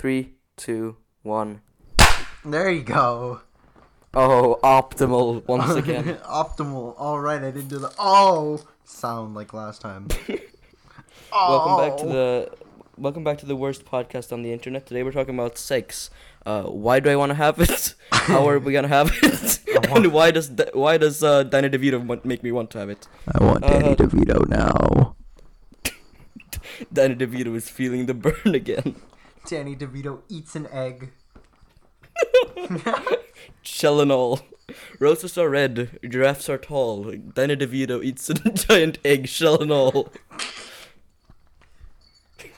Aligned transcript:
Three, 0.00 0.32
two, 0.56 0.96
one. 1.24 1.60
There 2.42 2.70
you 2.70 2.82
go. 2.82 3.42
Oh, 4.14 4.58
optimal 4.64 5.46
once 5.46 5.72
again. 5.74 6.04
Optimal. 6.24 6.94
All 6.96 7.20
right, 7.20 7.36
I 7.42 7.50
didn't 7.50 7.68
do 7.68 7.76
the 7.78 7.92
oh 7.98 8.64
sound 8.82 9.34
like 9.34 9.52
last 9.52 9.82
time. 9.82 10.08
Welcome 11.30 11.76
back 11.76 11.98
to 11.98 12.04
Oh. 12.04 12.08
the 12.08 12.50
welcome 12.96 13.24
back 13.24 13.36
to 13.40 13.46
the 13.46 13.54
worst 13.54 13.84
podcast 13.84 14.32
on 14.32 14.40
the 14.40 14.54
internet. 14.54 14.86
Today 14.86 15.02
we're 15.02 15.12
talking 15.12 15.34
about 15.34 15.58
sex. 15.58 16.08
Uh, 16.46 16.62
why 16.62 16.98
do 17.00 17.10
I 17.10 17.16
want 17.16 17.28
to 17.28 17.34
have 17.36 17.60
it? 17.60 17.94
How 18.12 18.48
are 18.48 18.58
we 18.58 18.72
gonna 18.72 18.88
have 18.88 19.12
it? 19.22 19.58
and 19.90 20.06
why 20.14 20.30
does 20.30 20.50
why 20.72 20.96
does 20.96 21.22
uh, 21.22 21.42
Danny 21.42 21.68
DeVito 21.68 22.02
want, 22.06 22.24
make 22.24 22.42
me 22.42 22.52
want 22.52 22.70
to 22.70 22.78
have 22.78 22.88
it? 22.88 23.06
I 23.28 23.44
want 23.44 23.64
Danny 23.66 23.96
DeVito 23.96 24.48
now. 24.48 25.14
Danny 26.90 27.16
DeVito 27.16 27.54
is 27.54 27.68
feeling 27.68 28.06
the 28.06 28.14
burn 28.14 28.54
again. 28.54 28.96
Danny 29.46 29.76
DeVito 29.76 30.22
eats 30.28 30.54
an 30.56 30.66
egg. 30.70 31.12
Shell 33.62 34.00
and 34.00 34.12
all. 34.12 34.40
Roses 34.98 35.36
are 35.36 35.48
red, 35.48 35.98
giraffes 36.08 36.48
are 36.48 36.58
tall. 36.58 37.12
Danny 37.34 37.56
DeVito 37.56 38.02
eats 38.04 38.30
a 38.30 38.34
giant 38.50 38.98
egg, 39.04 39.26
shell 39.26 39.60
and 39.60 39.72
all. 39.72 40.12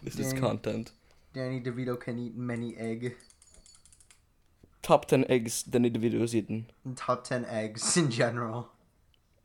This 0.03 0.19
is 0.19 0.33
content. 0.33 0.91
Danny 1.33 1.61
DeVito 1.61 1.99
can 1.99 2.19
eat 2.19 2.37
many 2.37 2.77
egg. 2.77 3.17
Top 4.83 5.07
10 5.07 5.25
eggs 5.29 5.63
Danny 5.63 5.91
DeVito 5.91 6.21
has 6.21 6.35
eaten. 6.35 6.67
Top 6.97 7.23
ten 7.25 7.45
eggs 7.47 7.97
in 7.97 8.11
general. 8.11 8.73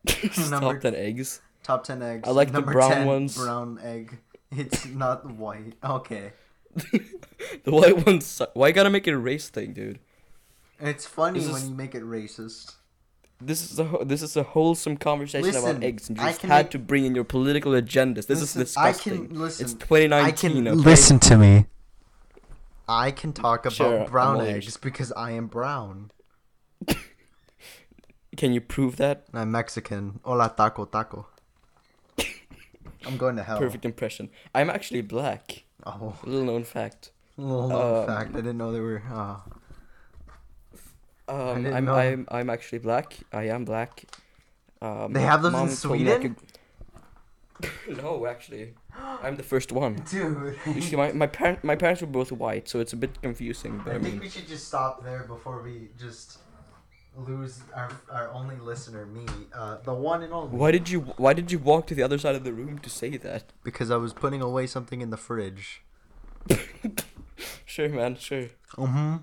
number, 0.50 0.74
Top 0.74 0.82
10 0.82 0.96
eggs. 0.96 1.42
Top 1.64 1.84
ten 1.84 2.02
eggs. 2.02 2.28
I 2.28 2.32
like 2.32 2.52
the 2.52 2.62
brown 2.62 2.92
10, 2.92 3.08
ones. 3.08 3.38
Brown 3.38 3.80
egg. 3.84 4.18
It's 4.52 4.86
not 4.86 5.30
white. 5.30 5.74
Okay. 5.84 6.34
The 7.64 7.72
white 7.72 8.06
ones. 8.06 8.26
suck. 8.26 8.52
Why 8.54 8.68
you 8.68 8.74
gotta 8.74 8.90
make 8.90 9.08
it 9.08 9.12
a 9.14 9.18
race 9.18 9.50
thing, 9.50 9.74
dude? 9.74 10.00
It's 10.80 11.06
funny 11.06 11.40
This 11.40 11.48
when 11.52 11.62
is- 11.62 11.70
you 11.70 11.76
make 11.76 11.96
it 11.96 12.04
racist. 12.04 12.74
This 13.40 13.72
is 13.72 13.78
a 13.78 13.84
ho- 13.86 14.04
this 14.04 14.24
is 14.24 14.36
a 14.36 14.42
wholesome 14.44 14.98
conversation 14.98 15.46
Listen, 15.46 15.70
about 15.70 15.84
eggs, 15.84 16.10
and 16.10 16.18
you 16.18 16.24
I 16.24 16.30
just 16.30 16.42
can 16.42 16.50
had 16.50 16.66
make- 16.66 16.72
to 16.72 16.80
bring 16.80 17.06
in 17.06 17.14
your 17.14 17.24
political 17.24 17.74
agendas. 17.74 18.26
This 18.26 18.42
Listen, 18.42 18.62
is 18.64 18.76
I 18.76 18.88
disgusting. 18.92 19.28
can 19.28 19.40
listen. 19.40 19.66
it's 19.66 19.76
I 19.76 19.78
2019. 19.78 20.52
can 20.52 20.68
okay? 20.68 20.76
listen 20.76 21.20
to 21.20 21.38
me. 21.38 21.66
I 22.90 23.12
can 23.12 23.34
talk 23.34 23.62
about 23.66 23.74
Sure, 23.74 24.00
I'm 24.02 24.10
brown 24.10 24.36
all 24.38 24.42
eggs 24.42 24.66
ears. 24.66 24.78
because 24.78 25.12
I 25.14 25.32
am 25.32 25.48
brown. 25.48 26.10
Can 28.38 28.54
you 28.54 28.62
prove 28.62 28.98
that? 28.98 29.26
I'm 29.34 29.52
Mexican. 29.52 30.20
Hola 30.24 30.54
taco 30.56 30.86
taco. 30.86 31.28
I'm 33.06 33.18
going 33.18 33.36
to 33.36 33.44
hell. 33.44 33.58
Perfect 33.60 33.84
impression. 33.86 34.30
I'm 34.54 34.70
actually 34.70 35.02
black. 35.02 35.64
Oh, 35.88 36.16
little 36.26 36.46
known 36.46 36.64
fact. 36.64 37.12
little 37.38 37.70
known 37.70 38.02
Um, 38.02 38.08
fact. 38.08 38.32
I 38.34 38.38
didn't 38.38 38.58
know 38.58 38.72
they 38.72 38.80
were. 38.82 39.02
Oh. 39.12 39.44
Um, 41.30 41.66
I'm 41.66 41.86
know. 41.86 41.94
I'm 41.96 42.28
I'm 42.32 42.50
actually 42.50 42.80
black. 42.80 43.18
I 43.34 43.44
am 43.50 43.66
black. 43.66 44.06
Um, 44.82 45.14
They 45.14 45.22
have 45.22 45.42
those 45.42 45.54
in 45.54 45.70
Sweden? 45.70 46.22
could- 46.22 46.36
no, 48.04 48.28
actually, 48.28 48.76
I'm 49.24 49.36
the 49.36 49.44
first 49.44 49.72
one. 49.72 49.96
Dude. 50.12 50.58
You 50.68 50.82
see, 50.82 50.96
my 50.96 51.12
my 51.14 51.26
parent 51.28 51.64
my 51.64 51.76
parents 51.76 52.02
were 52.02 52.08
both 52.20 52.32
white, 52.32 52.70
so 52.70 52.80
it's 52.80 52.94
a 52.94 52.96
bit 52.98 53.20
confusing. 53.22 53.82
But 53.84 53.94
I 53.94 53.96
I 53.98 54.00
think 54.00 54.22
we 54.22 54.30
should 54.30 54.48
just 54.48 54.68
stop 54.68 55.04
there 55.04 55.24
before 55.24 55.64
we 55.64 55.90
just 55.98 56.38
lose 57.18 57.62
our 57.76 57.90
our 58.12 58.30
only 58.32 58.56
listener, 58.58 59.06
me, 59.06 59.26
uh, 59.54 59.78
the 59.84 59.94
one 59.94 60.24
and 60.24 60.34
only. 60.34 60.56
why 60.56 60.72
did 60.72 60.90
you 60.90 61.02
why 61.18 61.34
did 61.34 61.52
you 61.52 61.60
walk 61.60 61.88
to 61.88 61.96
the 61.96 62.04
other 62.04 62.18
side 62.18 62.36
of 62.36 62.44
the 62.44 62.54
room 62.54 62.80
to 62.80 62.90
say 62.90 63.18
that? 63.18 63.52
Because 63.64 63.90
I 63.90 63.98
was 63.98 64.14
putting 64.14 64.42
away 64.42 64.68
something 64.68 65.02
in 65.02 65.10
the 65.10 65.18
fridge. 65.18 65.82
Sure, 67.66 67.90
man, 67.90 68.16
sure. 68.16 68.48
Mm-hmm. 68.76 69.18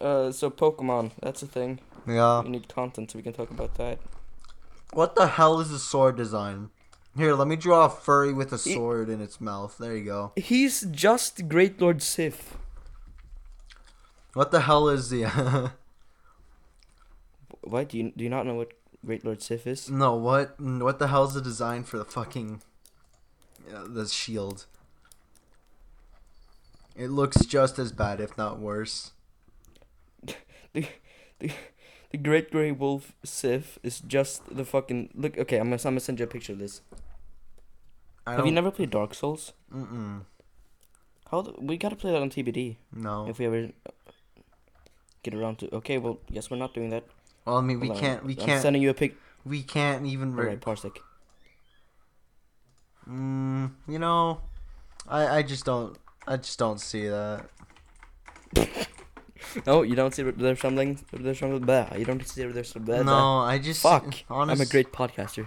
Uh, 0.00 0.32
so 0.32 0.50
Pokemon, 0.50 1.12
that's 1.22 1.42
a 1.42 1.46
thing. 1.46 1.78
Yeah. 2.06 2.42
We 2.42 2.50
need 2.50 2.68
content 2.68 3.10
so 3.10 3.18
we 3.18 3.22
can 3.22 3.32
talk 3.32 3.50
about 3.50 3.76
that. 3.76 3.98
What 4.92 5.14
the 5.14 5.26
hell 5.26 5.60
is 5.60 5.70
a 5.70 5.78
sword 5.78 6.16
design? 6.16 6.70
Here, 7.16 7.34
let 7.34 7.46
me 7.46 7.56
draw 7.56 7.86
a 7.86 7.88
furry 7.88 8.32
with 8.32 8.52
a 8.52 8.58
sword 8.58 9.08
in 9.08 9.20
its 9.20 9.40
mouth. 9.40 9.76
There 9.78 9.96
you 9.96 10.04
go. 10.04 10.32
He's 10.36 10.82
just 10.90 11.48
Great 11.48 11.80
Lord 11.80 12.02
Sif. 12.02 12.58
What 14.34 14.50
the 14.50 14.62
hell 14.62 14.88
is 14.88 15.08
the? 15.08 15.72
Why 17.66 17.84
do 17.84 17.98
you 17.98 18.12
do 18.16 18.24
you 18.24 18.30
not 18.30 18.46
know 18.46 18.54
what 18.54 18.72
Great 19.04 19.24
Lord 19.24 19.42
Sif 19.42 19.66
is? 19.66 19.90
no, 19.90 20.14
what? 20.14 20.58
What 20.60 20.98
the 20.98 21.08
hell 21.08 21.24
is 21.24 21.34
the 21.34 21.40
design 21.42 21.84
for 21.84 21.98
the 21.98 22.04
fucking? 22.04 22.62
Uh, 23.72 23.84
the 23.88 24.06
shield. 24.06 24.66
It 26.94 27.08
looks 27.08 27.44
just 27.44 27.78
as 27.78 27.92
bad, 27.92 28.20
if 28.20 28.36
not 28.38 28.58
worse. 28.58 29.12
The 30.72 30.86
the 31.38 31.50
the 32.10 32.18
Great 32.18 32.50
Grey 32.50 32.70
Wolf 32.72 33.12
Sif 33.24 33.78
is 33.82 34.00
just 34.00 34.42
the 34.54 34.64
fucking 34.64 35.10
look. 35.14 35.36
Okay, 35.38 35.56
I'm 35.58 35.68
gonna, 35.70 35.76
I'm 35.84 35.92
gonna 35.94 36.00
send 36.00 36.18
you 36.20 36.24
a 36.24 36.28
picture 36.28 36.52
of 36.52 36.58
this. 36.58 36.80
Have 38.26 38.44
you 38.44 38.52
never 38.52 38.70
played 38.70 38.90
Dark 38.90 39.14
Souls? 39.14 39.52
Mm-mm. 39.72 40.22
How 41.30 41.42
the, 41.42 41.52
we 41.60 41.76
gotta 41.78 41.96
play 41.96 42.10
that 42.12 42.20
on 42.22 42.28
TBD 42.30 42.76
No. 42.92 43.26
if 43.28 43.38
we 43.38 43.46
ever 43.46 43.70
get 45.22 45.34
around 45.34 45.58
to. 45.60 45.74
Okay, 45.76 45.96
well, 45.98 46.18
yes, 46.30 46.50
we're 46.50 46.56
not 46.58 46.74
doing 46.74 46.90
that. 46.90 47.04
Well, 47.46 47.56
I 47.58 47.60
mean, 47.62 47.80
we 47.80 47.86
Hold 47.88 47.98
on, 47.98 48.04
can't. 48.04 48.24
We 48.24 48.32
I'm 48.38 48.46
can't. 48.46 48.62
sending 48.62 48.82
you 48.82 48.90
a 48.90 48.94
pic. 48.94 49.16
We 49.44 49.62
can't 49.62 50.04
even. 50.04 50.34
Re- 50.34 50.44
Alright, 50.46 50.60
parsec. 50.60 50.96
Mm, 53.08 53.70
you 53.88 53.98
know, 53.98 54.40
I 55.08 55.38
I 55.38 55.42
just 55.42 55.64
don't. 55.64 55.96
I 56.26 56.36
just 56.38 56.58
don't 56.58 56.80
see 56.80 57.06
that. 57.08 57.46
No, 59.64 59.82
you 59.88 59.94
don't 59.94 60.12
see 60.12 60.22
there's 60.24 60.60
something. 60.60 60.98
There's 61.12 61.38
something. 61.38 61.64
bad. 61.64 61.96
You 61.98 62.04
don't 62.04 62.26
see 62.26 62.42
there's 62.44 62.68
something. 62.72 62.96
bad. 62.96 63.06
No, 63.06 63.38
I 63.38 63.58
just. 63.58 63.82
Fuck. 63.82 64.12
Honest, 64.28 64.60
I'm 64.60 64.66
a 64.66 64.68
great 64.68 64.92
podcaster. 64.92 65.46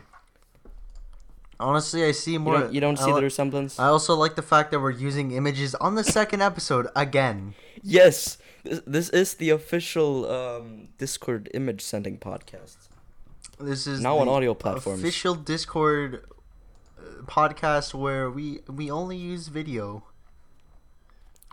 Honestly, 1.60 2.06
I 2.06 2.12
see 2.14 2.34
You 2.34 2.40
more. 2.40 2.60
don't, 2.62 2.74
you 2.74 2.80
don't 2.80 2.98
I 2.98 3.04
see 3.04 3.12
li- 3.12 3.20
the 3.20 3.24
resemblance? 3.24 3.78
I 3.78 3.88
also 3.88 4.16
like 4.16 4.38
the 4.38 4.42
fact 4.42 4.72
that 4.72 4.80
we're 4.80 4.92
using 4.92 5.32
images 5.32 5.76
on 5.76 5.96
the 5.96 6.06
second 6.06 6.42
episode 6.42 6.88
again. 6.96 7.54
yes, 7.84 8.38
this, 8.64 8.82
this 8.86 9.10
is 9.10 9.34
the 9.36 9.50
official 9.52 10.30
um, 10.30 10.90
Discord 10.98 11.50
image 11.54 11.82
sending 11.82 12.18
podcast. 12.18 12.78
This 13.60 13.88
is 13.88 14.00
Now 14.02 14.18
on 14.20 14.28
audio 14.30 14.54
platforms. 14.54 15.02
Official 15.02 15.36
Discord 15.36 16.24
uh, 16.98 17.24
podcast 17.24 17.94
where 17.94 18.30
we 18.30 18.60
we 18.68 18.90
only 18.90 19.18
use 19.18 19.48
video. 19.48 20.04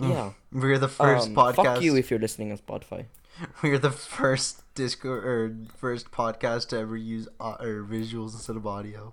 Mm. 0.00 0.10
Yeah. 0.10 0.30
We're 0.52 0.78
the 0.78 0.88
first 0.88 1.28
Um, 1.28 1.34
podcast. 1.34 1.64
Fuck 1.64 1.82
you 1.82 1.96
if 1.96 2.10
you're 2.10 2.20
listening 2.20 2.52
on 2.52 2.58
Spotify. 2.58 3.06
We're 3.62 3.78
the 3.78 3.90
first 3.90 4.62
Discord 4.74 5.24
or 5.24 5.54
first 5.76 6.10
podcast 6.10 6.68
to 6.68 6.78
ever 6.78 6.96
use 6.96 7.28
uh, 7.38 7.56
or 7.60 7.82
visuals 7.82 8.32
instead 8.32 8.56
of 8.56 8.66
audio. 8.66 9.12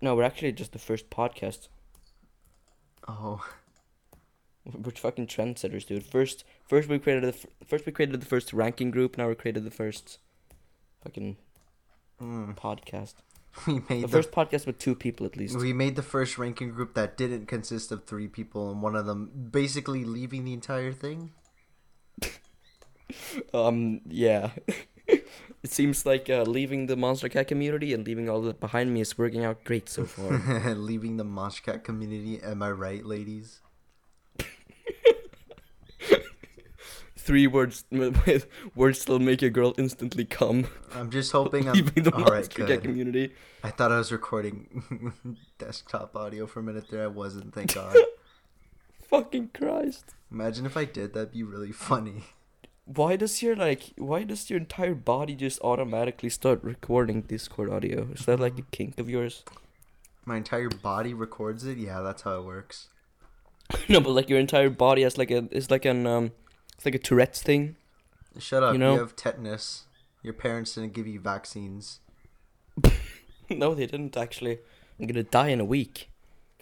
No, 0.00 0.14
we're 0.14 0.24
actually 0.24 0.52
just 0.52 0.72
the 0.72 0.78
first 0.78 1.08
podcast. 1.08 1.68
Oh, 3.08 3.42
We're 4.64 4.90
fucking 4.90 5.26
trendsetters, 5.28 5.86
dude. 5.86 6.04
First, 6.04 6.44
first 6.66 6.88
we 6.88 6.98
created 6.98 7.24
the 7.24 7.28
f- 7.38 7.46
first 7.66 7.86
we 7.86 7.92
created 7.92 8.20
the 8.20 8.26
first 8.26 8.52
ranking 8.52 8.90
group. 8.90 9.16
Now 9.18 9.28
we 9.28 9.34
created 9.34 9.64
the 9.64 9.70
first 9.70 10.18
fucking 11.02 11.36
mm. 12.20 12.56
podcast. 12.56 13.14
we 13.66 13.78
The 13.78 13.84
made 13.88 14.02
the, 14.04 14.08
first 14.08 14.30
podcast 14.32 14.66
with 14.66 14.78
two 14.78 14.94
people 14.94 15.24
at 15.26 15.36
least. 15.36 15.56
we 15.56 15.72
made 15.72 15.96
the 15.96 16.02
first 16.02 16.36
ranking 16.36 16.70
group 16.70 16.94
that 16.94 17.16
didn't 17.16 17.46
consist 17.46 17.90
of 17.90 18.04
three 18.04 18.28
people, 18.28 18.70
and 18.70 18.82
one 18.82 18.94
of 18.94 19.06
them 19.06 19.48
basically 19.50 20.04
leaving 20.04 20.44
the 20.44 20.52
entire 20.52 20.92
thing. 20.92 21.32
Um, 23.54 24.00
yeah. 24.08 24.50
it 25.06 25.28
seems 25.70 26.04
like 26.04 26.28
uh, 26.28 26.42
leaving 26.42 26.86
the 26.86 26.96
Monster 26.96 27.28
Cat 27.28 27.46
community 27.46 27.94
and 27.94 28.04
leaving 28.04 28.28
all 28.28 28.42
that 28.42 28.58
behind 28.58 28.92
me 28.92 29.00
is 29.00 29.16
working 29.16 29.44
out 29.44 29.62
great 29.62 29.88
so 29.88 30.04
far. 30.06 30.74
leaving 30.74 31.16
the 31.16 31.22
Monster 31.22 31.62
Cat 31.70 31.84
community. 31.84 32.40
Am 32.42 32.62
I 32.62 32.70
right, 32.72 33.04
ladies? 33.06 33.60
Three 37.26 37.46
words 37.48 37.84
with 37.90 38.46
words 38.76 39.00
that'll 39.04 39.18
make 39.18 39.42
a 39.42 39.50
girl 39.50 39.74
instantly 39.76 40.24
come. 40.24 40.68
I'm 40.94 41.10
just 41.10 41.32
hoping 41.32 41.68
I'm. 41.68 41.74
leaving 41.74 42.04
the 42.04 42.14
All 42.14 42.20
right, 42.22 42.32
Monster 42.44 42.58
Cat 42.60 42.68
good. 42.68 42.82
community. 42.82 43.34
I 43.64 43.70
thought 43.70 43.90
I 43.90 43.98
was 43.98 44.12
recording 44.12 45.12
desktop 45.58 46.14
audio 46.14 46.46
for 46.46 46.60
a 46.60 46.62
minute 46.62 46.84
there. 46.88 47.02
I 47.02 47.08
wasn't. 47.08 47.52
Thank 47.52 47.74
God. 47.74 47.96
Fucking 49.10 49.50
Christ. 49.54 50.14
Imagine 50.30 50.66
if 50.66 50.76
I 50.76 50.84
did. 50.84 51.14
That'd 51.14 51.32
be 51.32 51.42
really 51.42 51.72
funny. 51.72 52.22
Why 52.84 53.16
does 53.16 53.42
your 53.42 53.56
like 53.56 53.92
why 53.96 54.22
does 54.22 54.48
your 54.48 54.60
entire 54.60 54.94
body 54.94 55.34
just 55.34 55.60
automatically 55.62 56.28
start 56.30 56.62
recording 56.62 57.22
Discord 57.22 57.70
audio? 57.70 58.08
Is 58.12 58.24
that 58.26 58.38
like 58.38 58.56
a 58.58 58.62
kink 58.70 58.98
of 59.00 59.10
yours? 59.10 59.42
My 60.24 60.36
entire 60.36 60.68
body 60.68 61.12
records 61.12 61.64
it. 61.66 61.78
Yeah, 61.78 62.00
that's 62.02 62.22
how 62.22 62.38
it 62.38 62.44
works. 62.44 62.88
no, 63.88 64.00
but 64.00 64.10
like 64.10 64.28
your 64.30 64.38
entire 64.38 64.70
body 64.70 65.02
has 65.02 65.18
like 65.18 65.32
a 65.32 65.48
it's 65.50 65.70
like 65.72 65.84
an 65.84 66.06
um 66.06 66.30
it's 66.76 66.84
like 66.84 66.94
a 66.94 66.98
Tourette's 66.98 67.42
thing. 67.42 67.76
Shut 68.38 68.62
up. 68.62 68.74
You 68.74 68.80
You, 68.80 68.98
have 68.98 69.16
tetanus. 69.16 69.84
Your 70.22 70.34
parents 70.34 70.74
didn't 70.74 70.92
give 70.92 71.06
you 71.06 71.18
vaccines. 71.20 72.00
no, 73.50 73.74
they 73.74 73.86
didn't 73.86 74.16
actually. 74.16 74.58
I'm 75.00 75.06
gonna 75.06 75.22
die 75.22 75.48
in 75.48 75.60
a 75.60 75.64
week. 75.64 76.10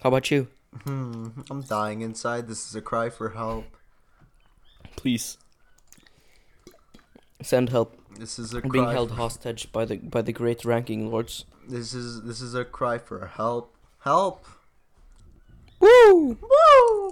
How 0.02 0.08
about 0.08 0.30
you? 0.30 0.48
Hmm. 0.84 1.28
I'm 1.50 1.62
dying 1.62 2.00
inside. 2.02 2.46
This 2.48 2.68
is 2.68 2.74
a 2.74 2.80
cry 2.80 3.10
for 3.10 3.30
help. 3.30 3.64
Please. 4.96 5.38
Send 7.42 7.70
help. 7.70 7.96
This 8.18 8.38
is 8.38 8.54
a 8.54 8.58
I'm 8.62 8.68
being 8.70 8.88
held 8.88 9.10
for- 9.10 9.16
hostage 9.16 9.70
by 9.72 9.84
the 9.84 9.96
by 9.96 10.22
the 10.22 10.32
great 10.32 10.64
ranking 10.64 11.10
lords. 11.10 11.44
This 11.68 11.94
is 11.94 12.22
this 12.22 12.40
is 12.40 12.54
a 12.54 12.64
cry 12.64 12.98
for 12.98 13.26
help. 13.26 13.74
Help. 14.00 14.44
Woo! 15.80 16.38
Woo! 16.40 17.03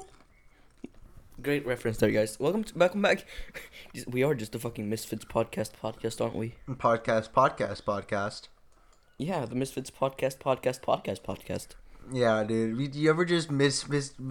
Great 1.42 1.66
reference 1.66 1.96
there, 1.98 2.10
guys. 2.10 2.38
Welcome 2.38 2.62
to, 2.64 2.78
welcome 2.78 3.02
back. 3.02 3.24
we 4.06 4.22
are 4.22 4.34
just 4.34 4.54
a 4.54 4.58
fucking 4.58 4.88
Misfits 4.88 5.24
podcast 5.24 5.72
podcast, 5.82 6.20
aren't 6.20 6.36
we? 6.36 6.54
Podcast, 6.68 7.30
podcast, 7.30 7.82
podcast. 7.82 8.48
Yeah, 9.18 9.44
the 9.46 9.54
Misfits 9.56 9.90
podcast 9.90 10.38
podcast 10.38 10.80
podcast 10.82 11.22
podcast. 11.22 11.68
Yeah, 12.12 12.44
dude. 12.44 12.76
We- 12.76 12.88
You 12.88 13.10
ever 13.10 13.24
just 13.24 13.50
miss 13.50 13.88
miss? 13.88 14.12
You 14.18 14.26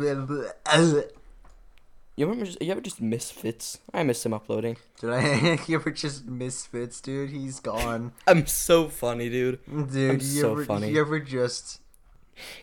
remember? 2.27 2.45
Just, 2.45 2.61
you 2.61 2.71
ever 2.71 2.81
just 2.81 3.01
Misfits? 3.01 3.79
I 3.93 4.03
miss 4.03 4.25
him 4.25 4.33
uploading. 4.33 4.77
Did 4.99 5.09
I? 5.09 5.59
you 5.67 5.75
ever 5.75 5.91
just 5.91 6.25
misfits, 6.27 7.01
dude? 7.01 7.31
He's 7.31 7.59
gone, 7.59 8.13
I'm 8.27 8.45
so 8.47 8.87
funny, 8.87 9.29
dude. 9.29 9.59
dude. 9.65 10.11
I'm 10.11 10.15
you 10.17 10.41
so 10.41 10.51
ever, 10.53 10.65
funny. 10.65 10.91
You 10.91 11.01
ever 11.01 11.19
just? 11.19 11.81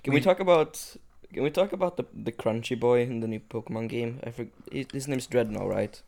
Can 0.02 0.12
we, 0.14 0.20
We- 0.20 0.24
talk 0.24 0.40
about? 0.40 0.96
Can 1.32 1.42
we 1.42 1.50
talk 1.50 1.72
about 1.72 1.96
the 1.96 2.06
the 2.14 2.32
Crunchy 2.32 2.78
boy 2.78 3.02
in 3.02 3.20
the 3.20 3.28
new 3.28 3.40
Pokemon 3.40 3.88
game? 3.88 4.20
I 4.24 4.30
forg 4.30 4.50
his 4.92 5.08
name's 5.08 5.26
Drednaw, 5.26 5.68
right? 5.68 6.00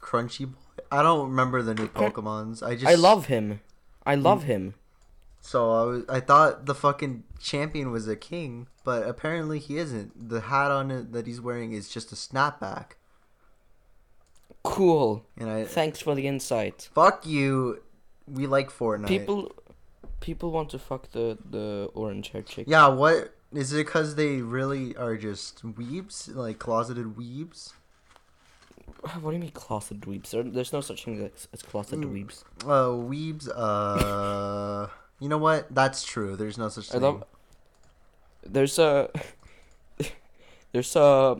Crunchy 0.00 0.46
boy. 0.46 0.58
I 0.90 1.02
don't 1.02 1.28
remember 1.28 1.62
the 1.62 1.74
new 1.74 1.88
Pokemons. 1.88 2.62
I 2.62 2.74
just 2.74 2.86
I 2.86 2.94
love 2.94 3.26
him. 3.26 3.60
I 4.04 4.16
hmm. 4.16 4.22
love 4.22 4.44
him. 4.44 4.74
So 5.40 5.72
I 5.72 5.82
was, 5.84 6.04
I 6.08 6.20
thought 6.20 6.66
the 6.66 6.74
fucking 6.74 7.24
champion 7.40 7.90
was 7.90 8.08
a 8.08 8.16
king, 8.16 8.66
but 8.84 9.06
apparently 9.06 9.58
he 9.58 9.78
isn't. 9.78 10.28
The 10.28 10.40
hat 10.42 10.70
on 10.70 10.90
it 10.90 11.12
that 11.12 11.26
he's 11.26 11.40
wearing 11.40 11.72
is 11.72 11.88
just 11.88 12.10
a 12.12 12.16
snapback. 12.16 12.96
Cool. 14.62 15.24
And 15.36 15.48
I 15.48 15.64
Thanks 15.64 16.00
for 16.00 16.14
the 16.14 16.26
insight. 16.26 16.88
fuck 16.92 17.26
you. 17.26 17.82
We 18.26 18.46
like 18.46 18.70
Fortnite. 18.70 19.06
People, 19.06 19.52
people 20.20 20.50
want 20.50 20.68
to 20.70 20.78
fuck 20.78 21.12
the 21.12 21.38
the 21.48 21.88
orange 21.94 22.30
hair 22.30 22.42
chick. 22.42 22.66
Yeah, 22.68 22.88
what 22.88 23.34
is 23.52 23.72
it? 23.72 23.78
Because 23.86 24.14
they 24.16 24.36
really 24.42 24.94
are 24.96 25.16
just 25.16 25.64
weebs, 25.64 26.34
like 26.34 26.58
closeted 26.58 27.16
weebs. 27.16 27.72
What 29.20 29.30
do 29.30 29.36
you 29.36 29.40
mean 29.42 29.50
closeted? 29.52 30.02
There, 30.30 30.42
there's 30.42 30.72
no 30.72 30.80
such 30.80 31.04
thing 31.04 31.30
as, 31.34 31.46
as 31.52 31.62
closeted 31.62 32.00
Mm. 32.00 32.12
dweebs. 32.26 32.42
Uh, 32.64 32.90
weebs. 33.08 33.48
Uh, 33.54 34.88
you 35.20 35.28
know 35.28 35.38
what? 35.38 35.72
That's 35.74 36.02
true. 36.04 36.36
There's 36.36 36.58
no 36.58 36.68
such 36.68 36.88
I 36.90 36.92
thing. 36.94 37.02
love. 37.02 37.24
There's 38.44 38.78
a. 38.78 39.10
there's 40.72 40.94
a, 40.96 41.36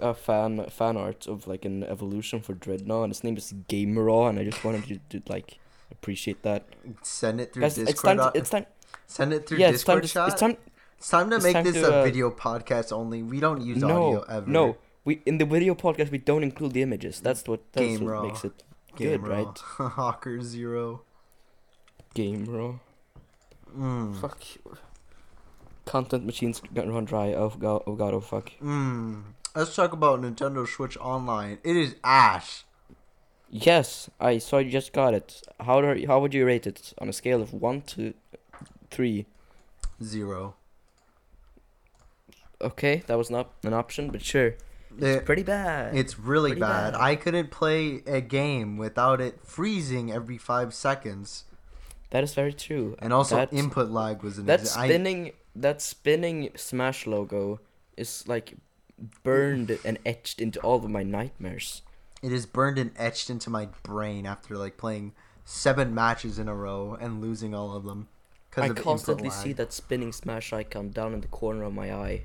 a 0.00 0.14
fan 0.14 0.64
fan 0.70 0.96
art 0.96 1.26
of 1.26 1.46
like 1.46 1.64
an 1.64 1.82
evolution 1.84 2.40
for 2.40 2.54
Drednaw, 2.54 3.04
and 3.04 3.10
his 3.10 3.24
name 3.24 3.36
is 3.36 3.52
Gameraw, 3.68 4.28
and 4.30 4.38
I 4.38 4.44
just 4.44 4.64
wanted 4.64 4.88
you 4.88 5.00
to 5.10 5.22
like 5.28 5.58
appreciate 5.90 6.42
that. 6.42 6.64
Send 7.02 7.40
it 7.40 7.52
through 7.52 7.62
Guys, 7.62 7.74
Discord. 7.76 7.90
it's 7.94 8.02
time. 8.02 8.16
To, 8.18 8.38
it's 8.38 8.50
time. 8.50 8.66
Send 9.06 9.32
it 9.32 9.46
through 9.48 9.58
Yeah, 9.58 9.70
it's 9.70 9.84
time. 9.84 10.00
To, 10.00 10.26
it's 10.26 10.40
time. 10.40 10.56
It's 11.02 11.10
time 11.10 11.30
to 11.30 11.36
it's 11.36 11.44
make 11.44 11.54
time 11.54 11.64
this 11.64 11.74
to, 11.74 11.92
a 11.92 12.00
uh, 12.00 12.04
video 12.04 12.30
podcast 12.30 12.92
only. 12.92 13.24
We 13.24 13.40
don't 13.40 13.60
use 13.60 13.78
no, 13.78 13.88
audio 13.88 14.20
ever. 14.28 14.48
no. 14.48 14.76
We 15.04 15.20
in 15.26 15.38
the 15.38 15.44
video 15.44 15.74
podcast 15.74 16.12
we 16.12 16.18
don't 16.18 16.44
include 16.44 16.74
the 16.74 16.82
images. 16.82 17.18
That's 17.20 17.42
what 17.48 17.60
that's 17.72 17.84
Game 17.84 18.04
what 18.04 18.10
raw. 18.12 18.22
makes 18.22 18.44
it 18.44 18.62
Game 18.94 19.10
good, 19.10 19.26
roll. 19.26 19.46
right? 19.46 19.58
Hawker 19.98 20.40
zero. 20.40 21.02
Gameraw. 22.14 22.78
Mm. 23.76 24.20
Fuck. 24.20 24.44
Content 25.86 26.24
machines 26.24 26.62
gonna 26.72 26.92
run 26.92 27.06
dry. 27.06 27.32
Oh 27.32 27.48
god. 27.48 27.82
Oh 27.84 27.96
god. 27.96 28.14
Oh 28.14 28.20
fuck. 28.20 28.52
Mm. 28.62 29.24
Let's 29.56 29.74
talk 29.74 29.92
about 29.92 30.22
Nintendo 30.22 30.68
Switch 30.68 30.96
Online. 30.98 31.58
It 31.64 31.76
is 31.76 31.96
ash. 32.04 32.62
Yes, 33.50 34.08
I 34.20 34.38
saw 34.38 34.58
you 34.58 34.70
just 34.70 34.92
got 34.92 35.14
it. 35.14 35.42
How 35.58 35.80
do 35.80 36.06
how 36.06 36.20
would 36.20 36.32
you 36.32 36.46
rate 36.46 36.68
it 36.68 36.94
on 36.98 37.08
a 37.08 37.12
scale 37.12 37.42
of 37.42 37.52
one 37.52 37.82
to 37.96 38.14
three? 38.92 39.26
Zero. 40.00 40.54
Okay, 42.62 43.02
that 43.06 43.18
was 43.18 43.30
not 43.30 43.50
an 43.64 43.72
option, 43.74 44.10
but 44.10 44.22
sure. 44.22 44.54
It's 44.96 45.02
It- 45.02 45.24
pretty 45.24 45.42
bad. 45.42 45.96
it's 45.96 46.18
really 46.18 46.50
Pretty 46.50 46.60
bad. 46.60 46.92
bad. 46.92 47.00
I 47.00 47.16
couldn't 47.16 47.50
play 47.50 48.02
a 48.06 48.20
game 48.20 48.76
without 48.76 49.20
it 49.20 49.40
freezing 49.44 50.12
every 50.12 50.36
five 50.38 50.74
seconds, 50.74 51.44
that 52.10 52.22
is 52.22 52.34
very 52.34 52.52
true. 52.52 52.94
and 52.98 53.12
also 53.12 53.36
That- 53.36 53.52
input 53.52 53.90
lag 53.90 54.22
was 54.22 54.38
an. 54.38 54.46
That 54.46 54.60
exa- 54.60 54.76
I- 54.76 54.88
spinning 54.88 55.32
that 55.56 55.82
spinning 55.82 56.50
Smash 56.56 57.06
logo 57.06 57.60
is 57.96 58.26
like 58.28 58.54
burned 59.22 59.78
and 59.84 59.98
etched 60.06 60.40
into 60.40 60.60
all 60.60 60.76
of 60.84 60.90
my 60.90 61.02
nightmares. 61.02 61.82
it 62.22 62.32
is 62.32 62.46
burned 62.46 62.78
and 62.78 62.92
etched 62.96 63.28
into 63.30 63.50
my 63.50 63.66
brain 63.82 64.24
after 64.26 64.56
like 64.56 64.76
playing 64.76 65.12
seven 65.44 65.92
matches 65.94 66.38
in 66.38 66.46
a 66.48 66.54
row 66.54 66.96
and 67.00 67.20
losing 67.20 67.52
all 67.54 67.74
of 67.74 67.84
them. 67.84 68.06
I 68.56 68.66
of 68.66 68.76
constantly 68.76 69.28
see 69.30 69.52
that 69.54 69.72
spinning 69.72 70.12
Smash 70.12 70.52
icon 70.52 70.90
down 70.90 71.14
in 71.14 71.20
the 71.22 71.26
corner 71.28 71.64
of 71.64 71.72
my 71.74 71.92
eye. 71.92 72.24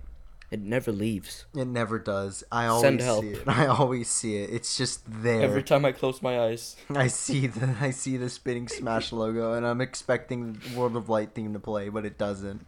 It 0.49 0.61
never 0.61 0.93
leaves. 0.93 1.45
It 1.53 1.67
never 1.67 1.99
does. 1.99 2.43
I 2.51 2.67
always 2.67 2.83
Send 2.83 3.01
help. 3.01 3.23
see 3.23 3.31
it. 3.31 3.43
I 3.47 3.65
always 3.65 4.09
see 4.09 4.37
it. 4.37 4.49
It's 4.49 4.77
just 4.77 5.01
there. 5.05 5.41
Every 5.41 5.63
time 5.63 5.83
I 5.83 5.91
close 5.91 6.21
my 6.21 6.39
eyes. 6.39 6.77
I 6.89 7.07
see 7.07 7.47
the 7.47 7.75
I 7.81 7.91
see 7.91 8.15
the 8.15 8.29
spinning 8.29 8.67
smash 8.69 9.11
logo 9.11 9.53
and 9.53 9.65
I'm 9.67 9.81
expecting 9.81 10.59
World 10.75 10.95
of 10.95 11.09
Light 11.09 11.33
theme 11.33 11.51
to 11.53 11.59
play, 11.59 11.89
but 11.89 12.05
it 12.05 12.17
doesn't. 12.17 12.65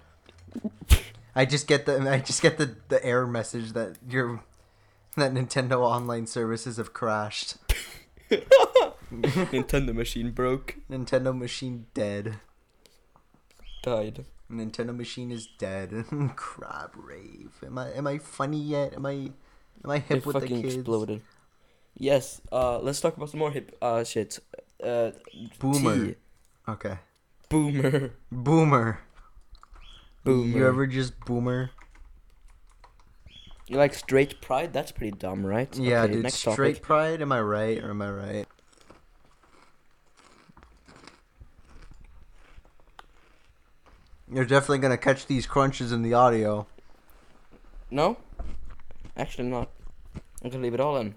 I 1.35 1.45
just 1.45 1.67
get 1.67 1.85
the 1.85 1.99
I 2.09 2.19
just 2.19 2.41
get 2.41 2.57
the, 2.57 2.75
the 2.89 3.03
error 3.05 3.27
message 3.27 3.71
that 3.73 3.95
your 4.09 4.43
that 5.15 5.33
Nintendo 5.33 5.79
online 5.79 6.27
services 6.27 6.77
have 6.77 6.91
crashed. 6.93 7.55
Nintendo 9.11 9.93
machine 9.93 10.31
broke. 10.31 10.75
Nintendo 10.91 11.35
machine 11.37 11.85
dead. 11.93 12.39
Died. 13.83 14.25
Nintendo 14.51 14.95
machine 14.95 15.31
is 15.31 15.47
dead. 15.57 16.05
Crab 16.35 16.91
rave. 16.95 17.53
Am 17.65 17.77
I 17.77 17.91
am 17.91 18.07
I 18.07 18.17
funny 18.17 18.59
yet? 18.59 18.93
Am 18.95 19.05
I 19.05 19.31
am 19.83 19.89
I 19.89 19.99
hip 19.99 20.17
it 20.19 20.25
with 20.25 20.33
the 20.35 20.39
fucking 20.41 20.61
kids? 20.63 20.75
exploded. 20.75 21.21
Yes, 21.97 22.41
uh, 22.51 22.79
let's 22.79 23.01
talk 23.01 23.15
about 23.17 23.29
some 23.29 23.39
more 23.39 23.51
hip 23.51 23.75
uh 23.81 24.03
shit. 24.03 24.39
Uh, 24.83 25.11
Boomer. 25.59 26.05
T. 26.07 26.15
Okay. 26.67 26.97
Boomer. 27.49 28.13
Boomer. 28.31 28.99
Boomer. 30.23 30.57
You 30.57 30.67
ever 30.67 30.87
just 30.87 31.19
boomer? 31.25 31.71
You 33.67 33.77
like 33.77 33.93
straight 33.93 34.41
pride? 34.41 34.73
That's 34.73 34.91
pretty 34.91 35.11
dumb, 35.17 35.45
right? 35.45 35.69
Yeah, 35.77 36.03
Okay, 36.03 36.13
dude. 36.13 36.31
Straight 36.31 36.55
topic. 36.77 36.81
pride. 36.81 37.21
Am 37.21 37.31
I 37.31 37.39
right 37.41 37.77
or 37.83 37.91
am 37.91 38.01
I 38.01 38.09
right? 38.11 38.47
You're 44.31 44.45
definitely 44.45 44.77
gonna 44.79 44.97
catch 44.97 45.25
these 45.25 45.45
crunches 45.47 45.91
in 45.91 46.01
the 46.03 46.13
audio. 46.13 46.67
No, 47.91 48.17
actually 49.17 49.47
not. 49.49 49.69
I'm 50.43 50.49
gonna 50.49 50.63
leave 50.63 50.73
it 50.73 50.79
all 50.79 50.97
in. 50.97 51.15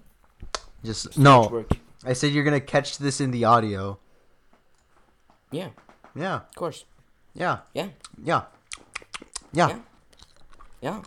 Just 0.83 1.17
no. 1.17 1.65
I 2.05 2.13
said 2.13 2.31
you're 2.33 2.43
gonna 2.43 2.59
catch 2.59 2.97
this 2.97 3.21
in 3.21 3.31
the 3.31 3.45
audio. 3.45 3.99
Yeah, 5.51 5.69
Yeah. 6.15 6.35
of 6.37 6.55
course. 6.55 6.85
Yeah. 7.35 7.59
Yeah. 7.73 7.89
Yeah. 8.23 8.43
Yeah. 9.53 9.79
Yeah. 10.81 11.01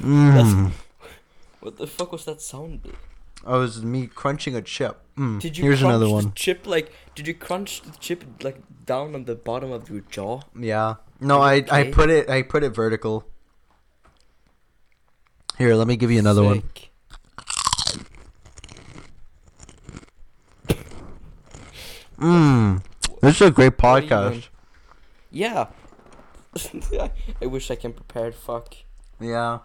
Mm. 0.00 0.72
What 1.60 1.78
the 1.78 1.86
fuck 1.86 2.12
was 2.12 2.26
that 2.26 2.42
sound? 2.42 2.80
Oh, 3.46 3.56
it 3.58 3.60
was 3.60 3.82
me 3.82 4.06
crunching 4.06 4.56
a 4.56 4.62
chip. 4.62 5.00
Mm. 5.18 5.40
Did 5.40 5.58
you 5.58 5.64
Here's 5.64 5.80
crunch 5.80 5.90
another 5.90 6.06
the 6.06 6.12
one. 6.12 6.32
chip 6.34 6.66
like? 6.66 6.92
Did 7.14 7.26
you 7.28 7.34
crunch 7.34 7.82
the 7.82 7.92
chip 7.98 8.24
like 8.42 8.58
down 8.86 9.14
on 9.14 9.24
the 9.26 9.34
bottom 9.34 9.70
of 9.70 9.88
your 9.90 10.00
jaw? 10.10 10.40
Yeah. 10.58 10.94
No, 11.20 11.40
I 11.40 11.64
I 11.70 11.84
put 11.84 12.10
it 12.10 12.28
I 12.28 12.42
put 12.42 12.64
it 12.64 12.70
vertical. 12.70 13.24
Here, 15.58 15.74
let 15.74 15.86
me 15.86 15.96
give 15.96 16.10
you 16.10 16.18
another 16.18 16.42
one. 16.42 16.62
Mmm. 22.18 22.82
This 23.20 23.36
is 23.36 23.48
a 23.48 23.50
great 23.50 23.80
What 23.80 23.84
are 23.84 24.00
you 24.00 24.08
podcast. 24.08 24.48
Yeah. 25.30 25.66
I 27.42 27.46
wish 27.46 27.70
I 27.70 27.74
can 27.74 27.92
prepared. 27.92 28.34
Fuck. 28.34 28.74
Yeah. 29.20 29.60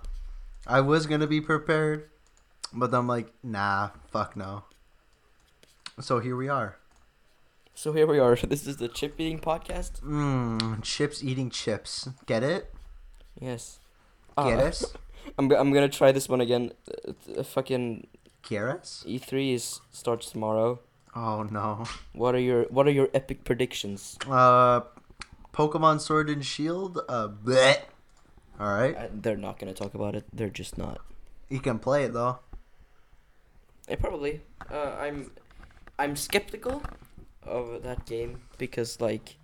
I 0.66 0.82
was 0.82 1.06
gonna 1.08 1.28
be 1.28 1.42
prepared, 1.42 2.10
but 2.74 2.94
I'm 2.94 3.08
like, 3.08 3.28
nah, 3.44 3.90
fuck 4.08 4.36
no. 4.36 4.64
So 6.00 6.20
here 6.20 6.36
we 6.36 6.48
are. 6.50 6.78
So 7.74 7.94
here 7.94 8.08
we 8.08 8.20
are. 8.20 8.36
This 8.48 8.68
is 8.68 8.78
the 8.78 8.88
chip 8.88 9.16
eating 9.20 9.40
podcast. 9.40 10.02
Mmm, 10.02 10.82
chips 10.84 11.24
eating 11.24 11.50
chips. 11.50 12.10
Get 12.26 12.44
it? 12.44 12.74
Yes. 13.40 13.80
Get 14.38 14.60
Uh, 14.60 14.64
us? 14.64 14.86
I'm 15.38 15.52
I'm 15.52 15.72
gonna 15.74 15.90
try 15.90 16.12
this 16.12 16.28
one 16.30 16.42
again. 16.42 16.72
Uh, 17.38 17.44
fucking 17.44 18.08
Get 18.48 18.64
us? 18.64 19.04
E3 19.08 19.54
is 19.54 19.82
starts 19.92 20.32
tomorrow. 20.32 20.80
Oh 21.16 21.44
no. 21.44 21.84
What 22.14 22.36
are 22.36 22.40
your 22.40 22.64
What 22.72 22.88
are 22.88 22.92
your 22.96 23.10
epic 23.14 23.44
predictions? 23.44 24.18
Uh, 24.28 24.82
Pokemon 25.54 26.00
Sword 26.00 26.30
and 26.30 26.44
Shield. 26.46 27.00
Uh, 27.10 27.28
bleh. 27.28 27.78
All 28.60 28.72
right. 28.74 28.96
Uh, 28.96 29.08
they're 29.12 29.38
not 29.38 29.60
gonna 29.60 29.74
talk 29.74 29.94
about 29.94 30.16
it. 30.16 30.24
They're 30.32 30.50
just 30.50 30.78
not. 30.78 31.00
You 31.50 31.60
can 31.60 31.80
play 31.80 32.04
it 32.06 32.14
though. 32.14 32.40
Yeah, 33.90 33.96
probably. 33.96 34.42
Uh, 34.72 34.96
I'm, 35.00 35.32
I'm 35.98 36.16
skeptical 36.16 36.84
of 37.44 37.82
that 37.84 38.06
game 38.06 38.42
because 38.58 39.02
like, 39.02 39.36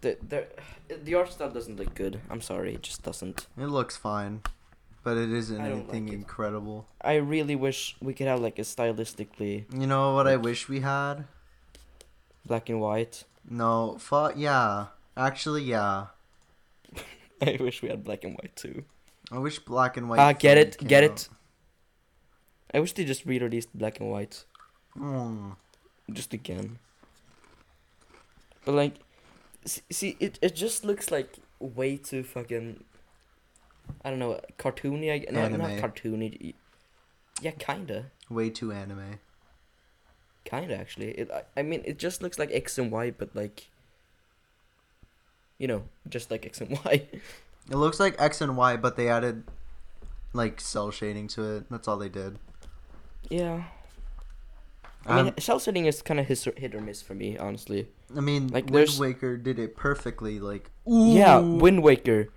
the 0.00 0.16
the 0.28 0.46
the 1.04 1.14
art 1.14 1.32
style 1.32 1.50
doesn't 1.50 1.76
look 1.76 1.94
good. 1.94 2.20
I'm 2.28 2.40
sorry, 2.40 2.74
it 2.74 2.82
just 2.82 3.02
doesn't. 3.04 3.46
It 3.56 3.66
looks 3.66 3.96
fine, 3.96 4.42
but 5.04 5.16
it 5.16 5.30
isn't 5.30 5.60
anything 5.60 6.06
like 6.06 6.12
it. 6.12 6.16
incredible. 6.16 6.88
I 7.00 7.14
really 7.16 7.54
wish 7.54 7.96
we 8.00 8.12
could 8.12 8.26
have 8.26 8.40
like 8.40 8.58
a 8.58 8.62
stylistically 8.62 9.64
You 9.72 9.86
know 9.86 10.14
what 10.14 10.26
I 10.26 10.36
wish 10.36 10.68
we 10.68 10.80
had? 10.80 11.24
black 12.44 12.68
and 12.68 12.80
white. 12.80 13.22
No, 13.48 13.96
fuck 14.00 14.34
yeah. 14.36 14.86
Actually, 15.16 15.62
yeah. 15.62 16.06
I 17.42 17.56
wish 17.60 17.82
we 17.82 17.88
had 17.88 18.02
black 18.02 18.24
and 18.24 18.34
white 18.34 18.56
too. 18.56 18.82
I 19.30 19.38
wish 19.38 19.60
black 19.60 19.96
and 19.96 20.08
white. 20.08 20.18
Ah, 20.18 20.32
get 20.32 20.58
it, 20.58 20.76
get 20.86 21.04
out. 21.04 21.10
it. 21.10 21.28
I 22.74 22.80
wish 22.80 22.92
they 22.94 23.04
just 23.04 23.26
re-released 23.26 23.76
black 23.76 24.00
and 24.00 24.10
white 24.10 24.44
Mm. 24.96 25.56
just 26.12 26.32
again. 26.34 26.78
But 28.64 28.72
like, 28.74 28.94
s- 29.64 29.80
see, 29.90 30.16
it 30.20 30.38
it 30.42 30.54
just 30.54 30.84
looks 30.84 31.10
like 31.10 31.36
way 31.58 31.96
too 31.96 32.22
fucking. 32.22 32.84
I 34.04 34.10
don't 34.10 34.18
know, 34.18 34.40
cartoony. 34.58 35.10
I 35.12 35.30
no, 35.32 35.48
not 35.48 35.70
cartoony. 35.82 36.54
Yeah, 37.40 37.50
kinda, 37.58 38.10
Way 38.30 38.50
too 38.50 38.70
anime. 38.72 39.18
kinda 40.44 40.76
actually. 40.76 41.10
It. 41.18 41.30
I, 41.30 41.42
I 41.56 41.62
mean, 41.62 41.82
it 41.84 41.98
just 41.98 42.22
looks 42.22 42.38
like 42.38 42.50
X 42.52 42.78
and 42.78 42.90
Y, 42.90 43.10
but 43.10 43.34
like. 43.34 43.68
You 45.58 45.68
know, 45.68 45.82
just 46.08 46.30
like 46.30 46.44
X 46.46 46.60
and 46.60 46.70
Y. 46.84 47.06
It 47.70 47.76
looks 47.76 48.00
like 48.00 48.20
X 48.20 48.40
and 48.40 48.56
Y, 48.56 48.76
but 48.76 48.96
they 48.96 49.08
added 49.08 49.44
like 50.32 50.60
cell 50.60 50.90
shading 50.90 51.28
to 51.28 51.56
it. 51.56 51.70
That's 51.70 51.86
all 51.88 51.96
they 51.96 52.08
did. 52.08 52.38
Yeah. 53.30 53.64
I 55.04 55.16
mean, 55.16 55.28
Um, 55.28 55.34
cell 55.38 55.58
shading 55.58 55.86
is 55.86 56.00
kind 56.00 56.20
of 56.20 56.26
hit 56.26 56.46
or, 56.46 56.52
hit 56.56 56.74
or 56.74 56.80
miss 56.80 57.02
for 57.02 57.14
me, 57.14 57.36
honestly. 57.36 57.88
I 58.16 58.20
mean, 58.20 58.48
like, 58.48 58.64
Wind 58.66 58.74
there's- 58.76 58.98
Waker 58.98 59.36
did 59.36 59.58
it 59.58 59.76
perfectly. 59.76 60.38
Like, 60.38 60.70
Yeah. 60.86 61.38
Wind 61.38 61.82
Waker 61.82 62.28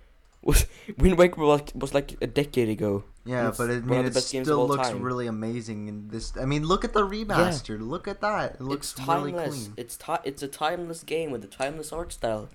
was 0.41 0.65
Wind 0.97 1.17
Waker 1.17 1.41
was 1.41 1.59
like, 1.61 1.71
was 1.75 1.93
like 1.93 2.17
a 2.21 2.27
decade 2.27 2.69
ago. 2.69 3.03
Yeah, 3.23 3.49
It's 3.49 3.57
but 3.57 3.69
it, 3.71 3.83
I 3.83 3.85
mean, 3.85 4.05
it 4.05 4.13
best 4.13 4.31
games 4.31 4.47
of 4.47 4.53
still 4.53 4.67
looks 4.67 4.87
time. 4.89 5.01
really 5.01 5.25
amazing 5.27 5.87
in 5.87 6.07
this. 6.09 6.35
I 6.37 6.45
mean, 6.45 6.63
look 6.65 6.83
at 6.85 6.93
the 6.93 7.01
remaster. 7.07 7.79
Look 7.79 8.07
at 8.07 8.21
that. 8.21 8.55
It 8.55 8.61
looks 8.61 8.91
it's 8.91 8.99
really 9.07 9.31
timeless. 9.31 9.55
clean. 9.65 9.73
It's 9.77 9.97
ti- 9.97 10.21
It's 10.23 10.43
a 10.43 10.47
timeless 10.47 11.03
game 11.03 11.31
with 11.31 11.43
a 11.43 11.47
timeless 11.47 11.91
art 11.91 12.13
style. 12.13 12.49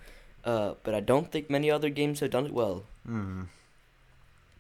Uh, 0.45 0.75
but 0.85 0.95
I 0.95 1.01
don't 1.01 1.31
think 1.31 1.51
many 1.51 1.71
other 1.71 1.91
games 1.91 2.21
have 2.21 2.31
done 2.31 2.47
it 2.47 2.53
well. 2.53 2.85
Hmm. 3.05 3.43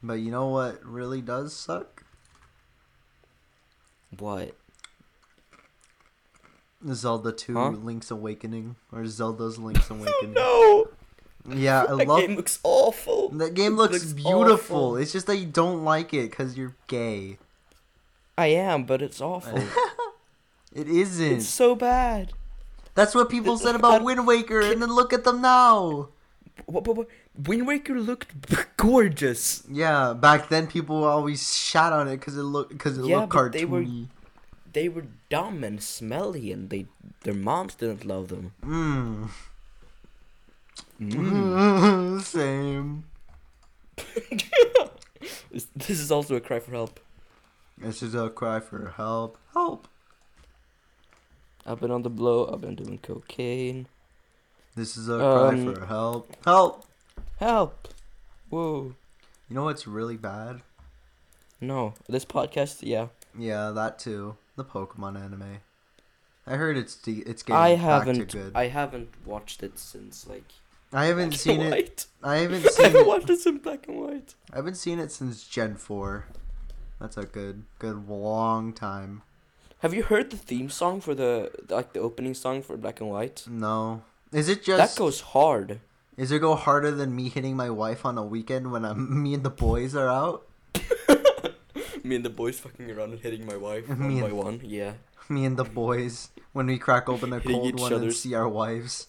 But 0.02 0.14
you 0.14 0.30
know 0.30 0.48
what 0.48 0.84
really 0.84 1.20
does 1.22 1.54
suck? 1.54 2.04
What? 4.18 4.54
Zelda 6.92 7.32
2 7.32 7.54
Huh? 7.54 7.68
Link's 7.70 8.10
Awakening 8.10 8.76
or 8.92 9.06
Zelda's 9.06 9.58
Link's 9.58 9.90
Awakening. 9.90 10.32
no! 10.34 10.88
Yeah, 11.48 11.84
I 11.88 11.96
that 11.96 12.06
love 12.08 12.20
game 12.20 12.36
looks 12.36 12.58
awful. 12.62 13.30
that 13.30 13.54
game 13.54 13.74
looks, 13.76 13.94
looks 13.94 14.12
beautiful. 14.12 14.44
awful. 14.52 14.96
It's 14.96 15.12
just 15.12 15.26
that 15.26 15.36
you 15.36 15.46
don't 15.46 15.84
like 15.84 16.12
it 16.12 16.30
cuz 16.32 16.56
you're 16.56 16.74
gay. 16.86 17.38
I 18.36 18.46
am, 18.48 18.84
but 18.84 19.02
it's 19.02 19.20
awful. 19.20 19.62
It 20.72 20.86
isn't. 20.88 21.32
it's 21.38 21.48
so 21.48 21.74
bad. 21.74 22.32
That's 22.94 23.12
what 23.12 23.28
people 23.28 23.58
said 23.58 23.74
about 23.74 24.04
Wind 24.04 24.24
Waker 24.24 24.60
and 24.60 24.80
then 24.80 24.92
look 24.92 25.12
at 25.12 25.24
them 25.24 25.42
now. 25.42 26.10
What, 26.66 26.86
what, 26.86 26.96
what? 26.96 27.08
Wind 27.36 27.66
Waker 27.66 27.98
looked 28.00 28.32
gorgeous. 28.76 29.62
Yeah, 29.70 30.12
back 30.14 30.48
then 30.48 30.66
people 30.66 31.04
always 31.04 31.56
shat 31.56 31.92
on 31.92 32.08
it 32.08 32.20
cuz 32.20 32.36
it 32.36 32.42
looked 32.42 32.78
cuz 32.78 32.98
it 32.98 33.04
Yeah, 33.04 33.20
looked 33.20 33.32
but 33.32 33.52
they 33.52 33.64
were- 33.64 33.82
cartoony. 33.82 34.08
They 34.72 34.88
were 34.88 35.06
dumb 35.30 35.64
and 35.64 35.82
smelly, 35.82 36.52
and 36.52 36.70
they 36.70 36.86
their 37.24 37.34
moms 37.34 37.74
didn't 37.74 38.04
love 38.04 38.28
them. 38.28 38.52
Mm. 38.62 39.28
Mm. 41.00 42.20
Same. 42.22 43.04
This- 45.50 45.66
this 45.74 45.98
is 45.98 46.12
also 46.12 46.36
a 46.36 46.40
cry 46.40 46.60
for 46.60 46.70
help. 46.70 47.00
This 47.76 48.02
is 48.02 48.14
a 48.14 48.30
cry 48.30 48.60
for 48.60 48.92
help. 48.96 49.36
Help. 49.52 49.88
I've 51.66 51.80
been 51.80 51.90
on 51.90 52.02
the 52.02 52.10
blow. 52.10 52.48
I've 52.50 52.60
been 52.60 52.76
doing 52.76 52.98
cocaine. 52.98 53.86
This 54.76 54.96
is 54.96 55.08
a 55.08 55.18
cry 55.18 55.48
Um, 55.58 55.74
for 55.74 55.86
help. 55.86 56.36
Help. 56.44 56.84
Help! 57.40 57.88
Whoa. 58.50 58.94
You 59.48 59.56
know 59.56 59.64
what's 59.64 59.86
really 59.86 60.18
bad? 60.18 60.60
No, 61.58 61.94
this 62.06 62.26
podcast. 62.26 62.80
Yeah, 62.82 63.06
Yeah, 63.38 63.70
that 63.70 63.98
too. 63.98 64.36
The 64.56 64.64
Pokemon 64.64 65.18
anime. 65.18 65.60
I 66.46 66.56
heard 66.56 66.76
it's 66.76 66.96
de- 66.96 67.20
it's 67.26 67.42
getting 67.42 67.56
I 67.62 67.74
back 67.76 67.80
haven't. 67.82 68.28
to 68.28 68.36
good. 68.38 68.52
I 68.54 68.66
haven't 68.68 69.08
watched 69.24 69.62
it 69.62 69.78
since 69.78 70.26
like. 70.28 70.44
I 70.92 71.06
haven't 71.06 71.32
seen 71.32 71.62
it. 71.62 72.06
I 72.22 72.36
haven't 72.38 72.62
seen. 72.68 72.84
I 72.84 72.88
haven't 72.88 73.00
it. 73.02 73.06
watched 73.06 73.30
it 73.30 73.46
in 73.46 73.56
black 73.56 73.88
and 73.88 73.98
white. 74.00 74.34
I 74.52 74.56
haven't 74.56 74.74
seen 74.76 74.98
it 74.98 75.10
since 75.10 75.46
Gen 75.48 75.76
Four. 75.76 76.26
That's 77.00 77.16
a 77.16 77.24
good, 77.24 77.62
good 77.78 78.06
long 78.06 78.74
time. 78.74 79.22
Have 79.78 79.94
you 79.94 80.02
heard 80.02 80.28
the 80.28 80.36
theme 80.36 80.68
song 80.68 81.00
for 81.00 81.14
the 81.14 81.50
like 81.70 81.94
the 81.94 82.00
opening 82.00 82.34
song 82.34 82.60
for 82.60 82.76
Black 82.76 83.00
and 83.00 83.08
White? 83.08 83.44
No, 83.48 84.02
is 84.30 84.50
it 84.50 84.62
just? 84.62 84.94
that 84.94 84.98
goes 84.98 85.20
hard. 85.22 85.80
Is 86.20 86.30
it 86.30 86.40
go 86.40 86.54
harder 86.54 86.90
than 86.90 87.16
me 87.16 87.30
hitting 87.30 87.56
my 87.56 87.70
wife 87.70 88.04
on 88.04 88.18
a 88.18 88.22
weekend 88.24 88.70
when 88.70 88.84
I'm 88.84 89.22
me 89.22 89.32
and 89.32 89.42
the 89.42 89.48
boys 89.50 89.94
are 89.96 90.08
out? 90.08 90.46
Me 92.04 92.16
and 92.16 92.24
the 92.24 92.30
boys 92.30 92.58
fucking 92.58 92.90
around 92.90 93.12
and 93.12 93.20
hitting 93.20 93.44
my 93.46 93.56
wife 93.56 93.86
Me 93.88 93.96
one 93.96 94.10
and- 94.12 94.22
by 94.22 94.32
one. 94.32 94.60
Yeah, 94.64 94.92
Me 95.28 95.44
and 95.44 95.56
the 95.56 95.64
boys 95.64 96.30
when 96.52 96.66
we 96.66 96.76
crack 96.78 97.08
open 97.08 97.32
a 97.32 97.38
Hitting 97.40 97.60
cold 97.60 97.80
one 97.80 97.92
and 97.92 98.12
see 98.12 98.34
our 98.34 98.48
wives. 98.48 99.06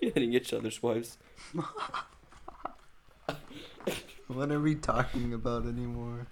hitting 0.00 0.32
each 0.32 0.52
other's 0.52 0.82
wives. 0.82 1.18
What 4.28 4.50
are 4.50 4.60
we 4.60 4.74
talking 4.74 5.32
about 5.34 5.66
anymore? 5.66 6.26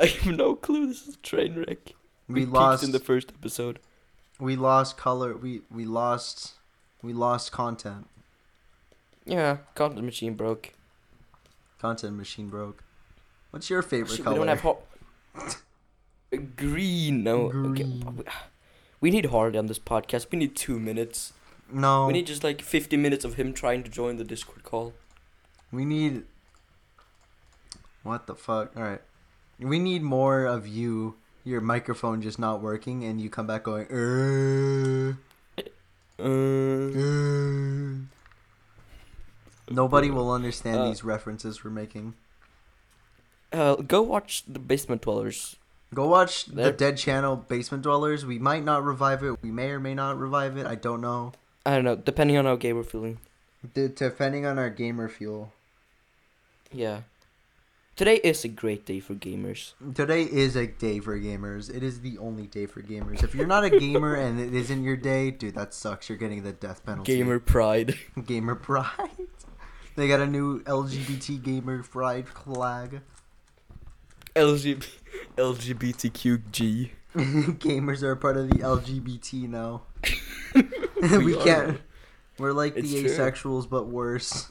I 0.00 0.06
have 0.06 0.36
no 0.36 0.54
clue. 0.56 0.86
This 0.88 1.06
is 1.06 1.14
a 1.14 1.18
train 1.18 1.54
wreck. 1.56 1.92
We 2.28 2.40
peaked 2.40 2.52
lost. 2.52 2.82
in 2.84 2.92
the 2.92 2.98
first 2.98 3.30
episode. 3.30 3.78
we 4.40 4.56
lost 4.56 4.96
color. 4.96 5.36
We 5.36 5.62
we 5.70 5.84
lost. 5.84 6.54
We 7.02 7.12
lost 7.12 7.52
content. 7.52 8.08
Yeah, 9.24 9.58
content 9.74 10.04
machine 10.04 10.34
broke. 10.34 10.72
Content 11.80 12.16
machine 12.16 12.48
broke. 12.48 12.82
What's 13.50 13.68
your 13.70 13.82
favorite 13.82 14.16
Shit, 14.16 14.24
color? 14.24 14.34
we 14.34 14.38
don't 14.40 14.48
have 14.48 14.60
ho- 14.60 14.82
green. 16.56 17.22
No, 17.22 17.50
okay. 17.52 17.86
We 19.00 19.10
need 19.10 19.26
Harley 19.26 19.58
on 19.58 19.66
this 19.66 19.78
podcast. 19.78 20.26
We 20.30 20.38
need 20.38 20.54
two 20.56 20.78
minutes. 20.78 21.32
no. 21.72 22.06
We 22.06 22.12
need 22.12 22.26
just 22.26 22.42
like 22.44 22.62
fifty 22.62 22.96
minutes 22.96 23.24
of 23.24 23.34
him 23.34 23.52
trying 23.52 23.82
to 23.84 23.90
join 23.90 24.16
the 24.16 24.24
Discord 24.24 24.62
call. 24.64 24.92
We 25.72 25.84
need. 25.84 26.22
What 28.02 28.26
the 28.26 28.34
fuck? 28.34 28.76
All 28.76 28.82
right. 28.82 29.00
We 29.58 29.78
need 29.78 30.02
more 30.02 30.44
of 30.44 30.66
you. 30.66 31.16
Your 31.44 31.60
microphone 31.60 32.22
just 32.22 32.38
not 32.38 32.62
working, 32.62 33.04
and 33.04 33.20
you 33.20 33.28
come 33.30 33.46
back 33.46 33.64
going. 33.64 33.86
"Uh, 33.90 35.14
Uh, 36.18 36.98
uh." 36.98 37.96
Nobody 39.74 40.10
will 40.10 40.30
understand 40.30 40.78
Uh, 40.80 40.88
these 40.88 41.02
references 41.04 41.64
we're 41.64 41.70
making. 41.70 42.14
uh, 43.52 43.76
go 43.76 44.02
watch 44.02 44.44
the 44.46 44.58
Basement 44.58 45.02
Dwellers. 45.02 45.56
Go 45.94 46.06
watch 46.06 46.46
the 46.46 46.72
Dead 46.72 46.96
Channel 46.96 47.36
Basement 47.36 47.82
Dwellers. 47.82 48.24
We 48.24 48.38
might 48.38 48.64
not 48.64 48.82
revive 48.84 49.22
it. 49.22 49.42
We 49.42 49.50
may 49.50 49.70
or 49.70 49.80
may 49.80 49.94
not 49.94 50.18
revive 50.18 50.56
it. 50.56 50.66
I 50.66 50.74
don't 50.74 51.00
know. 51.02 51.32
I 51.66 51.74
don't 51.74 51.84
know, 51.84 51.96
depending 51.96 52.36
on 52.38 52.46
how 52.46 52.56
gay 52.56 52.72
we're 52.72 52.82
feeling. 52.82 53.18
D- 53.74 53.88
depending 53.94 54.46
on 54.46 54.58
our 54.58 54.70
gamer 54.70 55.08
fuel. 55.08 55.52
Yeah. 56.72 57.02
Today 57.94 58.16
is 58.24 58.42
a 58.42 58.48
great 58.48 58.86
day 58.86 59.00
for 59.00 59.14
gamers. 59.14 59.74
Today 59.94 60.22
is 60.22 60.56
a 60.56 60.66
day 60.66 60.98
for 60.98 61.16
gamers. 61.20 61.68
It 61.72 61.82
is 61.82 62.00
the 62.00 62.16
only 62.16 62.46
day 62.46 62.64
for 62.64 62.80
gamers. 62.80 63.22
If 63.22 63.34
you're 63.34 63.46
not 63.46 63.64
a 63.64 63.70
gamer 63.70 64.14
and 64.14 64.40
it 64.40 64.54
isn't 64.54 64.82
your 64.82 64.96
day, 64.96 65.30
dude, 65.30 65.54
that 65.56 65.74
sucks. 65.74 66.08
You're 66.08 66.16
getting 66.18 66.42
the 66.42 66.52
death 66.52 66.84
penalty. 66.86 67.14
Gamer 67.14 67.38
pride. 67.38 67.98
Gamer 68.26 68.54
pride. 68.54 69.10
They 69.96 70.08
got 70.08 70.20
a 70.20 70.26
new 70.26 70.60
LGBT 70.64 71.42
gamer 71.42 71.82
pride 71.82 72.28
flag. 72.28 73.00
LGB- 74.34 74.86
LGBTQG. 75.36 76.90
Gamers 77.14 78.02
are 78.02 78.12
a 78.12 78.16
part 78.16 78.36
of 78.38 78.48
the 78.48 78.56
LGBT 78.60 79.48
now. 79.48 79.82
we, 81.18 81.34
We 81.34 81.36
can't. 81.36 81.80
We're 82.38 82.52
like 82.52 82.76
It's 82.76 82.90
the 82.90 83.02
true. 83.02 83.10
asexuals, 83.10 83.68
but 83.68 83.86
worse. 83.88 84.50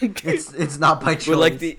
It's 0.00 0.54
it's 0.54 0.78
not 0.78 1.02
by 1.02 1.16
choice. 1.16 1.28
We're 1.28 1.36
like 1.36 1.58
the. 1.58 1.78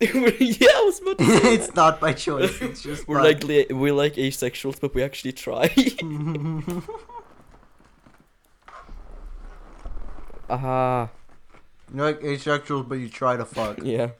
yeah, 0.00 0.08
I 0.10 0.82
was 0.86 1.00
about 1.02 1.18
to 1.18 1.24
say 1.40 1.54
it's 1.54 1.74
not 1.74 2.00
by 2.00 2.14
choice. 2.14 2.60
It's 2.62 2.82
just 2.82 3.06
We're 3.06 3.18
by- 3.18 3.24
like 3.24 3.44
li- 3.44 3.66
we're 3.70 3.92
like 3.92 4.14
asexuals, 4.14 4.80
but 4.80 4.94
we 4.94 5.02
actually 5.02 5.32
try. 5.32 5.68
Aha. 10.48 11.10
You're 11.94 12.06
like 12.06 12.20
asexuals, 12.20 12.88
but 12.88 12.96
you 12.96 13.08
try 13.08 13.36
to 13.36 13.44
fuck. 13.44 13.78
yeah. 13.82 14.10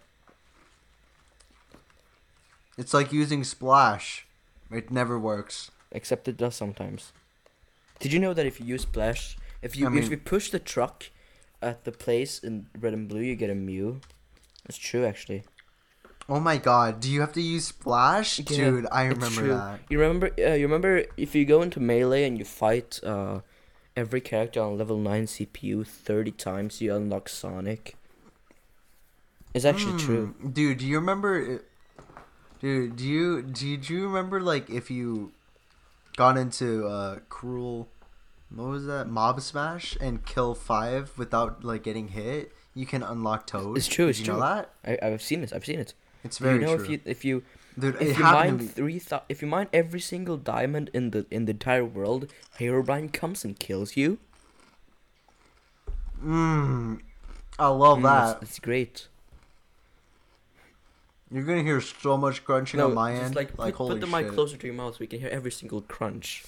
It's 2.78 2.92
like 2.94 3.12
using 3.12 3.44
splash. 3.44 4.26
It 4.70 4.90
never 4.90 5.18
works. 5.18 5.70
Except 5.92 6.28
it 6.28 6.37
does 6.37 6.54
sometimes. 6.54 7.12
Did 7.99 8.12
you 8.12 8.18
know 8.18 8.35
that 8.35 8.44
if 8.46 8.61
you 8.61 8.66
use 8.66 8.82
splash, 8.82 9.37
if 9.62 9.76
you 9.76 9.87
I 9.87 9.88
mean- 9.88 10.02
if 10.02 10.11
you 10.11 10.16
push 10.18 10.50
the 10.50 10.58
truck 10.58 11.04
at 11.62 11.85
the 11.85 11.92
place 11.92 12.38
in 12.38 12.66
red 12.78 12.92
and 12.92 13.08
blue, 13.08 13.20
you 13.23 13.35
get 13.35 13.50
a 13.50 13.54
Mew. 13.54 14.00
That's 14.66 14.76
true, 14.78 15.04
actually. 15.04 15.44
Oh 16.28 16.40
my 16.40 16.56
god, 16.56 16.99
do 16.99 17.08
you 17.08 17.20
have 17.20 17.32
to 17.35 17.40
use 17.40 17.66
splash? 17.68 18.40
Yeah, 18.40 18.44
Dude, 18.44 18.87
I 18.90 19.04
remember 19.04 19.46
that. 19.46 19.80
You 19.88 20.00
remember? 20.00 20.30
Uh, 20.37 20.54
you 20.54 20.66
remember 20.66 21.04
if 21.16 21.37
you 21.37 21.44
go 21.44 21.62
into 21.62 21.78
melee 21.78 22.25
and 22.25 22.37
you 22.37 22.44
fight 22.44 22.99
uh, 23.04 23.40
every 23.96 24.20
character 24.20 24.60
on 24.60 24.76
level 24.78 24.98
nine 24.98 25.26
CPU 25.26 25.86
thirty 25.86 26.30
times, 26.30 26.80
you 26.80 26.94
unlock 26.94 27.28
Sonic. 27.28 27.96
It's 29.54 29.64
actually 29.64 29.98
true. 29.98 30.26
Hmm, 30.40 30.50
Dude, 30.50 30.78
do 30.78 30.86
you 30.86 30.98
remember 30.98 31.62
Dude, 32.60 32.96
do 32.96 33.04
you 33.04 33.42
do 33.42 33.66
you, 33.66 34.06
remember 34.06 34.40
like 34.40 34.68
if 34.70 34.90
you 34.90 35.32
got 36.16 36.36
into 36.36 36.86
uh 36.86 37.18
cruel 37.28 37.88
what 38.54 38.68
was 38.68 38.86
that? 38.86 39.08
Mob 39.08 39.40
smash 39.40 39.96
and 40.00 40.24
kill 40.24 40.54
5 40.54 41.18
without 41.18 41.64
like 41.64 41.82
getting 41.82 42.08
hit, 42.08 42.52
you 42.74 42.86
can 42.86 43.02
unlock 43.02 43.46
Toad. 43.46 43.76
It's 43.76 43.88
true, 43.88 44.06
Did 44.06 44.10
it's 44.10 44.18
you 44.20 44.24
true. 44.26 44.34
know 44.34 44.40
that? 44.40 44.70
I 44.84 44.98
I've 45.06 45.22
seen 45.22 45.40
this. 45.40 45.52
I've 45.52 45.64
seen 45.64 45.80
it. 45.80 45.94
It's 46.22 46.38
very 46.38 46.60
you 46.60 46.66
know 46.66 46.76
true. 46.76 46.84
if 46.84 46.90
you 46.90 47.00
if 47.04 47.24
you 47.24 47.42
Dude, 47.78 48.00
if 48.00 48.16
you 48.18 48.25
mine 48.25 48.56
me. 48.59 48.66
three 48.66 48.99
thou- 48.99 49.23
if 49.28 49.42
you 49.42 49.49
mine 49.49 49.68
every 49.73 50.00
single 50.00 50.37
diamond 50.38 50.90
in 50.95 51.11
the 51.11 51.26
in 51.30 51.45
the 51.45 51.52
entire 51.52 51.85
world, 51.85 52.30
Herobrine 52.59 53.12
comes 53.12 53.45
and 53.45 53.59
kills 53.59 53.97
you. 53.97 54.18
Mmm. 56.25 57.00
I 57.59 57.68
love 57.68 57.99
Mm, 57.99 58.02
that. 58.04 58.42
It's, 58.42 58.50
it's 58.50 58.59
great. 58.59 59.09
You're 61.30 61.42
gonna 61.45 61.62
hear 61.62 61.80
so 61.80 62.16
much 62.16 62.45
crunching 62.45 62.80
on 62.80 62.95
my 62.95 63.12
end. 63.12 63.35
like, 63.35 63.59
Like, 63.59 63.75
put, 63.76 63.88
put 63.88 64.00
the 64.00 64.06
mic 64.06 64.28
closer 64.33 64.56
to 64.56 64.66
your 64.66 64.75
mouth 64.76 64.95
so 64.95 64.99
we 65.00 65.06
can 65.06 65.21
hear 65.21 65.28
every 65.28 65.50
single 65.50 65.80
crunch. 65.83 66.45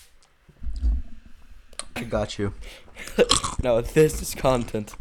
I 1.97 2.05
got 2.05 2.39
you. 2.39 2.55
No, 3.63 3.81
this 3.81 4.23
is 4.23 4.35
content. 4.37 4.95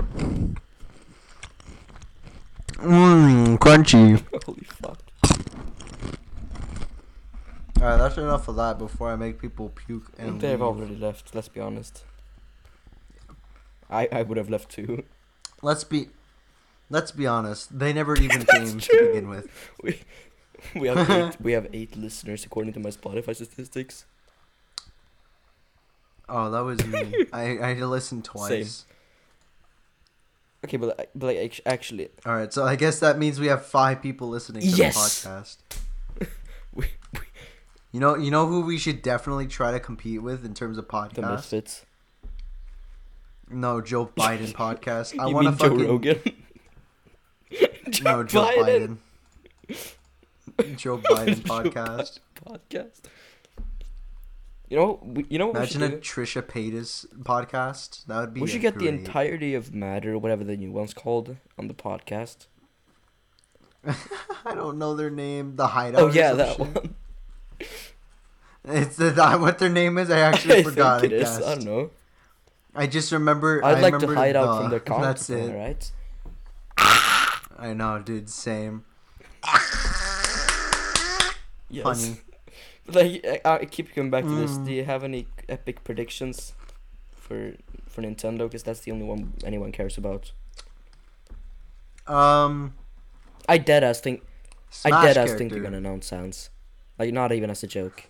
Mmm, 2.73 3.57
crunchy. 3.59 4.23
Holy 4.45 4.63
fuck. 4.65 4.99
Alright, 7.79 7.99
that's 7.99 8.17
enough 8.17 8.47
of 8.47 8.55
that 8.55 8.79
before 8.79 9.09
I 9.11 9.15
make 9.15 9.39
people 9.39 9.69
puke 9.69 10.11
and 10.17 10.41
They've 10.41 10.51
leave. 10.59 10.61
already 10.61 10.95
left. 10.95 11.35
Let's 11.35 11.47
be 11.47 11.59
honest. 11.59 12.03
I 13.89 14.07
I 14.11 14.23
would 14.23 14.37
have 14.37 14.49
left 14.49 14.69
too. 14.69 15.03
Let's 15.61 15.83
be 15.83 16.09
let's 16.89 17.11
be 17.11 17.27
honest. 17.27 17.77
They 17.77 17.93
never 17.93 18.15
even 18.25 18.45
came 18.45 18.79
true. 18.79 18.97
to 18.99 19.05
begin 19.07 19.29
with. 19.29 19.47
We 19.83 19.99
we 20.75 20.87
have 20.87 21.09
eight, 21.09 21.37
we 21.47 21.51
have 21.53 21.67
eight 21.71 21.95
listeners 21.95 22.45
according 22.45 22.73
to 22.73 22.79
my 22.79 22.89
Spotify 22.89 23.35
statistics. 23.35 24.05
Oh, 26.27 26.49
that 26.51 26.59
was 26.61 26.83
me. 26.85 27.25
I 27.33 27.57
I 27.59 27.73
listened 27.75 28.25
twice. 28.25 28.49
Same. 28.71 28.93
Okay, 30.65 30.77
but 30.77 31.11
but 31.15 31.27
like 31.27 31.61
actually, 31.65 32.09
All 32.25 32.33
right, 32.35 32.51
so 32.51 32.65
I 32.65 32.75
guess 32.75 32.99
that 32.99 33.19
means 33.19 33.39
we 33.39 33.47
have 33.47 33.65
five 33.65 34.01
people 34.01 34.27
listening 34.29 34.63
to 34.63 34.67
Yes! 34.67 34.95
the 35.23 35.29
podcast. 35.29 35.57
You 37.97 38.01
know, 38.01 38.15
you 38.15 38.29
know 38.29 38.45
who 38.45 38.61
we 38.61 38.77
should 38.77 39.01
definitely 39.01 39.47
try 39.47 39.71
to 39.71 39.79
compete 39.79 40.21
with 40.21 40.45
in 40.45 40.53
terms 40.53 40.77
of 40.77 40.85
the 40.85 40.93
podcast. 40.93 41.31
misfits. 41.31 41.83
No, 43.49 43.81
Joe 43.81 44.05
Biden 44.15 44.53
podcast. 44.53 45.19
I 45.19 45.25
want 45.25 45.45
to 45.47 45.49
mean 45.49 45.57
Joe 45.57 45.67
fucking 45.67 45.87
Rogan? 45.87 46.21
no 48.03 48.23
Joe 48.23 48.43
Biden. 48.43 48.97
Biden. 49.67 50.77
Joe 50.77 50.97
Biden 51.03 51.43
Joe 51.43 51.53
podcast. 51.55 52.19
podcast. 52.45 52.99
You 54.69 54.77
know, 54.77 54.99
we, 55.01 55.25
you 55.27 55.39
know 55.39 55.47
what 55.47 55.55
Imagine 55.55 55.81
a 55.81 55.89
do? 55.89 55.97
Trisha 55.97 56.43
Paytas 56.43 57.07
podcast. 57.23 58.05
That 58.05 58.19
would 58.19 58.33
be. 58.35 58.41
We 58.41 58.47
should 58.47 58.61
get 58.61 58.77
the 58.77 58.89
entirety 58.89 59.55
of 59.55 59.73
Matter, 59.73 60.13
or 60.13 60.19
whatever 60.19 60.43
the 60.43 60.55
new 60.55 60.71
one's 60.71 60.93
called, 60.93 61.35
on 61.57 61.67
the 61.67 61.73
podcast. 61.73 62.45
I 63.83 64.53
don't 64.53 64.77
know 64.77 64.95
their 64.95 65.09
name. 65.09 65.55
The 65.55 65.63
oh, 65.63 65.65
hideout. 65.65 66.01
Oh 66.01 66.11
yeah, 66.11 66.33
that 66.33 66.59
one. 66.59 66.93
It's 68.67 68.97
the 68.97 69.11
what 69.39 69.59
their 69.59 69.69
name 69.69 69.97
is. 69.97 70.09
I 70.09 70.19
actually 70.19 70.57
I 70.59 70.63
forgot. 70.63 71.01
think 71.01 71.13
it 71.13 71.23
I, 71.23 71.29
is. 71.29 71.37
I 71.41 71.55
don't 71.55 71.63
know. 71.65 71.89
I 72.75 72.85
just 72.87 73.11
remember. 73.11 73.63
I'd 73.63 73.77
I 73.77 73.81
like 73.81 73.93
to 73.93 73.99
remember 73.99 74.15
hide 74.15 74.35
out 74.35 74.55
the- 74.55 74.61
from 74.61 74.69
their 74.71 74.79
comments. 74.91 75.27
That's 75.27 75.47
it. 75.47 75.53
right? 75.55 75.91
I 77.59 77.73
know, 77.73 77.99
dude. 77.99 78.29
Same. 78.29 78.83
Yes. 81.69 81.83
Funny. 81.83 82.17
Like 82.87 83.41
I, 83.45 83.55
I 83.61 83.65
keep 83.65 83.93
coming 83.93 84.09
back 84.11 84.23
to 84.23 84.29
this. 84.35 84.51
Mm. 84.51 84.65
Do 84.65 84.71
you 84.73 84.83
have 84.85 85.03
any 85.03 85.27
epic 85.49 85.83
predictions 85.83 86.53
for 87.11 87.53
for 87.87 88.01
Nintendo? 88.01 88.39
Because 88.47 88.63
that's 88.63 88.81
the 88.81 88.91
only 88.91 89.05
one 89.05 89.33
anyone 89.43 89.71
cares 89.71 89.97
about. 89.97 90.31
Um. 92.05 92.73
I 93.49 93.57
dead 93.57 93.83
ass 93.83 93.99
think. 94.01 94.21
I 94.85 94.89
Smash 94.89 95.03
dead 95.03 95.17
ass 95.17 95.33
think 95.33 95.51
they're 95.51 95.61
gonna 95.61 95.77
announce 95.77 96.07
Sans. 96.07 96.49
Like 96.99 97.13
not 97.13 97.31
even 97.31 97.49
as 97.49 97.63
a 97.63 97.67
joke. 97.67 98.03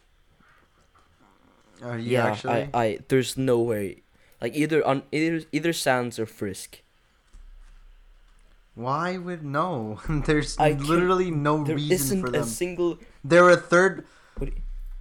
Are 1.84 1.98
you 1.98 2.12
yeah, 2.12 2.26
actually? 2.28 2.70
I, 2.74 2.84
I 2.84 3.00
there's 3.08 3.38
no 3.38 3.60
way. 3.60 4.04
Like 4.42 4.56
either 4.56 4.86
on 4.86 5.04
either 5.12 5.42
either 5.52 5.74
Sans 5.74 6.18
or 6.20 6.26
Frisk. 6.26 6.82
Why 8.76 9.18
would 9.18 9.44
no? 9.44 10.00
There's 10.28 10.58
I 10.60 10.72
literally 10.74 11.32
no 11.32 11.64
There 11.64 11.76
reason 11.76 12.22
for 12.22 12.28
isn't 12.28 12.36
a 12.36 12.40
them. 12.40 12.48
single. 12.48 13.00
They're 13.24 13.50
a 13.50 13.58
third. 13.58 14.06
You- 14.40 14.54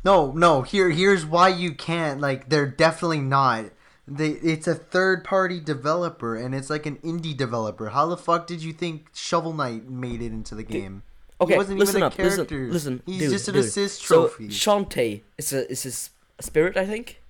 No, 0.04 0.32
no. 0.32 0.62
Here, 0.62 0.88
here's 0.90 1.26
why 1.26 1.48
you 1.50 1.74
can't. 1.74 2.20
Like, 2.20 2.48
they're 2.48 2.66
definitely 2.66 3.20
not. 3.20 3.66
They, 4.08 4.28
it's 4.28 4.66
a 4.68 4.74
third 4.74 5.24
party 5.24 5.60
developer, 5.60 6.36
and 6.36 6.54
it's 6.54 6.70
like 6.70 6.86
an 6.86 6.96
indie 6.98 7.36
developer. 7.36 7.88
How 7.90 8.06
the 8.06 8.16
fuck 8.16 8.46
did 8.46 8.62
you 8.62 8.72
think 8.72 9.08
Shovel 9.14 9.52
Knight 9.52 9.90
made 9.90 10.22
it 10.22 10.26
into 10.32 10.54
the 10.54 10.62
game? 10.62 11.02
Okay, 11.40 11.56
wasn't 11.56 11.78
listen 11.80 11.96
even 11.96 12.02
a 12.04 12.06
up. 12.06 12.16
Listen, 12.18 12.46
character. 12.46 12.68
listen. 12.72 13.02
He's 13.04 13.18
dude, 13.18 13.30
just 13.32 13.48
an 13.48 13.54
dude. 13.54 13.64
assist 13.64 14.00
So 14.06 14.28
trophy. 14.28 14.48
Shantae 14.48 15.20
is 15.36 15.52
a 15.52 15.70
is 15.70 15.82
his 15.82 16.10
spirit, 16.40 16.76
I 16.76 16.84
think. 16.86 17.20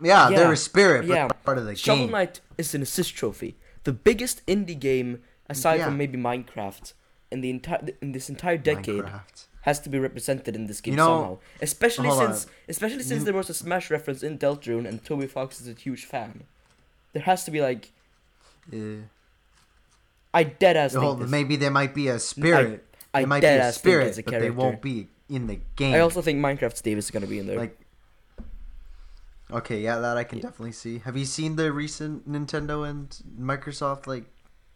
yeah, 0.00 0.28
yeah, 0.30 0.36
they're 0.36 0.52
a 0.52 0.56
spirit, 0.56 1.06
but 1.06 1.14
yeah. 1.14 1.28
part 1.44 1.58
of 1.58 1.64
the 1.64 1.74
Shovel 1.74 2.04
game. 2.04 2.12
Knight 2.12 2.40
is 2.58 2.74
an 2.74 2.82
assist 2.82 3.14
trophy, 3.14 3.56
the 3.84 3.92
biggest 3.92 4.44
indie 4.46 4.78
game 4.78 5.22
aside 5.48 5.76
Yeah. 5.78 5.86
from 5.86 5.96
maybe 5.98 6.18
Minecraft 6.18 6.92
in 7.30 7.40
the 7.40 7.50
entire 7.50 7.88
in 8.02 8.12
this 8.12 8.28
entire 8.28 8.58
decade 8.58 9.04
Minecraft. 9.04 9.46
has 9.62 9.80
to 9.80 9.88
be 9.88 9.98
represented 9.98 10.54
in 10.54 10.66
this 10.66 10.80
game 10.80 10.92
You 10.92 10.96
know- 10.96 11.06
somehow. 11.06 11.38
Especially 11.62 12.10
since 12.10 12.46
especially 12.68 13.02
since 13.02 13.20
You- 13.20 13.24
there 13.26 13.34
was 13.34 13.50
a 13.50 13.54
Smash 13.54 13.90
reference 13.90 14.22
in 14.22 14.38
Deltarune 14.38 14.86
and 14.88 15.04
Toby 15.04 15.26
Fox 15.26 15.60
is 15.60 15.68
a 15.68 15.72
huge 15.72 16.04
fan. 16.04 16.44
There 17.12 17.22
has 17.22 17.44
to 17.44 17.50
be 17.50 17.60
like 17.60 17.90
Yeah. 18.70 18.96
I 20.34 20.42
dead 20.44 20.76
ass 20.76 20.92
Well, 20.94 21.12
think 21.12 21.22
this. 21.22 21.30
maybe 21.30 21.56
there 21.56 21.70
might 21.70 21.94
be 21.94 22.08
a 22.08 22.18
spirit. 22.18 22.84
I 23.14 23.20
they 23.22 23.26
might 23.26 23.40
be 23.40 23.46
a 23.46 23.72
spirit, 23.72 24.18
a 24.18 24.22
but 24.22 24.40
they 24.40 24.50
won't 24.50 24.82
be 24.82 25.08
in 25.28 25.46
the 25.46 25.60
game. 25.76 25.94
I 25.94 26.00
also 26.00 26.22
think 26.22 26.38
Minecraft 26.40 26.76
Steve 26.76 26.98
is 26.98 27.10
gonna 27.10 27.26
be 27.26 27.38
in 27.38 27.46
there. 27.46 27.58
like. 27.58 27.78
Okay, 29.50 29.80
yeah, 29.80 29.98
that 30.00 30.16
I 30.16 30.24
can 30.24 30.38
Yeah. 30.38 30.42
definitely 30.44 30.72
see. 30.72 30.98
Have 30.98 31.16
you 31.16 31.24
seen 31.24 31.54
the 31.56 31.72
recent 31.72 32.28
Nintendo 32.28 32.88
and 32.88 33.08
Microsoft 33.38 34.06
like 34.08 34.24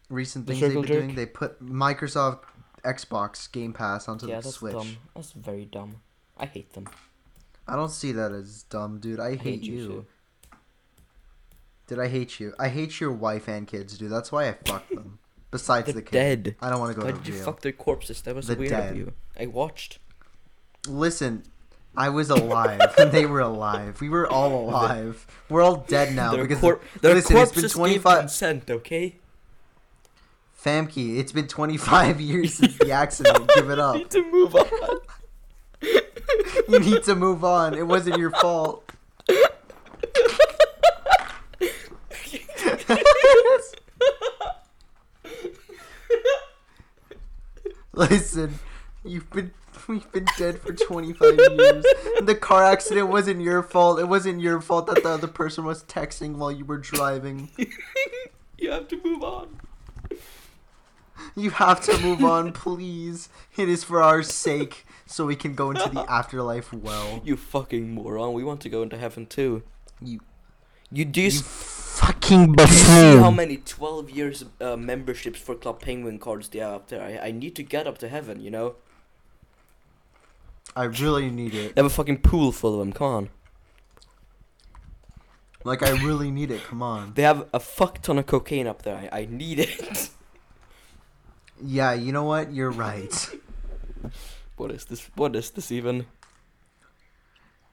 recent 0.08 0.46
The 0.46 0.52
things 0.54 0.62
they've 0.62 0.72
been 0.74 0.82
doing? 0.92 1.14
They 1.16 1.26
put 1.26 1.60
Microsoft 1.64 2.42
Xbox 2.84 3.50
Game 3.50 3.72
Pass 3.72 4.08
onto 4.08 4.26
yeah, 4.28 4.36
the 4.36 4.42
that's 4.42 4.56
Switch. 4.56 4.72
dumb. 4.72 4.96
That's 5.14 5.32
very 5.32 5.64
dumb. 5.64 5.96
I 6.38 6.46
hate 6.46 6.72
them. 6.74 6.88
I 7.66 7.74
don't 7.76 7.90
see 7.90 8.12
that 8.12 8.30
as 8.32 8.62
dumb, 8.64 9.00
dude. 9.00 9.18
I, 9.20 9.30
I 9.30 9.36
hate, 9.36 9.62
you. 9.62 9.74
you. 9.74 10.06
Dude, 11.88 11.98
I 11.98 12.08
hate 12.08 12.38
you. 12.40 12.54
I 12.58 12.68
hate 12.68 13.00
your 13.00 13.12
wife 13.12 13.48
and 13.48 13.66
kids, 13.66 13.98
dude. 13.98 14.10
That's 14.10 14.30
why 14.30 14.48
I 14.48 14.52
fucked 14.64 14.94
them. 14.94 15.18
Besides 15.50 15.92
the 15.92 16.00
kid. 16.02 16.12
dead. 16.44 16.56
I 16.62 16.70
don't 16.70 16.78
want 16.78 16.94
to 16.94 17.00
go 17.00 17.04
Why 17.06 17.12
to 17.12 17.18
did 17.18 17.26
you 17.26 17.34
fuck 17.42 17.60
their 17.60 17.72
corpses? 17.72 18.22
That 18.22 18.36
was 18.36 18.46
The 18.46 18.54
weird 18.54 18.70
dead. 18.70 18.90
of 18.92 18.96
you. 18.96 19.12
I 19.38 19.46
watched. 19.46 19.98
Listen, 20.88 21.42
I 21.96 22.08
was 22.08 22.30
alive 22.30 22.80
when 22.96 23.10
they 23.12 23.26
were 23.26 23.40
alive. 23.40 24.00
We 24.00 24.08
were 24.08 24.26
all 24.26 24.68
alive. 24.68 25.26
We're 25.48 25.62
all 25.62 25.76
dead 25.76 26.14
now 26.14 26.32
their 26.32 26.42
because 26.44 26.60
cor- 26.60 26.80
their 27.00 27.14
listen, 27.14 27.36
it's 27.36 27.52
been 27.52 27.62
corpses 27.62 27.72
25 27.72 28.04
gave 28.04 28.20
consent, 28.20 28.70
okay? 28.70 29.16
Famke, 30.62 31.18
it's 31.18 31.32
been 31.32 31.46
25 31.46 32.20
years 32.20 32.54
since 32.54 32.76
the 32.78 32.92
accident. 32.92 33.50
Give 33.54 33.70
it 33.70 33.78
up. 33.78 33.96
need 33.98 34.10
to 34.10 34.22
move 34.30 34.54
on. 34.54 34.98
You 36.68 36.78
need 36.80 37.02
to 37.04 37.14
move 37.14 37.44
on. 37.44 37.74
It 37.74 37.86
wasn't 37.86 38.18
your 38.18 38.30
fault. 38.30 38.84
Listen, 47.92 48.58
you've 49.04 49.28
been 49.30 49.52
we've 49.90 50.10
been 50.12 50.26
dead 50.38 50.60
for 50.60 50.72
25 50.72 51.38
years. 51.58 51.84
The 52.22 52.34
car 52.40 52.64
accident 52.64 53.08
wasn't 53.08 53.40
your 53.42 53.62
fault. 53.62 53.98
It 53.98 54.06
wasn't 54.08 54.40
your 54.40 54.60
fault 54.60 54.86
that 54.86 55.02
the 55.02 55.08
other 55.10 55.26
person 55.26 55.64
was 55.64 55.82
texting 55.84 56.36
while 56.36 56.52
you 56.52 56.64
were 56.64 56.78
driving. 56.78 57.50
you 58.58 58.70
have 58.70 58.88
to 58.88 59.00
move 59.04 59.22
on. 59.22 59.60
You 61.36 61.50
have 61.50 61.80
to 61.82 61.98
move 61.98 62.24
on, 62.24 62.52
please. 62.52 63.28
It 63.56 63.68
is 63.68 63.84
for 63.84 64.02
our 64.02 64.22
sake. 64.22 64.86
so 65.06 65.26
we 65.26 65.36
can 65.36 65.54
go 65.54 65.70
into 65.70 65.88
the 65.90 66.00
afterlife 66.10 66.72
well. 66.72 67.20
You 67.24 67.36
fucking 67.36 67.92
moron. 67.94 68.32
We 68.32 68.44
want 68.44 68.60
to 68.62 68.68
go 68.68 68.82
into 68.82 68.96
heaven 68.96 69.26
too. 69.26 69.62
You, 70.00 70.20
You 70.90 71.04
do 71.04 71.20
you 71.20 71.26
s- 71.28 71.42
fucking 71.42 72.56
see 72.68 73.16
how 73.16 73.30
many 73.30 73.58
12 73.58 74.10
years 74.10 74.44
uh, 74.60 74.76
memberships 74.76 75.38
for 75.40 75.54
Club 75.54 75.80
Penguin 75.82 76.18
cards 76.18 76.48
they 76.48 76.60
have 76.60 76.72
up 76.74 76.88
there? 76.88 77.02
I, 77.02 77.28
I 77.28 77.30
need 77.32 77.54
to 77.56 77.62
get 77.62 77.86
up 77.86 77.98
to 77.98 78.08
heaven, 78.08 78.40
you 78.40 78.50
know? 78.50 78.76
I 80.76 80.84
really 80.84 81.30
need 81.30 81.54
it. 81.54 81.74
They 81.74 81.82
have 81.82 81.90
a 81.90 81.94
fucking 81.94 82.18
pool 82.18 82.52
full 82.52 82.74
of 82.74 82.80
them, 82.80 82.92
come 82.92 83.06
on. 83.06 83.28
Like 85.64 85.82
I 85.82 85.90
really 86.02 86.30
need 86.30 86.50
it. 86.50 86.62
Come 86.64 86.82
on. 86.82 87.12
They 87.14 87.22
have 87.22 87.46
a 87.52 87.60
fuck 87.60 88.00
ton 88.00 88.18
of 88.18 88.26
cocaine 88.26 88.66
up 88.66 88.82
there. 88.82 88.96
I, 89.12 89.20
I 89.20 89.26
need 89.26 89.60
it. 89.60 90.10
Yeah, 91.62 91.92
you 91.92 92.12
know 92.12 92.24
what? 92.24 92.52
You're 92.52 92.70
right. 92.70 93.30
what 94.56 94.70
is 94.70 94.86
this? 94.86 95.10
What 95.14 95.36
is 95.36 95.50
this 95.50 95.70
even? 95.70 96.06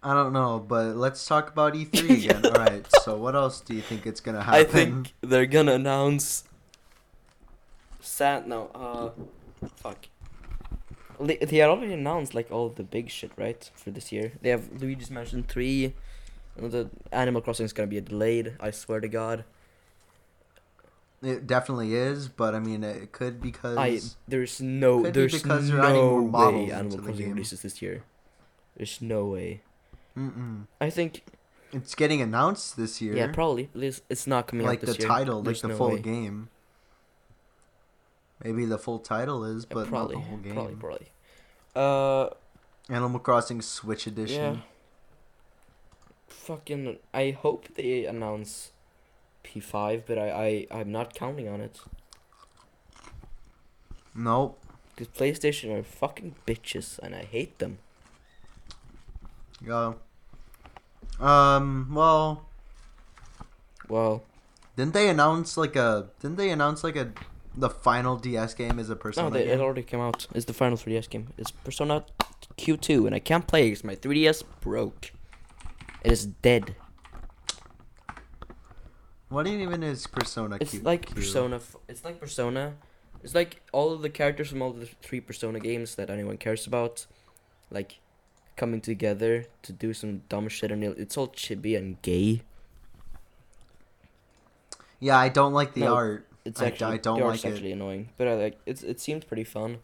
I 0.04 0.14
don't 0.14 0.34
know, 0.34 0.60
but 0.60 0.96
let's 0.96 1.26
talk 1.26 1.50
about 1.50 1.74
E3 1.74 2.10
again. 2.26 2.46
All 2.46 2.52
right. 2.52 2.86
So 3.02 3.18
what 3.18 3.36
else 3.36 3.62
do 3.62 3.74
you 3.74 3.82
think 3.82 4.06
it's 4.06 4.20
gonna 4.20 4.44
happen? 4.44 4.60
I 4.60 4.64
think 4.64 5.14
they're 5.22 5.46
gonna 5.46 5.74
announce. 5.74 6.44
Sad 8.00 8.48
no, 8.48 8.70
uh, 8.76 9.68
fuck. 9.76 10.08
They, 11.20 11.38
they 11.38 11.58
had 11.58 11.70
already 11.70 11.94
announced 11.94 12.34
like 12.36 12.52
all 12.52 12.70
the 12.70 12.84
big 12.84 13.10
shit, 13.10 13.32
right, 13.38 13.70
for 13.76 13.92
this 13.92 14.12
year. 14.12 14.34
They 14.42 14.50
have 14.50 14.82
Luigi's 14.82 15.10
Mansion 15.12 15.44
three. 15.44 15.94
The 16.56 16.90
Animal 17.12 17.42
Crossing 17.42 17.66
is 17.66 17.74
gonna 17.74 17.88
be 17.88 18.00
delayed. 18.02 18.56
I 18.60 18.72
swear 18.72 19.00
to 19.00 19.08
God. 19.08 19.46
it 21.22 21.48
definitely 21.48 21.94
is, 21.96 22.28
but 22.28 22.54
I 22.56 22.60
mean, 22.60 22.84
it 22.84 23.12
could 23.12 23.42
because 23.42 23.78
I 23.78 24.00
there's 24.28 24.62
no 24.62 25.04
Could 25.04 25.14
be 25.14 25.20
there's 25.20 25.42
because 25.42 25.70
no 25.70 26.22
more 26.22 26.52
way 26.52 26.72
Animal 26.72 27.00
Crossing 27.00 27.30
releases 27.30 27.62
this 27.62 27.82
year. 27.82 28.04
There's 28.76 29.02
no 29.02 29.26
way. 29.26 29.62
Mm-mm. 30.18 30.66
I 30.82 30.90
think 30.90 31.24
it's 31.74 31.96
getting 31.96 32.22
announced 32.22 32.78
this 32.78 33.02
year. 33.02 33.16
yeah, 33.16 33.32
probably. 33.32 33.70
It's, 33.76 34.02
it's 34.10 34.26
not 34.28 34.48
coming 34.48 34.66
like 34.66 34.80
out 34.80 34.82
the 34.82 34.86
this 34.88 35.00
year. 35.00 35.10
Like 35.10 35.20
the 35.20 35.26
title, 35.26 35.44
like 35.44 35.62
the 35.62 35.68
no 35.68 35.78
full 35.78 35.90
way. 35.92 36.00
game. 36.00 36.50
Maybe 38.44 38.66
the 38.66 38.78
full 38.78 39.00
title 39.00 39.44
is, 39.44 39.66
Yeah, 39.70 39.74
but 39.74 39.88
probably, 39.88 40.16
not 40.16 40.24
the 40.24 40.30
whole 40.30 40.38
game. 40.38 40.54
probably, 40.54 40.76
probably. 40.76 41.08
Uh, 41.76 42.30
Animal 42.94 43.20
Crossing 43.20 43.62
Switch 43.62 44.06
yeah. 44.08 44.12
Edition. 44.14 44.64
Fucking, 46.28 46.98
I 47.14 47.32
hope 47.32 47.68
they 47.76 48.06
announce 48.06 48.72
P5, 49.44 50.04
but 50.06 50.18
I, 50.18 50.68
I, 50.72 50.80
I'm 50.80 50.92
not 50.92 51.14
counting 51.14 51.48
on 51.48 51.62
it. 51.62 51.80
Nope. 54.16 54.60
Because 54.96 55.08
PlayStation 55.10 55.78
are 55.78 55.84
fucking 55.84 56.36
bitches, 56.48 56.98
and 57.00 57.14
I 57.14 57.24
hate 57.24 57.60
them. 57.60 57.78
Yeah. 59.66 59.94
Um. 61.20 61.90
Well, 61.94 62.46
Well, 63.88 64.24
didn't 64.76 64.94
they 64.94 65.10
announce 65.10 65.56
like 65.58 65.76
a? 65.76 66.10
Didn't 66.20 66.38
they 66.38 66.50
announce 66.50 66.84
like 66.84 66.96
a? 66.96 67.12
The 67.60 67.70
final 67.72 68.18
DS 68.18 68.54
game 68.54 68.78
is 68.78 68.90
a 68.90 68.94
no, 68.94 69.00
Persona 69.00 69.30
they, 69.32 69.48
it 69.48 69.60
already 69.60 69.82
came 69.82 70.00
out. 70.00 70.28
It's 70.36 70.46
the 70.46 70.54
final 70.54 70.78
3DS 70.78 71.10
game. 71.10 71.30
It's 71.40 71.50
Persona 71.50 72.06
Q2, 72.58 73.08
and 73.08 73.16
I 73.16 73.20
can't 73.20 73.48
play 73.48 73.64
it 73.66 73.70
because 73.72 73.84
my 73.84 73.96
3DS 73.96 74.44
broke. 74.62 75.12
It 76.04 76.12
is 76.12 76.28
dead. 76.28 76.76
What 79.30 79.48
even 79.48 79.82
is 79.84 80.06
Persona? 80.06 80.58
It's 80.62 80.72
Q- 80.72 80.82
like 80.82 81.08
Q? 81.08 81.16
Persona. 81.16 81.60
It's 81.88 82.06
like 82.06 82.20
Persona. 82.20 82.76
It's 83.24 83.34
like 83.34 83.62
all 83.74 83.92
of 83.92 84.04
the 84.04 84.10
characters 84.12 84.50
from 84.50 84.62
all 84.62 84.72
the 84.72 84.86
three 85.02 85.20
Persona 85.20 85.60
games 85.60 85.96
that 85.96 86.10
anyone 86.12 86.38
cares 86.38 86.68
about, 86.68 87.08
like 87.72 88.00
coming 88.56 88.82
together 88.82 89.46
to 89.64 89.74
do 89.74 89.94
some 89.94 90.22
dumb 90.30 90.48
shit, 90.48 90.72
and 90.72 90.84
it- 90.84 90.98
it's 91.00 91.18
all 91.18 91.28
chibi 91.30 91.76
and 91.76 92.00
gay. 92.04 92.42
Yeah, 95.00 95.18
I 95.18 95.30
don't 95.30 95.54
like 95.54 95.74
the 95.74 95.82
No, 95.82 95.96
art. 95.96 96.28
It's 96.48 96.62
I- 96.62 96.68
actually 96.68 96.94
I 96.94 96.98
don't 96.98 97.20
like 97.20 97.28
art's 97.30 97.46
it. 97.46 97.50
actually 97.54 97.72
annoying, 97.74 98.10
but 98.18 98.28
I 98.28 98.34
like 98.36 98.60
it's 98.66 98.82
it 98.84 99.00
seems 99.00 99.24
pretty 99.26 99.44
fun. 99.44 99.80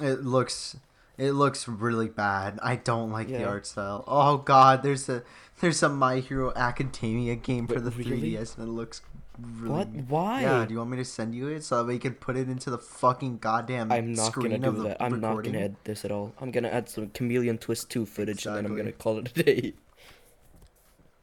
It 0.00 0.24
looks 0.24 0.76
it 1.16 1.32
looks 1.32 1.66
really 1.68 2.08
bad. 2.08 2.58
I 2.62 2.76
don't 2.76 3.10
like 3.10 3.28
the 3.28 3.44
art 3.44 3.66
style. 3.66 4.04
Oh 4.06 4.38
god, 4.38 4.82
there's 4.82 5.08
a 5.08 5.22
there's 5.60 5.82
a 5.82 5.88
My 5.88 6.20
Hero 6.20 6.52
Academia 6.54 7.34
game 7.36 7.66
for 7.66 7.80
the 7.80 7.90
really? 7.90 8.20
3DS 8.36 8.56
and 8.58 8.68
it 8.68 8.70
looks 8.70 9.02
really 9.40 9.70
What? 9.70 9.88
Why? 10.08 10.42
Yeah, 10.42 10.64
do 10.64 10.72
you 10.72 10.78
want 10.78 10.90
me 10.90 10.96
to 10.98 11.04
send 11.04 11.34
you 11.34 11.48
it 11.48 11.64
so 11.64 11.78
that 11.78 11.84
we 11.86 11.98
can 11.98 12.14
put 12.14 12.36
it 12.36 12.48
into 12.48 12.70
the 12.70 12.78
fucking 12.78 13.38
goddamn 13.38 13.90
I'm 13.90 14.12
not 14.12 14.26
screen 14.32 14.52
gonna 14.52 14.68
of 14.68 14.76
do 14.76 14.82
that. 14.84 15.02
I'm 15.02 15.20
not 15.20 15.28
recording? 15.30 15.52
gonna 15.54 15.64
add 15.66 15.76
this 15.84 16.04
at 16.04 16.12
all. 16.12 16.32
I'm 16.40 16.50
gonna 16.52 16.68
add 16.68 16.88
some 16.88 17.08
Chameleon 17.10 17.58
Twist 17.58 17.90
2 17.90 18.06
footage 18.06 18.46
and 18.46 18.56
then 18.56 18.66
I'm 18.66 18.76
gonna 18.76 18.92
call 18.92 19.18
it 19.18 19.30
a 19.36 19.42
day. 19.42 19.74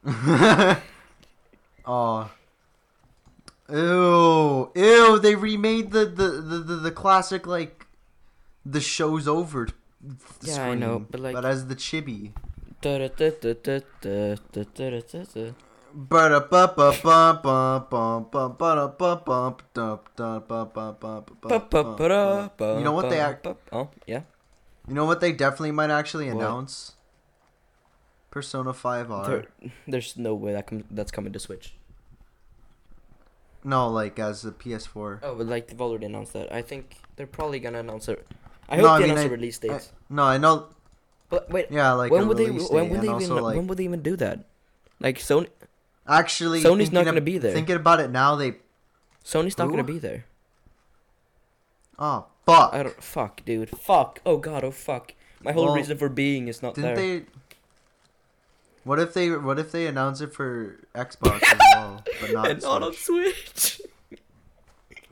oh. 1.86 2.30
Ew, 3.70 4.72
ew! 4.76 5.20
They 5.20 5.36
remade 5.36 5.92
the 5.92 6.06
the 6.06 6.30
the, 6.30 6.60
the, 6.60 6.76
the 6.76 6.92
classic 6.92 7.48
like 7.48 7.88
the 8.66 8.82
show's 8.82 9.28
over. 9.28 9.68
Yeah, 10.42 10.54
screen, 10.54 10.70
I 10.70 10.76
know, 10.76 11.00
but 11.00 11.20
like, 11.20 11.34
but 11.34 11.46
as 11.46 11.68
the 11.68 11.76
chibi. 11.76 12.34
You 22.78 22.84
know 22.84 22.92
what 22.92 23.10
they 23.10 23.20
act? 23.20 23.48
Oh 23.72 23.90
yeah. 24.06 24.22
You 24.88 24.94
know 24.94 25.06
what 25.06 25.22
they 25.22 25.32
definitely 25.32 25.72
might 25.72 25.90
actually 25.90 26.28
announce? 26.28 26.94
Persona 28.30 28.74
Five 28.74 29.10
R. 29.10 29.26
There, 29.26 29.46
there's 29.88 30.18
no 30.18 30.36
way 30.36 30.52
that 30.54 30.68
com- 30.68 30.84
that's 30.92 31.12
coming 31.12 31.34
to 31.34 31.40
Switch. 31.40 31.74
No, 33.66 33.90
like 33.90 34.20
as 34.20 34.46
a 34.46 34.52
PS4. 34.52 35.20
Oh, 35.24 35.36
but 35.36 35.48
like 35.48 35.68
they've 35.68 35.82
already 35.82 36.06
announced 36.06 36.34
that. 36.34 36.54
I 36.54 36.62
think 36.62 36.98
they're 37.16 37.26
probably 37.28 37.60
gonna 37.60 37.80
announce 37.80 38.08
it. 38.08 38.26
I 38.70 38.78
No, 38.78 38.84
hope 38.84 38.92
I 38.92 38.98
they 39.00 39.04
mean, 39.04 39.12
announce 39.12 39.26
I- 39.26 39.28
a 39.28 39.32
release 39.32 39.60
I- 39.64 39.68
date. 39.68 39.92
no, 40.10 40.24
I 40.24 40.38
know. 40.38 40.68
but 41.30 41.50
wait, 41.50 41.68
Yeah, 41.72 41.92
like 41.94 42.12
when 42.12 42.28
would 42.28 42.38
they? 42.38 42.50
When 42.52 42.90
would 42.90 43.02
they 43.02 43.10
even? 43.10 43.36
like, 43.42 43.56
when 43.58 43.68
would 43.68 43.78
they 43.80 43.84
even 43.84 44.02
do 44.04 44.16
that? 44.18 44.46
Like 45.00 45.18
Sony, 45.18 45.50
actually, 46.08 46.62
Sony's 46.64 46.92
not 46.92 47.04
gonna 47.06 47.18
ab- 47.18 47.26
be 47.26 47.38
there. 47.40 47.54
Thinking 47.54 47.76
about 47.76 48.00
it 48.00 48.12
now, 48.12 48.36
they. 48.36 48.56
Sony's 49.26 49.58
not 49.58 49.66
Who? 49.66 49.72
gonna 49.72 49.84
be 49.84 49.98
there. 50.00 50.26
Oh 51.98 52.26
fuck! 52.46 52.74
I 52.74 52.84
don't. 52.84 53.04
Fuck, 53.04 53.44
dude. 53.46 53.70
Fuck. 53.70 54.20
Oh 54.26 54.38
god. 54.38 54.64
Oh 54.64 54.72
fuck. 54.72 55.14
My 55.42 55.52
whole 55.52 55.66
Well, 55.66 55.76
reason 55.76 55.98
for 55.98 56.10
being 56.10 56.48
is 56.48 56.62
not 56.62 56.76
Didn't 56.76 56.96
there. 56.96 57.20
they? 57.20 57.26
What 58.86 59.00
if 59.00 59.14
they? 59.16 59.32
What 59.32 59.58
if 59.60 59.72
they 59.72 59.88
announce 59.88 60.22
it 60.22 60.32
for 60.32 60.80
Xbox 60.94 61.42
as 61.44 61.60
well, 61.74 62.04
but 62.22 62.32
not 62.32 62.50
and 62.52 62.62
not 62.62 62.84
on 62.84 62.94
Switch? 62.94 63.44
Switch. 63.52 63.82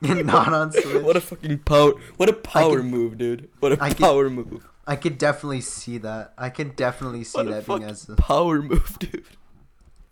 not 0.00 0.54
on 0.54 0.70
Switch. 0.72 1.02
what 1.02 1.16
a 1.16 1.20
fucking 1.20 1.58
power! 1.58 1.92
What 2.16 2.28
a 2.28 2.34
power 2.34 2.78
can- 2.78 2.90
move, 2.90 3.18
dude! 3.18 3.50
What 3.58 3.72
a 3.72 3.82
I 3.82 3.88
can- 3.88 3.96
power 4.06 4.30
move! 4.30 4.64
I 4.86 4.94
could 4.96 5.18
definitely 5.18 5.60
see 5.62 5.98
that. 5.98 6.34
I 6.38 6.50
can 6.50 6.68
definitely 6.76 7.24
see 7.24 7.38
What 7.38 7.48
that 7.48 7.66
being 7.66 7.82
as. 7.84 8.08
A, 8.08 8.14
power 8.16 8.62
move, 8.62 8.96
dude! 9.00 9.24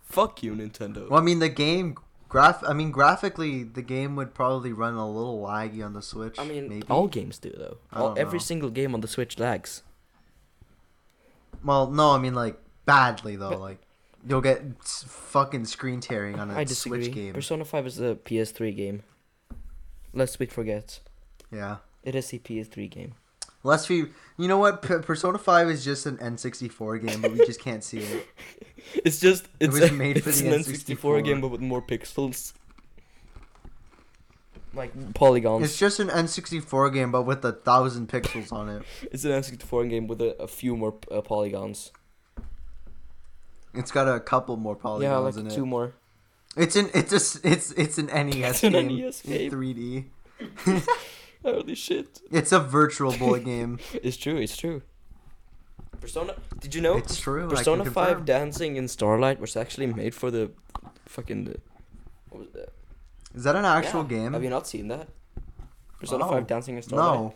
Fuck 0.02 0.42
you, 0.42 0.54
Nintendo. 0.54 1.08
well, 1.08 1.20
I 1.20 1.24
mean, 1.24 1.38
the 1.38 1.48
game 1.48 1.96
graph. 2.28 2.64
I 2.66 2.72
mean, 2.72 2.90
graphically, 2.90 3.62
the 3.62 3.82
game 3.82 4.16
would 4.16 4.34
probably 4.34 4.72
run 4.72 4.94
a 4.94 5.08
little 5.08 5.40
laggy 5.40 5.84
on 5.84 5.92
the 5.92 6.02
Switch. 6.02 6.36
I 6.36 6.44
mean, 6.44 6.68
maybe. 6.68 6.86
all 6.90 7.06
games 7.06 7.38
do 7.38 7.50
though. 7.56 7.76
All, 7.92 8.18
every 8.18 8.38
know. 8.38 8.42
single 8.44 8.70
game 8.70 8.92
on 8.92 9.02
the 9.02 9.08
Switch 9.08 9.38
lags. 9.38 9.82
Well, 11.62 11.88
no, 11.90 12.10
I 12.10 12.18
mean 12.18 12.34
like 12.34 12.58
badly 12.84 13.36
though. 13.36 13.56
Like 13.58 13.78
you'll 14.26 14.40
get 14.40 14.62
fucking 14.84 15.64
screen 15.66 16.00
tearing 16.00 16.38
on 16.38 16.50
a 16.50 16.54
I 16.58 16.64
disagree. 16.64 17.04
Switch 17.04 17.14
game. 17.14 17.34
Persona 17.34 17.64
5 17.64 17.86
is 17.86 18.00
a 18.00 18.14
PS3 18.14 18.76
game. 18.76 19.02
Lest 20.14 20.38
we 20.38 20.46
forget, 20.46 21.00
yeah. 21.50 21.76
it 22.02 22.14
is 22.14 22.32
a 22.34 22.38
PS3 22.38 22.90
game. 22.90 23.14
Lest 23.64 23.88
we, 23.88 24.06
you 24.36 24.48
know 24.48 24.58
what? 24.58 24.82
P- 24.82 24.98
Persona 25.02 25.38
Five 25.38 25.70
is 25.70 25.84
just 25.84 26.04
an 26.04 26.18
N64 26.18 27.06
game, 27.06 27.20
but 27.22 27.30
we 27.32 27.38
just 27.46 27.60
can't 27.64 27.82
see 27.84 27.98
it. 28.00 28.26
It's 29.04 29.20
just 29.20 29.44
It 29.60 29.66
it's 29.70 29.80
was 29.80 29.90
a, 29.90 29.92
made 29.94 30.20
for 30.22 30.30
it's 30.30 30.40
the 30.40 30.48
an 30.52 30.60
N64 30.60 31.24
game 31.24 31.38
N64. 31.38 31.40
but 31.40 31.48
with 31.48 31.60
more 31.60 31.80
pixels. 31.80 32.52
Like 34.74 35.14
polygons. 35.14 35.64
It's 35.64 35.78
just 35.78 36.00
an 36.00 36.08
N64 36.08 36.92
game, 36.92 37.12
but 37.12 37.22
with 37.22 37.44
a 37.44 37.52
thousand 37.52 38.08
pixels 38.08 38.52
on 38.52 38.68
it. 38.68 38.82
It's 39.12 39.24
an 39.24 39.30
N64 39.32 39.88
game 39.88 40.06
with 40.08 40.20
a, 40.20 40.36
a 40.42 40.48
few 40.48 40.76
more 40.76 40.94
uh, 41.10 41.20
polygons. 41.20 41.92
It's 43.74 43.90
got 43.90 44.06
a 44.08 44.20
couple 44.20 44.56
more 44.56 44.76
polygons 44.76 45.10
yeah, 45.10 45.16
like 45.18 45.36
in 45.36 45.48
two 45.48 45.66
more. 45.66 45.94
It's 46.56 46.76
an 46.76 46.90
it's 46.94 47.12
s- 47.12 47.40
it's 47.42 47.72
it's 47.72 47.96
an 47.98 48.06
NES 48.06 48.62
It's 48.62 48.64
an 48.64 48.72
NES 48.72 49.22
game. 49.22 49.50
3D. 49.50 50.04
Holy 51.44 51.74
shit! 51.74 52.20
It's 52.30 52.52
a 52.52 52.60
virtual 52.60 53.12
boy 53.16 53.40
game. 53.40 53.78
It's 53.94 54.16
true. 54.16 54.36
It's 54.36 54.56
true. 54.56 54.82
Persona. 56.00 56.34
Did 56.60 56.74
you 56.74 56.80
know? 56.80 56.96
It's 56.96 57.18
true. 57.18 57.48
Persona 57.48 57.84
5 57.84 57.94
confirm. 57.94 58.24
Dancing 58.24 58.76
in 58.76 58.88
Starlight 58.88 59.40
was 59.40 59.56
actually 59.56 59.86
made 59.86 60.14
for 60.14 60.30
the 60.30 60.50
fucking 61.06 61.44
the, 61.44 61.56
what 62.30 62.40
was 62.42 62.50
that? 62.52 62.70
Is 63.34 63.44
that 63.44 63.56
an 63.56 63.64
actual 63.64 64.02
Yeah. 64.02 64.08
game? 64.18 64.32
Have 64.34 64.42
you 64.44 64.50
not 64.50 64.66
seen 64.66 64.88
that? 64.88 65.08
Persona 66.00 66.26
Oh, 66.26 66.30
5 66.30 66.46
Dancing 66.46 66.76
in 66.76 66.82
Starlight. 66.82 67.20
no. 67.20 67.34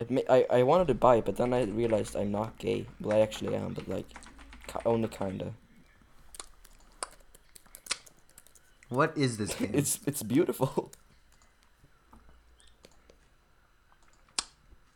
It 0.00 0.26
I 0.30 0.46
I 0.58 0.62
wanted 0.62 0.88
to 0.88 0.94
buy 0.94 1.16
it, 1.16 1.24
but 1.24 1.36
then 1.36 1.52
I 1.54 1.62
realized 1.64 2.16
I'm 2.16 2.30
not 2.32 2.58
gay. 2.58 2.86
Well, 3.00 3.16
I 3.16 3.20
actually 3.20 3.54
am, 3.54 3.72
but 3.74 3.86
like, 3.88 4.06
only 4.84 5.08
kinda. 5.08 5.54
What 8.88 9.16
is 9.16 9.36
this 9.38 9.54
game? 9.58 9.70
It's 9.74 9.98
it's 10.06 10.22
beautiful. 10.22 10.92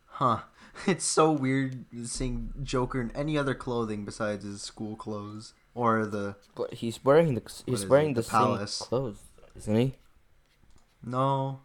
Huh. 0.07 0.40
It's 0.87 1.07
so 1.07 1.33
weird 1.33 1.87
seeing 2.05 2.52
Joker 2.62 3.00
in 3.00 3.11
any 3.12 3.38
other 3.38 3.55
clothing 3.55 4.05
besides 4.05 4.44
his 4.44 4.61
school 4.61 4.94
clothes 4.94 5.55
or 5.74 6.05
the 6.05 6.37
But 6.55 6.74
he's 6.74 7.02
wearing 7.02 7.35
the 7.35 7.40
he's 7.64 7.85
it, 7.85 7.88
wearing 7.88 8.12
the 8.12 8.20
the, 8.20 8.29
palace? 8.29 8.79
clothes, 8.83 9.16
isn't 9.57 9.74
he? 9.74 9.94
no, 11.02 11.61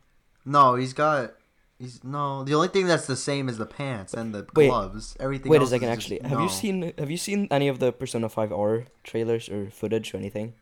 no. 0.46 0.76
He's 0.76 0.94
got 0.94 1.34
he's 1.82 2.04
no. 2.04 2.44
The 2.44 2.54
only 2.54 2.68
thing 2.70 2.86
that's 2.88 3.08
the 3.08 3.16
same 3.18 3.50
is 3.50 3.58
the 3.58 3.66
pants 3.66 4.14
and 4.14 4.34
the 4.34 4.46
Wait. 4.56 4.70
gloves. 4.70 5.18
Everything. 5.20 5.52
Wait 5.52 5.62
a 5.62 5.68
second. 5.68 5.90
is 5.90 5.98
just- 5.98 6.12
Actually, 6.12 6.30
have 6.30 6.38
no. 6.38 6.44
you 6.46 6.50
seen 6.50 6.94
have 6.98 7.10
you 7.10 7.18
seen 7.18 7.48
any 7.50 7.68
of 7.68 7.80
the 7.80 7.92
Persona 7.92 8.30
Five 8.30 8.52
R 8.54 8.86
trailers 9.04 9.50
or 9.50 9.70
footage 9.70 10.14
or 10.14 10.18
anything? 10.18 10.54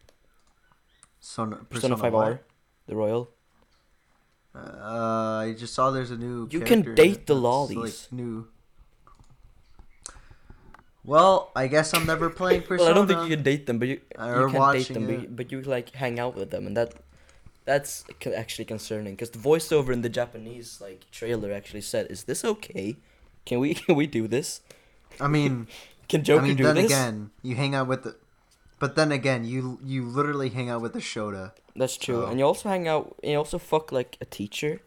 Persona, 1.20 1.58
Persona 1.70 1.98
Five 1.98 2.16
R, 2.16 2.40
the 2.88 2.96
Royal. 2.96 3.30
Uh, 4.56 5.46
I 5.46 5.56
just 5.58 5.74
saw 5.76 5.92
there's 5.92 6.12
a 6.12 6.18
new. 6.18 6.48
You 6.50 6.62
can 6.62 6.96
date 6.96 7.28
the 7.28 7.36
lollies. 7.36 8.08
Like, 8.10 8.14
new. 8.14 8.48
Well, 11.06 11.52
I 11.56 11.68
guess 11.68 11.94
I'm 11.94 12.06
never 12.06 12.30
playing 12.30 12.64
Persona. 12.64 12.82
Well, 12.82 12.92
I 12.92 12.94
don't 12.94 13.08
think 13.08 13.22
you 13.24 13.36
can 13.36 13.44
date 13.44 13.66
them, 13.66 13.80
but 13.80 13.88
you 13.88 13.96
you 13.96 14.50
can 14.52 14.74
date 14.74 14.94
them, 14.94 15.06
but 15.08 15.22
you, 15.22 15.28
but 15.30 15.52
you 15.52 15.62
like 15.62 15.92
hang 15.92 16.20
out 16.20 16.36
with 16.36 16.52
them, 16.52 16.68
and 16.68 16.76
that 16.78 16.94
that's 17.66 18.04
actually 18.36 18.66
concerning 18.66 19.14
because 19.14 19.32
the 19.32 19.40
voiceover 19.40 19.92
in 19.94 20.02
the 20.02 20.10
Japanese 20.10 20.80
like 20.82 21.06
trailer 21.12 21.52
actually 21.54 21.82
said, 21.82 22.08
"Is 22.10 22.24
this 22.24 22.44
okay? 22.44 22.96
Can 23.46 23.60
we 23.60 23.74
can 23.86 23.96
we 23.96 24.08
do 24.08 24.28
this? 24.28 24.62
I 25.20 25.28
mean, 25.28 25.68
Can 26.10 26.24
Joker 26.24 26.44
I 26.44 26.48
mean, 26.48 26.58
do 26.58 26.64
then 26.64 26.76
this?" 26.76 26.86
again, 26.86 27.30
you 27.44 27.56
hang 27.56 27.76
out 27.76 27.88
with 27.88 28.04
the. 28.04 28.16
But 28.80 28.96
then 28.96 29.12
again, 29.12 29.44
you 29.46 29.78
you 29.84 30.04
literally 30.06 30.50
hang 30.50 30.70
out 30.70 30.82
with 30.82 30.94
the 30.94 31.00
Shota. 31.00 31.52
That's 31.76 31.98
true, 31.98 32.22
So- 32.24 32.26
and 32.28 32.40
you 32.40 32.46
also 32.46 32.70
hang 32.70 32.88
out. 32.88 33.16
You 33.24 33.36
also 33.38 33.58
fuck 33.60 33.92
like 33.92 34.18
a 34.22 34.26
teacher, 34.26 34.82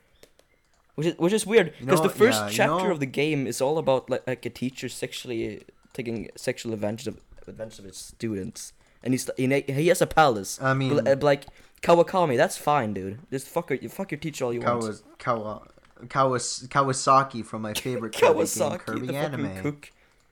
which 0.95 1.07
is 1.09 1.15
which 1.19 1.33
is 1.33 1.47
weird 1.47 1.69
You 1.79 1.87
because 1.87 2.01
know 2.01 2.09
the 2.09 2.15
first 2.15 2.39
Yeah, 2.41 2.49
you 2.49 2.53
chapter 2.55 2.85
know- 2.89 2.93
of 2.93 3.01
the 3.01 3.07
game 3.07 3.47
is 3.47 3.61
all 3.61 3.79
about 3.79 4.11
like 4.11 4.27
like 4.27 4.45
a 4.47 4.51
teacher 4.51 4.89
sexually 4.89 5.63
taking 5.93 6.31
sexual 6.37 6.73
advantage 6.73 7.07
of 7.07 7.21
advantage 7.47 7.79
of 7.79 7.85
his 7.85 7.97
students, 7.99 8.73
and 9.05 9.13
he's 9.15 9.29
he, 9.37 9.47
he 9.69 9.89
has 9.89 10.01
a 10.03 10.07
palace. 10.07 10.59
I 10.61 10.73
mean, 10.75 11.05
like 11.21 11.45
Kawakami, 11.83 12.37
that's 12.37 12.57
fine, 12.57 12.95
dude. 12.95 13.19
Just 13.31 13.49
fuck 13.49 13.71
her, 13.71 13.77
fuck 13.89 14.11
your 14.13 14.19
teacher 14.21 14.45
all 14.45 14.55
you 14.55 14.61
want. 14.61 14.83
Kawas, 14.83 15.03
Kawa, 15.19 15.63
Kawas, 16.07 16.69
Kawasaki 16.69 17.45
from 17.45 17.63
my 17.63 17.75
favorite 17.75 18.15
Kirby 18.15 18.27
game, 18.27 18.35
Kawasaki, 18.45 18.79
Kirby 18.79 19.07
the 19.09 19.17
anime. 19.17 19.63
cook. 19.63 19.91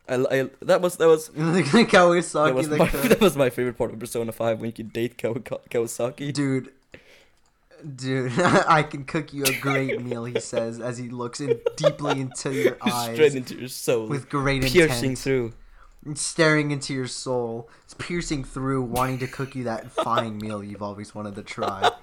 I, 0.09 0.15
I, 0.15 0.51
that 0.63 0.81
was 0.81 0.97
that 0.97 1.09
was 1.09 1.29
Kawasaki, 1.31 2.45
that 2.47 2.55
was 2.55 2.69
my 2.69 2.87
that 3.09 3.21
was 3.21 3.37
my 3.37 3.51
favorite 3.51 3.77
part 3.77 3.93
of 3.93 3.99
Persona 3.99 4.33
Five 4.33 4.61
when 4.61 4.69
you 4.69 4.73
could 4.73 4.93
date 4.93 5.19
Kawa- 5.19 5.41
Kawasaki. 5.41 6.33
Dude, 6.33 6.71
dude, 7.97 8.33
I 8.39 8.83
can 8.85 9.05
cook 9.05 9.33
you 9.33 9.45
a 9.45 9.53
great 9.61 10.01
meal. 10.03 10.25
He 10.25 10.39
says 10.41 10.81
as 10.81 10.99
he 10.99 11.09
looks 11.09 11.41
in 11.41 11.59
deeply 11.77 12.21
into 12.21 12.53
your 12.53 12.77
eyes, 12.81 13.15
Straight 13.15 13.35
into 13.35 13.57
your 13.59 13.69
soul, 13.69 14.07
with 14.07 14.29
great 14.29 14.63
piercing 14.63 15.11
intent, 15.11 15.19
through. 15.19 15.53
Staring 16.15 16.71
into 16.71 16.95
your 16.95 17.07
soul. 17.07 17.69
It's 17.85 17.95
piercing 17.95 18.45
through, 18.45 18.83
wanting 18.83 19.19
to 19.19 19.27
cook 19.27 19.55
you 19.55 19.65
that 19.65 19.91
fine 19.93 20.39
meal 20.39 20.63
you've 20.63 20.83
always 20.83 21.15
wanted 21.15 21.35
to 21.37 21.43
try. 21.43 21.91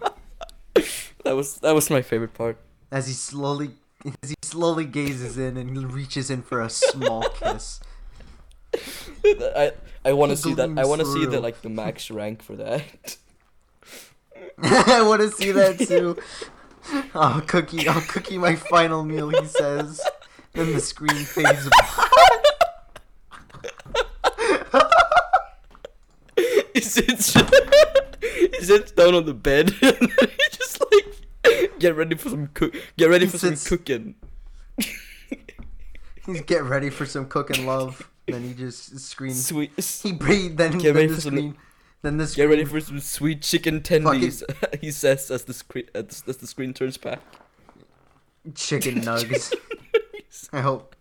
That 1.24 1.36
was 1.36 1.56
that 1.56 1.76
was 1.76 1.90
my 1.90 2.02
favorite 2.02 2.34
part. 2.34 2.58
As 2.90 3.08
he 3.08 3.14
slowly, 3.14 3.72
as 4.24 4.30
he 4.30 4.36
slowly 4.44 4.86
gazes 4.86 5.38
in 5.38 5.58
and 5.58 5.92
reaches 5.92 6.30
in 6.30 6.42
for 6.42 6.62
a 6.62 6.70
small 6.70 7.24
kiss. 7.42 7.82
I 9.26 9.74
I 10.06 10.14
want 10.14 10.30
to 10.30 10.38
see 10.38 10.54
that. 10.54 10.70
I 10.78 10.86
want 10.86 11.02
to 11.02 11.06
see 11.06 11.26
the 11.26 11.42
like 11.42 11.64
the 11.64 11.70
max 11.70 12.10
rank 12.10 12.42
for 12.42 12.56
that. 12.56 13.18
I 14.64 15.02
want 15.02 15.22
to 15.22 15.32
see 15.32 15.52
that 15.52 15.80
too. 15.80 16.18
I'll 17.14 17.42
cook 17.42 17.74
you. 17.74 17.90
I'll 17.90 18.00
cook 18.00 18.32
you 18.32 18.40
my 18.40 18.56
final 18.56 19.04
meal. 19.04 19.28
He 19.28 19.46
says. 19.48 20.00
Then 20.54 20.72
the 20.74 20.80
screen 20.80 21.26
fades. 21.26 21.68
He 26.78 26.82
sits 26.82 27.34
he 28.22 28.62
sits 28.62 28.92
down 28.92 29.16
on 29.16 29.26
the 29.26 29.34
bed 29.34 29.74
and 29.82 30.12
he 30.12 30.38
just 30.52 30.80
like 30.92 31.80
get 31.80 31.96
ready 31.96 32.16
for 32.16 32.30
some 32.30 32.48
cook. 32.54 32.76
Get 32.98 33.10
ready 33.10 33.26
He 33.26 33.32
for 33.32 33.38
some 33.38 33.56
cooking. 33.56 34.16
He's 36.26 36.42
get 36.42 36.64
ready 36.64 36.90
for 36.90 37.06
some 37.06 37.26
cooking 37.28 37.66
love. 37.66 38.10
Then 38.28 38.44
he 38.44 38.54
just 38.54 39.00
screams. 39.00 39.46
Sweet. 39.46 39.72
He 40.04 40.12
breathed. 40.12 40.58
Then, 40.58 40.74
Get 40.74 40.82
then 40.84 40.96
ready 40.96 41.08
the 41.08 41.16
for 41.16 41.22
some- 41.22 41.56
Then 42.02 42.18
the 42.18 42.26
Get 42.36 42.50
ready 42.50 42.66
for 42.66 42.82
some 42.82 43.00
sweet 43.00 43.42
chicken 43.42 43.80
tendies. 43.80 44.44
he 44.82 44.92
says 44.92 45.32
as 45.32 45.46
the 45.46 45.54
screen 45.54 45.86
as, 45.96 46.26
as 46.28 46.36
the 46.36 46.46
screen 46.46 46.74
turns 46.74 46.98
back. 46.98 47.22
chicken 48.54 48.96
nugs. 49.02 49.54
I 50.52 50.60
hope. 50.60 50.94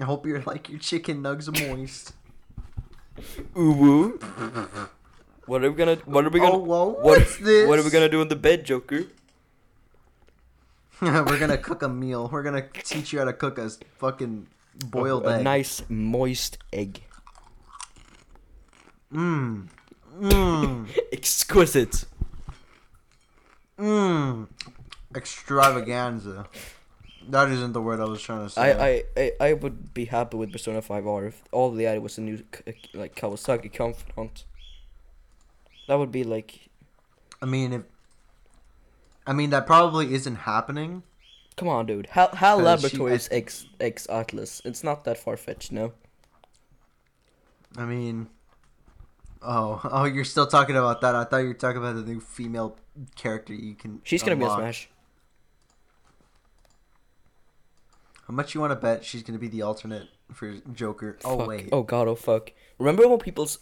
I 0.00 0.04
hope 0.04 0.26
you're 0.26 0.42
like 0.42 0.68
your 0.68 0.80
chicken 0.80 1.22
nugs 1.22 1.46
moist. 1.68 2.14
Ooh. 3.56 4.18
What 5.46 5.64
are 5.64 5.70
we 5.70 5.76
gonna? 5.76 5.96
What 6.06 6.24
are 6.24 6.30
we 6.30 6.40
gonna? 6.40 6.54
oh 6.54 6.58
whoa! 6.58 6.84
what, 6.88 7.04
What's 7.18 7.36
this? 7.38 7.68
what 7.68 7.78
are 7.78 7.82
we 7.82 7.90
gonna 7.90 8.08
do 8.08 8.22
in 8.22 8.28
the 8.28 8.36
bed, 8.36 8.64
Joker? 8.64 9.04
We're 11.02 11.38
gonna 11.38 11.58
cook 11.58 11.82
a 11.82 11.88
meal. 11.88 12.28
We're 12.30 12.44
gonna 12.44 12.62
teach 12.84 13.12
you 13.12 13.18
how 13.18 13.24
to 13.24 13.32
cook 13.32 13.58
a 13.58 13.70
fucking 13.98 14.46
boiled 14.86 15.26
a, 15.26 15.36
egg. 15.38 15.44
nice 15.44 15.82
moist 15.88 16.58
egg. 16.72 17.02
Mmm. 19.12 19.66
Mmm. 20.20 20.88
Exquisite. 21.12 22.04
Mmm. 23.78 24.46
Extravaganza. 25.14 26.46
That 27.28 27.48
isn't 27.50 27.72
the 27.72 27.80
word 27.80 28.00
I 28.00 28.04
was 28.04 28.20
trying 28.22 28.44
to 28.44 28.50
say. 28.50 28.60
I, 28.60 28.86
I, 28.86 29.04
I, 29.40 29.48
I 29.48 29.52
would 29.54 29.94
be 29.94 30.06
happy 30.06 30.36
with 30.36 30.52
Persona 30.52 30.82
5 30.82 31.06
R 31.06 31.26
if 31.26 31.42
all 31.52 31.70
they 31.70 31.86
added 31.86 32.02
was 32.02 32.18
a 32.18 32.20
new 32.20 32.42
like 32.94 33.14
Kawasaki 33.14 33.72
confidant. 33.72 34.44
That 35.88 35.98
would 35.98 36.12
be 36.12 36.24
like, 36.24 36.68
I 37.40 37.46
mean, 37.46 37.72
if. 37.72 37.82
I 39.26 39.32
mean, 39.32 39.50
that 39.50 39.66
probably 39.66 40.14
isn't 40.14 40.34
happening. 40.36 41.02
come 41.56 41.68
on, 41.68 41.86
dude. 41.86 42.06
Hal, 42.08 42.28
Hal 42.34 42.58
'Cause 42.58 42.60
she- 42.60 42.64
Laboratories 42.96 43.28
X 43.30 43.66
X 43.80 44.06
Atlus. 44.08 44.60
It's 44.64 44.82
not 44.82 45.04
that 45.04 45.18
far 45.18 45.36
fetched, 45.36 45.70
no. 45.72 45.92
I 47.76 47.84
mean. 47.84 48.28
Oh, 49.42 49.80
oh, 49.90 50.04
you're 50.04 50.24
still 50.24 50.46
talking 50.46 50.76
about 50.76 51.00
that. 51.02 51.14
I 51.14 51.24
thought 51.24 51.38
you 51.38 51.48
were 51.48 51.54
talking 51.54 51.78
about 51.78 51.94
the 51.96 52.02
new 52.02 52.20
female 52.20 52.76
character 53.16 53.54
you 53.54 53.74
can. 53.74 54.00
She's 54.04 54.22
gonna 54.22 54.36
be 54.36 54.44
a 54.44 54.50
smash. 54.54 54.88
How 58.28 58.34
much 58.34 58.54
you 58.54 58.60
want 58.60 58.70
to 58.70 58.76
bet 58.76 59.04
she's 59.04 59.22
gonna 59.22 59.38
be 59.38 59.48
the 59.48 59.62
alternate 59.62 60.08
for 60.32 60.54
Joker? 60.72 61.18
Oh 61.24 61.38
Fuck. 61.38 61.48
wait. 61.48 61.68
Oh 61.72 61.82
god. 61.82 62.08
Oh 62.08 62.14
fuck. 62.14 62.52
Remember 62.78 63.06
when 63.08 63.18
people's 63.18 63.58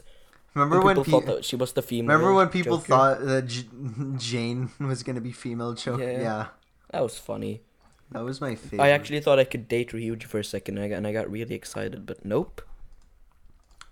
remember 0.55 0.77
when 0.79 0.97
when 0.97 1.05
people 1.05 1.21
pe- 1.21 1.27
thought 1.27 1.35
that 1.37 1.45
she 1.45 1.57
was 1.57 1.73
the 1.73 1.83
female? 1.83 2.17
remember 2.17 2.35
when 2.35 2.49
people 2.49 2.77
Joker? 2.79 2.89
thought 2.89 3.25
that 3.25 3.47
J- 3.47 3.69
Jane 4.19 4.71
was 4.79 5.03
gonna 5.03 5.21
be 5.21 5.33
female 5.33 5.75
Joker? 5.75 6.03
Yeah. 6.03 6.21
Yeah. 6.21 6.47
that 6.91 7.03
was 7.03 7.17
funny? 7.19 7.63
that 8.13 8.25
was 8.25 8.41
my 8.41 8.55
favorite. 8.57 8.81
I 8.85 8.91
actually 8.91 9.21
thought 9.21 9.39
I 9.39 9.45
could 9.45 9.69
date 9.69 9.91
Ryuji 9.93 10.25
for 10.25 10.41
a 10.41 10.45
second, 10.45 10.77
and 10.79 10.85
I 10.85 10.89
got, 10.89 10.97
and 10.97 11.07
I 11.07 11.13
got 11.13 11.31
really 11.31 11.55
excited, 11.55 12.07
but 12.07 12.25
nope. 12.25 12.61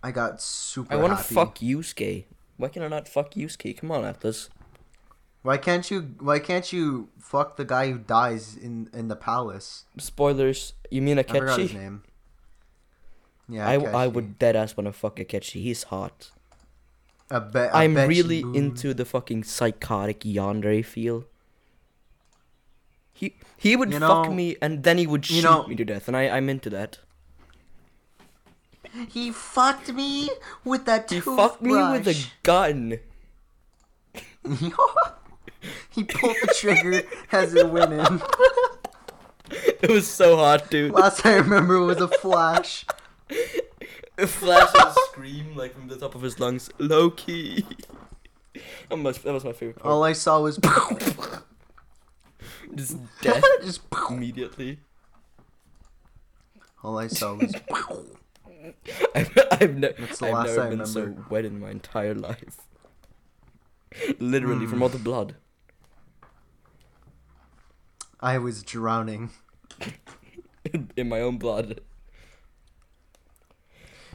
I 0.03 0.11
got 0.11 0.41
super. 0.43 0.93
I 0.93 0.97
want 0.97 1.17
to 1.17 1.23
fuck 1.23 1.59
Yusuke. 1.59 2.25
Why 2.57 2.69
can 2.69 2.83
I 2.83 2.89
not 2.89 3.09
fuck 3.09 3.35
Yusuke? 3.35 3.77
Come 3.79 3.91
on, 3.93 4.03
Atlus. 4.03 4.49
Why 5.43 5.57
can't 5.57 5.91
you? 5.91 6.15
Why 6.21 6.39
can't 6.39 6.73
you 6.73 7.09
fuck 7.19 7.57
the 7.57 7.65
guy 7.65 7.91
who 7.91 7.99
dies 7.99 8.57
in 8.57 8.91
in 8.93 9.09
the 9.09 9.17
palace? 9.17 9.85
Spoilers. 9.97 10.75
You 10.91 11.03
mean 11.03 11.19
I 11.19 11.23
forgot 11.23 11.59
his 11.59 11.73
name. 11.75 12.03
Yeah, 13.49 13.67
I, 13.67 13.75
I 13.75 14.07
would 14.07 14.39
dead 14.39 14.57
ass 14.57 14.77
wanna 14.77 14.93
fuck 14.93 15.17
Akechi. 15.17 15.63
He's 15.63 15.85
hot. 15.85 16.31
I 17.31 17.39
bet. 17.39 17.75
I 17.75 17.85
I'm 17.85 17.95
really 17.95 18.41
into 18.41 18.93
the 18.93 19.05
fucking 19.05 19.45
psychotic 19.45 20.21
yandere 20.21 20.85
feel. 20.85 21.25
He 23.13 23.37
he 23.57 23.77
would 23.77 23.93
You 23.93 24.01
fuck 24.01 24.31
me 24.31 24.57
and 24.61 24.83
then 24.83 24.99
he 24.99 25.07
would 25.07 25.29
you 25.31 25.37
shoot 25.37 25.45
know- 25.45 25.67
me 25.67 25.77
to 25.77 25.85
death, 25.85 26.09
and 26.09 26.17
I 26.17 26.29
I'm 26.29 26.49
into 26.49 26.71
that. 26.71 26.99
He 29.09 29.31
fucked 29.31 29.93
me 29.93 30.31
with 30.65 30.87
that 30.87 31.11
He 31.11 31.21
fucked 31.21 31.61
me 31.63 31.73
with 31.73 32.09
a 32.09 32.17
gun. 32.43 32.99
he 35.91 36.05
pulled 36.05 36.37
the 36.43 36.55
trigger 36.57 37.03
as 37.33 37.55
it 37.55 37.69
went 37.69 37.93
in. 37.93 38.23
It 39.81 39.91
was 39.91 40.07
so 40.07 40.37
hot, 40.37 40.71
dude. 40.71 40.93
Last 40.93 41.25
I 41.25 41.37
remember 41.37 41.81
was 41.81 42.03
a 42.03 42.09
flash. 42.09 42.85
A 44.19 44.27
flash 44.27 44.69
and 44.75 44.89
a 44.89 44.95
scream 45.09 45.57
like 45.57 45.73
from 45.73 45.89
the 45.89 45.97
top 45.97 46.15
of 46.15 46.21
his 46.21 46.39
lungs. 46.39 46.69
Low 46.79 47.09
key. 47.09 47.65
That 48.91 48.99
was, 48.99 49.19
that 49.19 49.33
was 49.33 49.45
my 49.45 49.53
favorite 49.53 49.79
part. 49.79 49.91
All 49.91 50.05
I 50.05 50.13
saw 50.13 50.43
was 50.43 50.59
Just 52.75 52.99
death 53.23 53.43
just 53.63 53.81
immediately. 54.11 54.81
All 56.83 56.99
I 56.99 57.07
saw 57.07 57.35
was. 57.35 57.55
I've, 59.15 59.39
I've, 59.51 59.77
ne- 59.77 59.95
That's 59.99 60.19
the 60.19 60.27
I've 60.27 60.33
last 60.35 60.47
never 60.49 60.63
I 60.63 60.69
been 60.71 60.87
so 60.87 61.15
wet 61.31 61.47
in 61.47 61.61
my 61.61 61.71
entire 61.71 62.15
life. 62.15 62.59
Literally 64.19 64.67
from 64.67 64.83
all 64.83 64.91
the 64.91 64.99
blood. 64.99 65.37
I 68.21 68.39
was 68.39 68.63
drowning. 68.63 69.31
in 70.97 71.09
my 71.09 71.21
own 71.21 71.39
blood. 71.39 71.81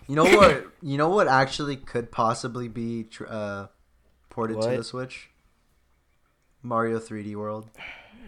You 0.08 0.16
know 0.16 0.26
what? 0.26 0.68
you 0.82 0.98
know 0.98 1.10
what 1.10 1.28
actually 1.28 1.78
could 1.78 2.12
possibly 2.12 2.68
be 2.68 3.06
tr- 3.06 3.28
uh, 3.28 3.68
ported 4.30 4.62
to 4.62 4.78
the 4.78 4.84
Switch? 4.84 5.30
Mario 6.62 7.00
3D 7.00 7.36
World. 7.36 7.70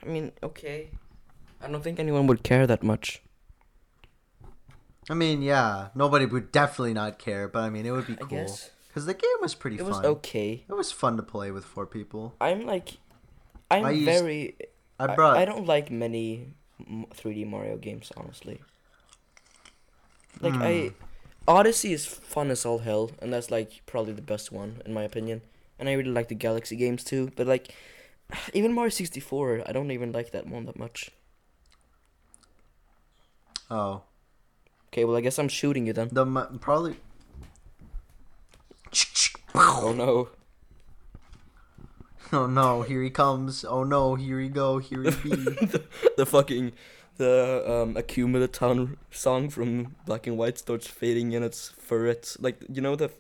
I 0.04 0.08
mean, 0.08 0.32
okay. 0.44 0.90
I 1.62 1.68
don't 1.68 1.84
think 1.84 2.00
anyone 2.00 2.28
would 2.28 2.44
care 2.44 2.68
that 2.68 2.84
much. 2.84 3.22
I 5.10 5.14
mean, 5.14 5.42
yeah, 5.42 5.90
nobody 5.96 6.26
would 6.26 6.52
definitely 6.52 6.94
not 6.94 7.20
care, 7.20 7.48
but 7.48 7.64
I 7.64 7.70
mean, 7.70 7.86
it 7.86 7.92
would 7.92 8.08
be 8.08 8.16
cool 8.16 8.48
because 8.88 9.06
the 9.06 9.14
game 9.14 9.40
was 9.42 9.54
pretty 9.54 9.76
it 9.76 9.82
fun. 9.82 9.90
was 9.90 10.00
okay. 10.04 10.66
It 10.68 10.74
was 10.74 10.92
fun 10.92 11.18
to 11.18 11.24
play 11.24 11.52
with 11.52 11.64
four 11.64 11.86
people. 11.86 12.36
I'm 12.42 12.66
like, 12.66 12.98
I'm 13.70 13.86
I 13.86 14.04
very. 14.04 14.56
I, 15.00 15.16
brought. 15.16 15.38
I 15.38 15.46
don't 15.46 15.66
like 15.66 15.92
many 15.92 16.54
3D 16.82 17.48
Mario 17.48 17.78
games, 17.78 18.12
honestly. 18.18 18.62
Like 20.42 20.54
Hmm. 20.54 20.62
I, 20.62 20.92
Odyssey 21.48 21.94
is 21.94 22.06
fun 22.06 22.52
as 22.52 22.66
all 22.66 22.80
hell, 22.80 23.12
and 23.22 23.32
that's 23.34 23.52
like 23.52 23.82
probably 23.86 24.14
the 24.14 24.22
best 24.22 24.52
one 24.52 24.82
in 24.86 24.94
my 24.94 25.04
opinion. 25.04 25.42
And 25.80 25.90
I 25.90 25.94
really 25.94 26.12
like 26.12 26.30
the 26.30 26.36
Galaxy 26.36 26.76
games 26.76 27.04
too, 27.04 27.32
but 27.36 27.48
like, 27.48 27.74
even 28.54 28.74
Mario 28.74 28.90
64, 28.90 29.64
I 29.66 29.72
don't 29.72 29.92
even 29.92 30.12
like 30.12 30.32
that 30.32 30.48
one 30.48 30.66
that 30.66 30.78
much. 30.78 31.12
Oh, 33.70 34.04
Okay, 34.90 35.04
well 35.04 35.18
I 35.18 35.22
guess 35.22 35.38
I'm 35.38 35.50
shooting 35.50 35.88
you 35.88 35.94
then. 35.94 36.08
the 36.12 36.26
probably. 36.62 36.96
Oh 39.54 39.94
no. 39.96 40.30
Oh 42.34 42.48
no! 42.48 42.82
Here 42.82 43.02
he 43.04 43.10
comes! 43.10 43.64
Oh 43.64 43.84
no! 43.84 44.16
Here 44.16 44.40
he 44.40 44.50
go! 44.50 44.80
Here 44.80 45.04
he 45.04 45.10
be! 45.12 45.30
the, 45.36 45.84
the 46.18 46.26
fucking 46.26 46.74
the 47.18 47.64
um 47.68 47.96
Accumula 47.96 48.52
Town 48.52 48.98
song 49.12 49.50
from 49.50 49.96
Black 50.06 50.28
and 50.28 50.38
White 50.38 50.58
starts 50.58 50.88
fading 50.88 51.34
in 51.34 51.44
its 51.44 51.70
ferret. 51.78 52.36
Like 52.40 52.58
you 52.70 52.82
know 52.82 52.96
the 52.96 53.12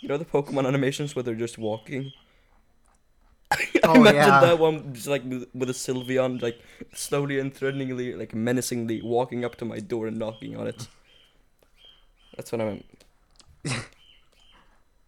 you 0.00 0.08
know 0.08 0.16
the 0.16 0.24
Pokemon 0.24 0.66
animations 0.66 1.14
where 1.14 1.22
they're 1.22 1.34
just 1.34 1.58
walking. 1.58 2.12
Oh, 3.84 3.94
Imagine 3.96 4.16
yeah. 4.16 4.40
that 4.40 4.58
one 4.58 4.94
just 4.94 5.06
like 5.08 5.22
with, 5.24 5.46
with 5.54 5.68
a 5.68 5.74
Sylveon 5.74 6.40
like 6.40 6.58
slowly 6.94 7.38
and 7.38 7.52
threateningly 7.54 8.14
like 8.14 8.34
menacingly 8.34 9.02
walking 9.02 9.44
up 9.44 9.56
to 9.56 9.66
my 9.66 9.78
door 9.78 10.06
and 10.06 10.18
knocking 10.18 10.56
on 10.56 10.66
it. 10.66 10.88
That's 12.36 12.50
what 12.50 12.62
I 12.62 12.64
meant. 12.64 13.84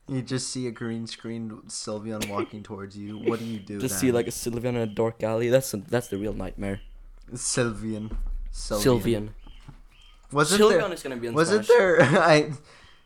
You 0.08 0.22
just 0.22 0.50
see 0.50 0.68
a 0.68 0.70
green 0.70 1.06
screen 1.06 1.50
Sylveon 1.66 2.28
walking 2.28 2.62
towards 2.62 2.96
you. 2.96 3.18
What 3.18 3.40
do 3.40 3.44
you 3.44 3.58
do? 3.58 3.80
Just 3.80 3.94
then? 3.94 4.00
see 4.00 4.12
like 4.12 4.28
a 4.28 4.30
Sylveon 4.30 4.64
in 4.66 4.76
a 4.76 4.86
dark 4.86 5.22
alley. 5.22 5.48
That's 5.48 5.72
that's 5.88 6.08
the 6.08 6.16
real 6.16 6.32
nightmare. 6.32 6.80
Sylveon. 7.32 8.14
Sylveon. 8.52 9.30
Wasn't 10.30 10.60
Sylveon 10.60 10.68
there? 10.80 10.92
is 10.92 11.02
gonna 11.02 11.16
be 11.16 11.26
in 11.26 11.34
Was 11.34 11.50
it 11.52 11.66
there? 11.66 12.02
I. 12.02 12.52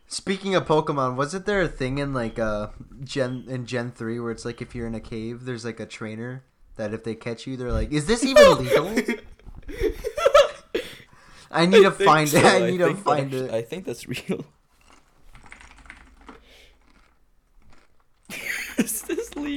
Speaking 0.07 0.55
of 0.55 0.65
Pokemon, 0.65 1.15
wasn't 1.15 1.45
there 1.45 1.61
a 1.61 1.67
thing 1.67 1.97
in 1.97 2.13
like 2.13 2.37
uh 2.37 2.67
Gen 3.03 3.45
in 3.47 3.65
Gen 3.65 3.91
three 3.91 4.19
where 4.19 4.31
it's 4.31 4.45
like 4.45 4.61
if 4.61 4.75
you're 4.75 4.87
in 4.87 4.93
a 4.93 4.99
cave, 4.99 5.45
there's 5.45 5.65
like 5.65 5.79
a 5.79 5.85
trainer 5.85 6.43
that 6.75 6.93
if 6.93 7.03
they 7.03 7.15
catch 7.15 7.47
you, 7.47 7.57
they're 7.57 7.71
like, 7.71 7.91
"Is 7.91 8.05
this 8.05 8.23
even 8.23 8.57
legal?" 8.63 8.87
I 11.49 11.65
need 11.65 11.83
to 11.83 11.91
find 11.91 12.29
so. 12.29 12.37
it. 12.37 12.45
I 12.45 12.69
need 12.69 12.77
to 12.77 12.85
think 12.87 12.97
that 12.97 13.03
find 13.03 13.33
it. 13.33 13.51
I 13.51 13.61
think 13.61 13.85
that's 13.85 14.07
real. 14.07 14.45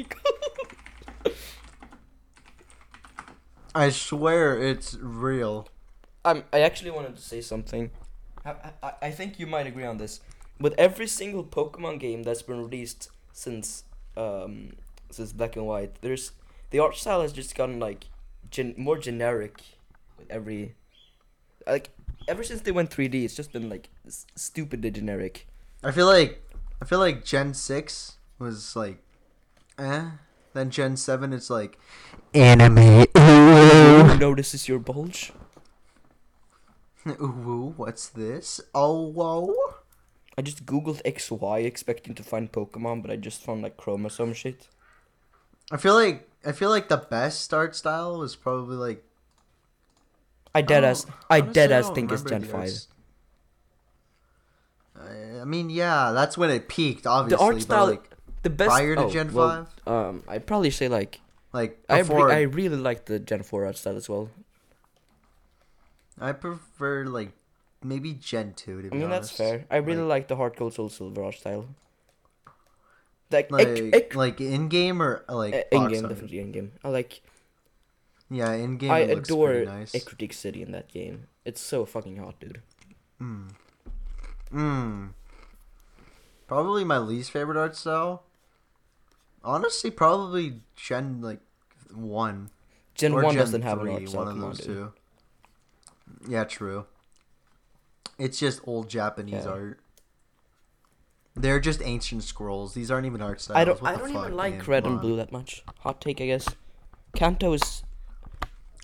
I 3.75 3.91
swear 3.91 4.61
it's 4.61 4.97
real. 5.01 5.69
I'm, 6.25 6.45
I 6.53 6.61
actually 6.61 6.91
wanted 6.91 7.17
to 7.17 7.23
say 7.23 7.41
something. 7.41 7.91
I, 8.45 8.55
I, 8.83 8.93
I 9.03 9.11
think 9.11 9.39
you 9.39 9.47
might 9.47 9.67
agree 9.67 9.85
on 9.85 9.99
this. 9.99 10.21
With 10.61 10.75
every 10.79 11.07
single 11.09 11.43
Pokemon 11.45 11.99
game 11.99 12.23
that's 12.23 12.43
been 12.43 12.59
released 12.59 13.11
since 13.33 13.85
um 14.17 14.75
since 15.11 15.33
Black 15.33 15.57
and 15.57 15.67
White, 15.67 16.01
there's 16.03 16.33
the 16.71 16.79
art 16.79 16.97
style 16.97 17.21
has 17.23 17.33
just 17.33 17.55
gotten 17.57 17.81
like 17.81 18.07
gen- 18.51 18.75
more 18.77 18.97
generic 18.97 19.61
with 20.19 20.31
every 20.31 20.75
like 21.67 21.91
ever 22.29 22.43
since 22.43 22.61
they 22.61 22.71
went 22.73 22.91
3D, 22.91 23.25
it's 23.25 23.35
just 23.35 23.53
been 23.53 23.69
like 23.69 23.89
s- 24.07 24.27
stupidly 24.37 24.91
generic. 24.91 25.47
I 25.83 25.91
feel 25.91 26.07
like 26.07 26.43
I 26.81 26.85
feel 26.85 27.01
like 27.01 27.25
Gen 27.25 27.55
six 27.55 28.19
was 28.39 28.77
like, 28.77 28.99
eh. 29.79 30.11
Then 30.53 30.71
Gen 30.71 30.97
seven, 30.97 31.33
it's 31.33 31.51
like 31.51 31.79
anime. 32.33 33.07
Who 33.17 34.19
notices 34.19 34.69
your 34.69 34.79
bulge? 34.79 35.33
Ooh, 37.09 37.75
what's 37.77 38.09
this? 38.09 38.61
Oh, 38.75 39.09
whoa. 39.09 39.55
I 40.39 40.43
just 40.43 40.65
googled 40.67 41.03
XY 41.05 41.65
expecting 41.65 42.15
to 42.15 42.23
find 42.23 42.51
Pokemon, 42.51 43.03
but 43.03 43.11
I 43.11 43.17
just 43.17 43.43
found 43.43 43.63
like 43.63 43.77
chromosome 43.77 44.33
shit. 44.33 44.69
I 45.71 45.77
feel 45.77 45.95
like 45.95 46.29
I 46.45 46.53
feel 46.53 46.71
like 46.71 46.89
the 46.89 46.97
best 46.97 47.41
start 47.41 47.75
style 47.75 48.19
was 48.19 48.37
probably 48.37 48.77
like 48.77 49.05
I 50.55 50.63
dead 50.63 50.85
as 50.85 51.07
I 51.31 51.39
honestly, 51.41 51.53
dead 51.53 51.73
as 51.73 51.87
don't 51.87 51.95
think 51.95 52.13
it's 52.13 52.23
Gen 52.23 52.43
the 52.43 52.47
five. 52.49 52.71
I- 54.97 55.41
I 55.41 55.45
mean, 55.45 55.69
yeah, 55.69 56.13
that's 56.13 56.39
when 56.39 56.51
it 56.51 56.69
peaked. 56.69 57.07
Obviously, 57.07 57.37
The 57.37 57.43
art 57.43 57.55
but, 57.57 57.63
style, 57.63 57.87
like 57.87 58.11
the 58.45 58.51
best. 58.51 58.71
prior 58.71 58.95
to 58.95 59.03
oh, 59.05 59.11
Gen 59.11 59.33
well, 59.33 59.67
Um, 59.87 60.23
I'd 60.29 60.47
probably 60.47 60.71
say 60.71 60.87
like 60.89 61.21
like 61.53 61.83
I 61.89 62.01
re- 62.01 62.33
I 62.33 62.41
really 62.43 62.77
like 62.77 63.07
the 63.07 63.19
Gen 63.19 63.43
four 63.43 63.67
art 63.67 63.77
style 63.77 63.97
as 63.97 64.09
well. 64.09 64.31
I 66.21 66.31
prefer 66.33 67.05
like 67.07 67.33
maybe 67.83 68.15
Gen 68.15 68.55
two 68.55 68.83
to 68.83 68.91
be 68.91 68.97
I 68.97 69.01
mean 69.01 69.11
that's 69.11 69.31
fair. 69.31 69.67
I 69.71 69.79
really 69.79 70.03
Like- 70.03 70.09
like 70.09 70.29
the 70.29 70.37
Heart 70.37 70.57
Gold 70.57 70.75
Soul 70.75 70.89
Silver 70.89 71.25
art 71.25 71.35
style. 71.35 71.67
Like, 73.31 73.51
Like 73.51 74.15
like 74.15 74.41
in 74.41 74.69
game 74.69 75.03
or 75.03 75.25
uh, 75.29 75.35
like 75.35 75.67
in 75.73 75.89
game, 75.89 76.07
definitely 76.07 76.39
in 76.39 76.53
game. 76.53 76.73
I 76.85 76.89
like. 76.91 77.21
Yeah, 78.31 78.53
in 78.53 78.79
game. 78.79 78.93
I 78.93 79.01
adore 79.01 79.65
nice. 79.65 79.91
City 80.31 80.63
in 80.63 80.71
that 80.71 80.87
game. 80.87 81.27
It's 81.45 81.61
so 81.61 81.85
fucking 81.85 82.17
hot, 82.19 82.39
dude. 82.39 82.63
Mm. 83.21 83.51
Mm. 84.53 85.11
Probably 86.47 86.85
my 86.85 86.99
least 86.99 87.33
favorite 87.33 87.57
art 87.57 87.75
style. 87.75 88.23
Honestly, 89.45 89.91
probably 89.91 90.61
Gen 90.77 91.21
like 91.21 91.41
one. 91.93 92.51
Gen 92.95 93.13
or 93.13 93.23
one 93.23 93.35
Gen 93.35 93.41
doesn't 93.45 93.63
have 93.63 93.79
an 93.81 93.85
3, 93.87 93.93
art 93.95 94.09
style. 94.09 94.25
One 94.25 94.29
of 94.35 94.41
those 94.41 94.61
two. 94.61 94.93
Yeah, 96.29 96.45
true. 96.45 96.87
It's 98.19 98.39
just 98.39 98.61
old 98.67 98.89
Japanese 98.89 99.45
Yeah. 99.45 99.51
art. 99.51 99.81
They're 101.37 101.59
just 101.61 101.83
ancient 101.83 102.23
scrolls. 102.23 102.75
These 102.75 102.91
aren't 102.91 103.07
even 103.07 103.21
art 103.21 103.41
styles. 103.41 103.57
I 103.59 103.65
don't. 103.65 103.83
What 103.83 103.95
I 103.95 103.97
don't 103.99 104.13
fuck, 104.13 104.25
even 104.27 104.37
like 104.37 104.55
man? 104.59 104.65
red 104.67 104.87
and 104.87 105.01
blue 105.01 105.17
that 105.17 105.33
much. 105.33 105.65
Hot 105.81 106.01
take, 106.01 106.21
I 106.21 106.27
guess. 106.27 106.47
Kanto 107.17 107.53
is. 107.53 107.83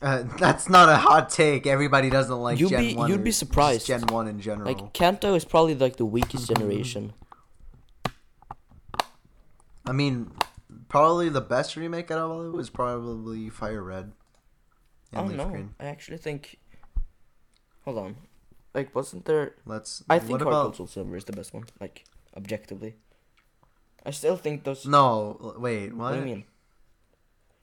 Uh, 0.03 0.25
that's 0.39 0.69
not 0.69 0.89
a 0.89 0.97
hot 0.97 1.29
take. 1.31 1.67
Everybody 1.67 2.11
doesn't 2.11 2.37
like 2.39 2.59
You'd 2.59 2.71
Gen 2.71 2.81
be- 2.81 2.95
one. 2.97 3.09
you'd 3.11 3.23
be 3.23 3.31
surprised. 3.31 3.87
Gen 3.87 4.03
one 4.09 4.27
in 4.27 4.41
general. 4.41 4.67
Like 4.73 4.93
Kanto 4.93 5.35
is 5.35 5.45
probably 5.45 5.75
like 5.75 5.97
the 5.97 6.05
weakest 6.07 6.49
generation. 6.49 7.13
I 9.87 9.93
mean, 9.93 10.31
probably 10.91 11.31
the 11.31 11.41
best 11.41 11.77
remake 11.77 12.11
out 12.11 12.19
of 12.19 12.31
all 12.31 12.41
of 12.43 12.47
it 12.49 12.57
was 12.57 12.69
probably 12.69 13.49
Fire 13.49 13.83
Red. 13.83 14.13
I 15.15 15.21
and 15.21 15.29
don't 15.29 15.39
Leaf 15.39 15.47
know. 15.47 15.53
Green. 15.53 15.75
I 15.81 15.87
actually 15.87 16.19
think. 16.19 16.59
Hold 17.87 17.99
on. 17.99 18.17
Like, 18.75 18.95
wasn't 18.95 19.25
there? 19.25 19.55
Let's. 19.65 20.05
I 20.11 20.19
think 20.19 20.33
what 20.33 20.43
Heart 20.43 20.53
Gold 20.53 20.75
about? 20.75 20.91
Silver 20.91 21.17
is 21.17 21.25
the 21.25 21.33
best 21.33 21.55
one. 21.55 21.65
Like, 21.81 22.05
objectively. 22.37 22.97
I 24.05 24.11
still 24.11 24.37
think 24.37 24.65
those. 24.65 24.87
No, 24.87 25.55
wait. 25.59 25.95
What? 25.95 26.11
What 26.11 26.13
do 26.13 26.19
you 26.19 26.25
mean? 26.25 26.45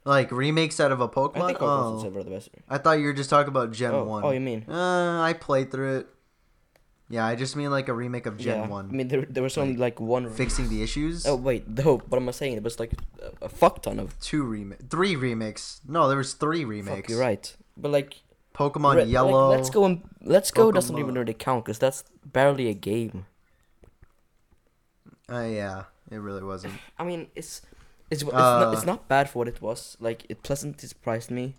Like 0.03 0.31
remakes 0.31 0.79
out 0.79 0.93
of 0.93 1.01
a 1.01 1.09
Pokemon? 1.09 1.41
I 1.41 1.47
think 1.47 1.59
Heart 1.59 1.81
Gold 1.81 1.99
oh, 1.99 2.01
Silver 2.01 2.19
are 2.19 2.23
the 2.23 2.31
best. 2.31 2.49
I 2.69 2.77
thought 2.77 2.99
you 2.99 3.05
were 3.05 3.13
just 3.13 3.29
talking 3.29 3.49
about 3.49 3.71
Gen 3.73 3.93
oh, 3.93 4.05
one. 4.05 4.23
oh, 4.23 4.31
you 4.31 4.39
mean? 4.39 4.65
Uh, 4.67 5.21
I 5.21 5.33
played 5.33 5.69
through 5.69 5.97
it. 5.97 6.07
Yeah, 7.09 7.25
I 7.25 7.35
just 7.35 7.55
mean 7.55 7.71
like 7.71 7.87
a 7.87 7.93
remake 7.93 8.25
of 8.25 8.37
Gen 8.37 8.57
yeah. 8.63 8.67
one, 8.67 8.89
I 8.89 8.91
mean, 8.91 9.07
there 9.07 9.23
there 9.29 9.43
was 9.43 9.57
only 9.57 9.77
like 9.77 9.99
one. 9.99 10.29
fixing 10.29 10.67
the 10.67 10.83
issues. 10.83 11.25
Oh 11.25 11.35
wait, 11.37 11.67
no. 11.67 11.97
What 12.09 12.17
am 12.21 12.27
I 12.27 12.31
saying? 12.33 12.57
It 12.57 12.63
was 12.63 12.79
like 12.79 12.91
a, 13.23 13.45
a 13.45 13.49
fuck 13.49 13.81
ton 13.81 13.97
of. 13.99 14.19
Two 14.19 14.43
remake, 14.43 14.89
three 14.89 15.15
remakes. 15.15 15.79
No, 15.87 16.09
there 16.09 16.17
was 16.17 16.33
three 16.33 16.63
Fuck, 16.63 16.69
remakes. 16.69 17.09
you're 17.09 17.19
right. 17.19 17.55
But 17.77 17.91
like, 17.91 18.21
Pokemon 18.53 18.95
like, 18.97 19.07
Yellow. 19.07 19.47
let's 19.49 19.69
go 19.69 19.85
and 19.85 20.01
let's 20.21 20.51
go 20.51 20.71
doesn't 20.71 20.97
even 20.97 21.13
Pokemon- 21.15 21.19
really 21.19 21.33
count 21.33 21.63
because 21.63 21.79
that's 21.79 22.03
barely 22.25 22.67
a 22.67 22.73
game. 22.73 23.25
Uh, 25.31 25.47
yeah, 25.47 25.83
it 26.11 26.17
really 26.17 26.43
wasn't. 26.43 26.73
I 26.99 27.03
mean, 27.03 27.27
it's 27.35 27.61
it's 28.11 28.23
it's, 28.23 28.31
not, 28.31 28.73
it's 28.73 28.83
Uh, 28.83 28.85
not 28.85 29.07
bad 29.07 29.29
for 29.29 29.39
what 29.39 29.47
it 29.47 29.61
was. 29.61 29.95
Like, 29.99 30.25
it 30.29 30.43
pleasantly 30.43 30.87
surprised 30.87 31.31
me. 31.31 31.55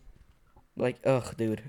Like, 0.77 0.97
ugh, 1.05 1.35
dude, 1.37 1.63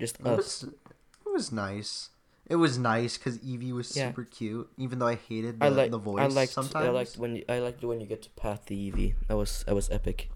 just 0.00 0.18
It 0.20 0.24
was, 0.24 0.64
it 0.64 1.30
was 1.32 1.50
nice. 1.52 2.10
It 2.46 2.56
was 2.56 2.76
nice 2.78 3.16
because 3.16 3.38
Eevee 3.38 3.72
was 3.72 3.96
Yeah. 3.96 4.08
super 4.08 4.24
cute, 4.24 4.68
even 4.76 4.98
though 4.98 5.06
I 5.08 5.14
hated 5.14 5.60
the, 5.60 5.66
I 5.66 5.68
like 5.70 5.90
the 5.90 5.98
voice 5.98 6.20
I 6.20 6.26
liked 6.26 6.52
sometimes. 6.52 6.84
I 6.86 6.90
liked 6.90 7.16
when 7.16 7.36
you, 7.36 7.44
I 7.48 7.58
liked 7.60 7.82
when 7.82 8.00
you 8.00 8.06
get 8.06 8.22
to 8.22 8.30
pat 8.30 8.66
the 8.66 8.76
Eevee. 8.76 9.14
That 9.28 9.36
was 9.36 9.64
that 9.66 9.74
was 9.74 9.88
epic. 9.90 10.28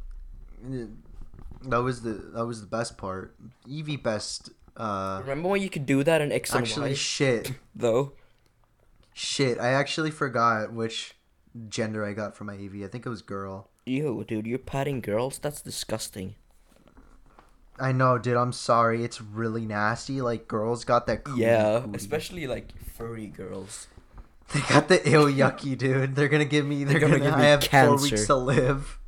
That 1.62 1.78
was 1.82 2.02
the 2.02 2.12
that 2.34 2.46
was 2.46 2.60
the 2.60 2.66
best 2.66 2.96
part. 2.98 3.34
Eevee 3.68 4.02
best. 4.02 4.50
Uh, 4.76 5.18
Remember 5.22 5.48
when 5.48 5.60
you 5.60 5.68
could 5.68 5.86
do 5.86 6.04
that 6.04 6.20
in 6.20 6.30
X 6.30 6.52
and 6.52 6.60
actually, 6.62 6.90
Y 6.90 6.94
shit, 6.94 7.52
though? 7.74 8.12
shit. 9.12 9.58
I 9.58 9.68
actually 9.70 10.10
forgot 10.12 10.72
which 10.72 11.14
gender 11.68 12.04
I 12.04 12.12
got 12.12 12.36
for 12.36 12.44
my 12.44 12.54
Eevee. 12.54 12.84
I 12.84 12.88
think 12.88 13.04
it 13.04 13.08
was 13.08 13.20
girl. 13.22 13.68
Ew, 13.86 14.24
dude, 14.26 14.46
you're 14.46 14.58
patting 14.58 15.00
girls? 15.00 15.38
That's 15.38 15.60
disgusting. 15.62 16.36
I 17.80 17.92
know, 17.92 18.18
dude. 18.18 18.36
I'm 18.36 18.52
sorry. 18.52 19.04
It's 19.04 19.20
really 19.20 19.66
nasty. 19.66 20.20
Like 20.20 20.48
girls 20.48 20.84
got 20.84 21.06
that. 21.06 21.24
cootie 21.24 21.42
Yeah, 21.42 21.80
cootie. 21.80 21.96
especially 21.96 22.46
like 22.46 22.72
furry 22.82 23.26
girls. 23.26 23.86
They 24.52 24.60
got 24.60 24.88
the 24.88 25.06
ill 25.08 25.26
yucky, 25.26 25.76
dude. 25.76 26.14
They're 26.14 26.28
gonna 26.28 26.44
give 26.44 26.66
me. 26.66 26.84
They're, 26.84 26.98
They're 26.98 27.08
gonna 27.08 27.18
gonna, 27.18 27.30
give 27.30 27.38
me 27.38 27.44
I 27.44 27.48
have 27.48 27.64
four 27.64 27.96
weeks 28.00 28.26
to 28.26 28.36
live. 28.36 28.98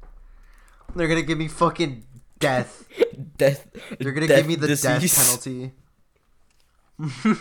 They're 0.95 1.09
gonna 1.09 1.23
give 1.23 1.39
me 1.39 1.49
fucking 1.49 2.05
death. 2.39 2.87
Death. 3.37 3.67
They're 3.99 4.13
gonna 4.13 4.27
death 4.27 4.39
give 4.39 4.47
me 4.47 4.55
the 4.57 4.69
death 4.69 4.83
penalty. 4.83 5.73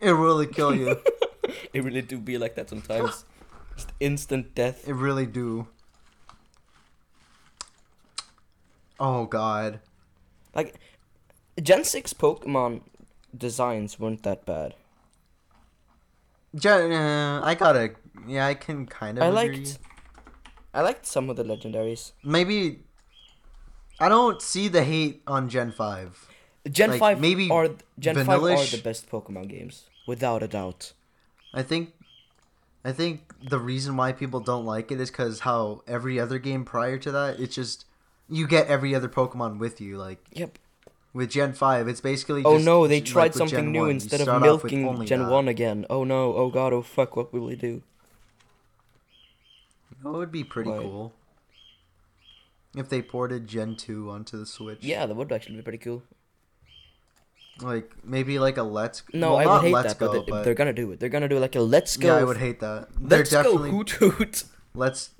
it 0.00 0.10
really 0.10 0.46
kill 0.46 0.74
you. 0.74 0.96
it 1.72 1.82
really 1.82 2.02
do 2.02 2.18
be 2.18 2.38
like 2.38 2.54
that 2.56 2.68
sometimes. 2.68 3.24
Just 3.76 3.92
instant 3.98 4.54
death. 4.54 4.88
It 4.88 4.94
really 4.94 5.26
do. 5.26 5.66
Oh 8.98 9.24
god. 9.26 9.80
Like, 10.54 10.74
Gen 11.62 11.84
six 11.84 12.12
Pokemon 12.12 12.82
designs 13.36 13.98
weren't 13.98 14.22
that 14.22 14.44
bad. 14.44 14.74
Gen- 16.54 16.92
uh, 16.92 17.40
I 17.44 17.54
gotta. 17.54 17.90
Yeah, 18.26 18.46
I 18.46 18.54
can 18.54 18.86
kind 18.86 19.18
of. 19.18 19.24
I 19.24 19.42
agree. 19.42 19.58
liked. 19.58 19.78
I 20.74 20.82
liked 20.82 21.06
some 21.06 21.30
of 21.30 21.36
the 21.36 21.44
legendaries. 21.44 22.12
Maybe. 22.24 22.80
I 23.98 24.08
don't 24.08 24.40
see 24.40 24.68
the 24.68 24.82
hate 24.82 25.22
on 25.26 25.48
Gen 25.48 25.72
five. 25.72 26.26
Gen 26.70 26.90
Like, 26.90 26.98
five 26.98 27.20
maybe 27.20 27.50
are 27.50 27.68
Gen 27.98 28.16
five 28.24 28.42
are 28.42 28.66
the 28.66 28.80
best 28.82 29.10
Pokemon 29.10 29.48
games, 29.48 29.86
without 30.06 30.42
a 30.42 30.48
doubt. 30.48 30.92
I 31.54 31.62
think. 31.62 31.92
I 32.82 32.92
think 32.92 33.34
the 33.46 33.58
reason 33.58 33.96
why 33.98 34.12
people 34.12 34.40
don't 34.40 34.64
like 34.64 34.90
it 34.90 34.98
is 35.00 35.10
because 35.10 35.40
how 35.40 35.82
every 35.86 36.18
other 36.18 36.38
game 36.38 36.64
prior 36.64 36.96
to 36.96 37.12
that, 37.12 37.38
it's 37.38 37.54
just 37.54 37.84
you 38.30 38.46
get 38.46 38.68
every 38.68 38.94
other 38.94 39.08
Pokemon 39.08 39.58
with 39.58 39.80
you. 39.80 39.96
Like 39.98 40.24
Yep. 40.32 40.58
with 41.12 41.30
Gen 41.30 41.52
five, 41.52 41.88
it's 41.88 42.00
basically. 42.00 42.42
Oh 42.44 42.58
no, 42.58 42.86
they 42.86 43.00
tried 43.00 43.34
with 43.34 43.36
something 43.36 43.72
new 43.72 43.80
1, 43.80 43.90
instead 43.90 44.20
of 44.20 44.24
start 44.24 44.42
off 44.44 44.62
with 44.62 44.72
milking 44.72 45.06
Gen 45.06 45.28
one 45.28 45.48
again. 45.48 45.84
Oh 45.90 46.04
no, 46.04 46.34
oh 46.34 46.48
god, 46.50 46.72
oh 46.72 46.82
fuck, 46.82 47.16
what 47.16 47.32
will 47.32 47.46
we 47.46 47.56
do? 47.56 47.82
That 50.02 50.10
would 50.12 50.32
be 50.32 50.44
pretty 50.44 50.70
Right. 50.70 50.80
cool. 50.80 51.12
If 52.76 52.88
they 52.88 53.02
ported 53.02 53.48
Gen 53.48 53.74
2 53.76 54.10
onto 54.10 54.38
the 54.38 54.46
Switch. 54.46 54.78
Yeah, 54.82 55.04
that 55.04 55.14
would 55.14 55.32
actually 55.32 55.56
be 55.56 55.62
pretty 55.62 55.78
cool. 55.78 56.02
Like, 57.60 57.92
maybe 58.04 58.38
like 58.38 58.56
a 58.56 58.62
Let's 58.62 59.00
go 59.02 59.18
No, 59.18 59.34
well, 59.34 59.38
I 59.48 59.52
would 59.52 59.62
hate 59.62 59.72
Let's 59.74 59.94
that, 59.94 59.98
Go, 59.98 60.06
but, 60.12 60.26
they, 60.26 60.30
but 60.30 60.44
they're 60.44 60.54
gonna 60.54 60.72
do 60.72 60.90
it. 60.92 61.00
They're 61.00 61.08
gonna 61.10 61.28
do 61.28 61.38
like 61.38 61.56
a 61.56 61.60
let's 61.60 61.96
go. 61.96 62.06
Yeah, 62.08 62.16
I 62.16 62.24
would 62.24 62.38
hate 62.38 62.60
that. 62.60 62.88
They're 62.98 63.18
let's 63.18 63.30
go 63.32 63.42
definitely 63.42 63.70
hoot 63.70 63.90
hoot. 63.90 64.44
let's 64.74 65.10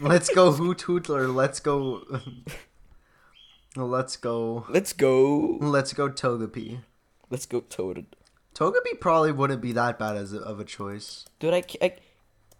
let's 0.00 0.28
go 0.34 0.52
Hoot 0.52 0.78
hootler. 0.78 1.32
let's 1.34 1.60
go 1.60 2.02
let's 3.76 4.16
go 4.16 4.66
Let's 4.68 4.92
go. 4.92 5.58
let's 5.60 5.92
go 5.92 6.08
Togepi. 6.08 6.80
Let's 7.30 7.46
go 7.46 7.60
Toad. 7.60 8.06
Togepi 8.54 9.00
probably 9.00 9.32
wouldn't 9.32 9.62
be 9.62 9.72
that 9.72 9.98
bad 9.98 10.16
as 10.16 10.32
a, 10.32 10.38
of 10.40 10.60
a 10.60 10.64
choice, 10.64 11.24
Dude, 11.38 11.54
I, 11.54 11.62
I, 11.80 11.94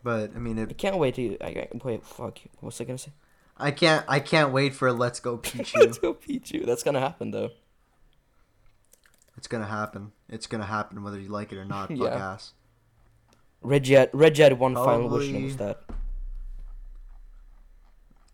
but 0.03 0.31
I 0.35 0.39
mean 0.39 0.59
I 0.59 0.67
can't 0.73 0.97
wait 0.99 1.15
to. 1.17 1.37
I, 1.41 1.49
I 1.49 1.69
wait. 1.85 2.03
Fuck. 2.05 2.39
What 2.61 2.63
was 2.69 2.81
I 2.81 2.85
gonna 2.85 2.99
say? 2.99 3.13
I 3.59 3.71
can't 3.71 4.05
I 4.09 4.19
can't 4.21 4.53
wait 4.53 4.75
for 4.75 4.91
Let's 4.93 5.21
Go 5.21 5.37
Pichu. 5.47 5.77
Let's 5.79 5.99
go 5.99 6.15
Pichu. 6.15 6.65
That's 6.65 6.83
gonna 6.83 7.01
happen 7.01 7.31
though. 7.33 7.51
it's 9.37 9.47
gonna 9.47 9.67
happen. 9.67 10.13
It's 10.29 10.47
gonna 10.47 10.65
happen 10.65 11.03
whether 11.03 11.21
you 11.21 11.29
like 11.29 11.53
it 11.53 11.59
or 11.59 11.65
not. 11.67 11.89
Fuck 11.91 11.99
Yeah. 11.99 12.33
ass. 12.33 12.53
Reggie 13.61 13.93
had 13.95 14.13
one 14.59 14.75
final 14.75 15.09
wish 15.09 15.29
it 15.29 15.43
was 15.45 15.57
that. 15.59 15.83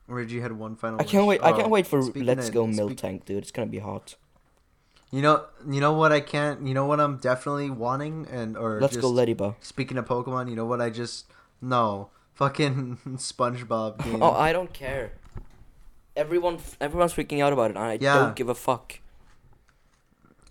Reggie 0.08 0.40
had 0.40 0.52
one 0.52 0.74
final. 0.76 1.00
I 1.00 1.04
can't 1.04 1.26
wish. 1.26 1.38
wait. 1.40 1.46
I 1.46 1.52
Oh, 1.52 1.56
can't 1.56 1.70
wait 1.70 1.86
for 1.86 2.02
speaking 2.02 2.24
Let's 2.24 2.48
of- 2.48 2.54
Go 2.54 2.70
speak- 2.72 2.80
Miltank, 2.80 3.24
dude. 3.26 3.38
It's 3.38 3.50
gonna 3.50 3.66
be 3.70 3.78
hot. 3.78 4.16
You 5.10 5.22
know, 5.22 5.44
you 5.68 5.80
know 5.80 5.92
what 5.92 6.12
I 6.12 6.20
can't. 6.20 6.66
You 6.66 6.74
know 6.74 6.84
what 6.86 7.00
I'm 7.00 7.16
definitely 7.18 7.70
wanting, 7.70 8.26
and 8.30 8.56
or 8.56 8.80
Let's 8.80 8.94
just, 8.94 9.02
go 9.02 9.08
Ladybug. 9.10 9.54
Speaking 9.60 9.96
of 9.98 10.04
Pokemon, 10.06 10.50
you 10.50 10.56
know 10.56 10.66
what 10.66 10.80
I 10.80 10.90
just 10.90 11.26
no 11.62 12.10
fucking 12.34 12.98
SpongeBob 13.16 13.98
game. 14.04 14.22
Oh, 14.22 14.32
I 14.32 14.52
don't 14.52 14.72
care. 14.72 15.12
Everyone, 16.16 16.58
everyone's 16.80 17.14
freaking 17.14 17.40
out 17.42 17.52
about 17.52 17.70
it, 17.70 17.76
and 17.76 17.84
I 17.84 17.98
Yeah. 18.00 18.16
don't 18.18 18.34
give 18.36 18.48
a 18.48 18.54
fuck. 18.54 18.98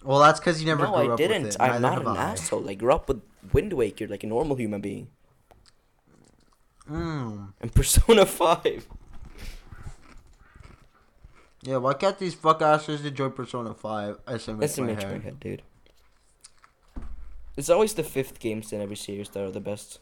well, 0.03 0.19
that's 0.19 0.39
because 0.39 0.61
you 0.61 0.65
never 0.67 0.83
no, 0.85 0.91
grew 0.93 1.09
I 1.09 1.13
up 1.13 1.17
didn't. 1.17 1.43
with 1.43 1.55
it. 1.55 1.61
I'm 1.61 1.69
Neither 1.69 1.79
not 1.81 1.93
have 1.95 2.07
an 2.07 2.17
I. 2.17 2.31
asshole. 2.31 2.69
I 2.69 2.73
grew 2.75 2.93
up 2.93 3.07
with 3.09 3.21
Wind 3.53 3.73
Waker 3.73 4.05
You're 4.05 4.09
like 4.09 4.23
a 4.23 4.27
normal 4.27 4.55
human 4.55 4.81
being. 4.81 5.07
Mm. 6.89 7.53
And 7.61 7.73
Persona 7.75 8.25
Five. 8.25 8.87
Yeah, 11.67 11.77
why 11.77 11.95
can't 11.95 12.17
these 12.17 12.33
fuck 12.33 12.61
asses 12.61 13.03
enjoy 13.03 13.27
Persona 13.27 13.73
Five? 13.73 14.19
I 14.25 14.35
SMH 14.35 14.59
That's 14.61 14.77
my 14.77 14.83
image 14.85 15.03
my 15.03 15.09
head. 15.11 15.21
head, 15.23 15.39
dude. 15.41 15.63
It's 17.57 17.69
always 17.69 17.93
the 17.93 18.03
fifth 18.03 18.39
games 18.39 18.71
in 18.71 18.79
every 18.79 18.95
series 18.95 19.27
that 19.31 19.43
are 19.43 19.51
the 19.51 19.59
best. 19.59 19.99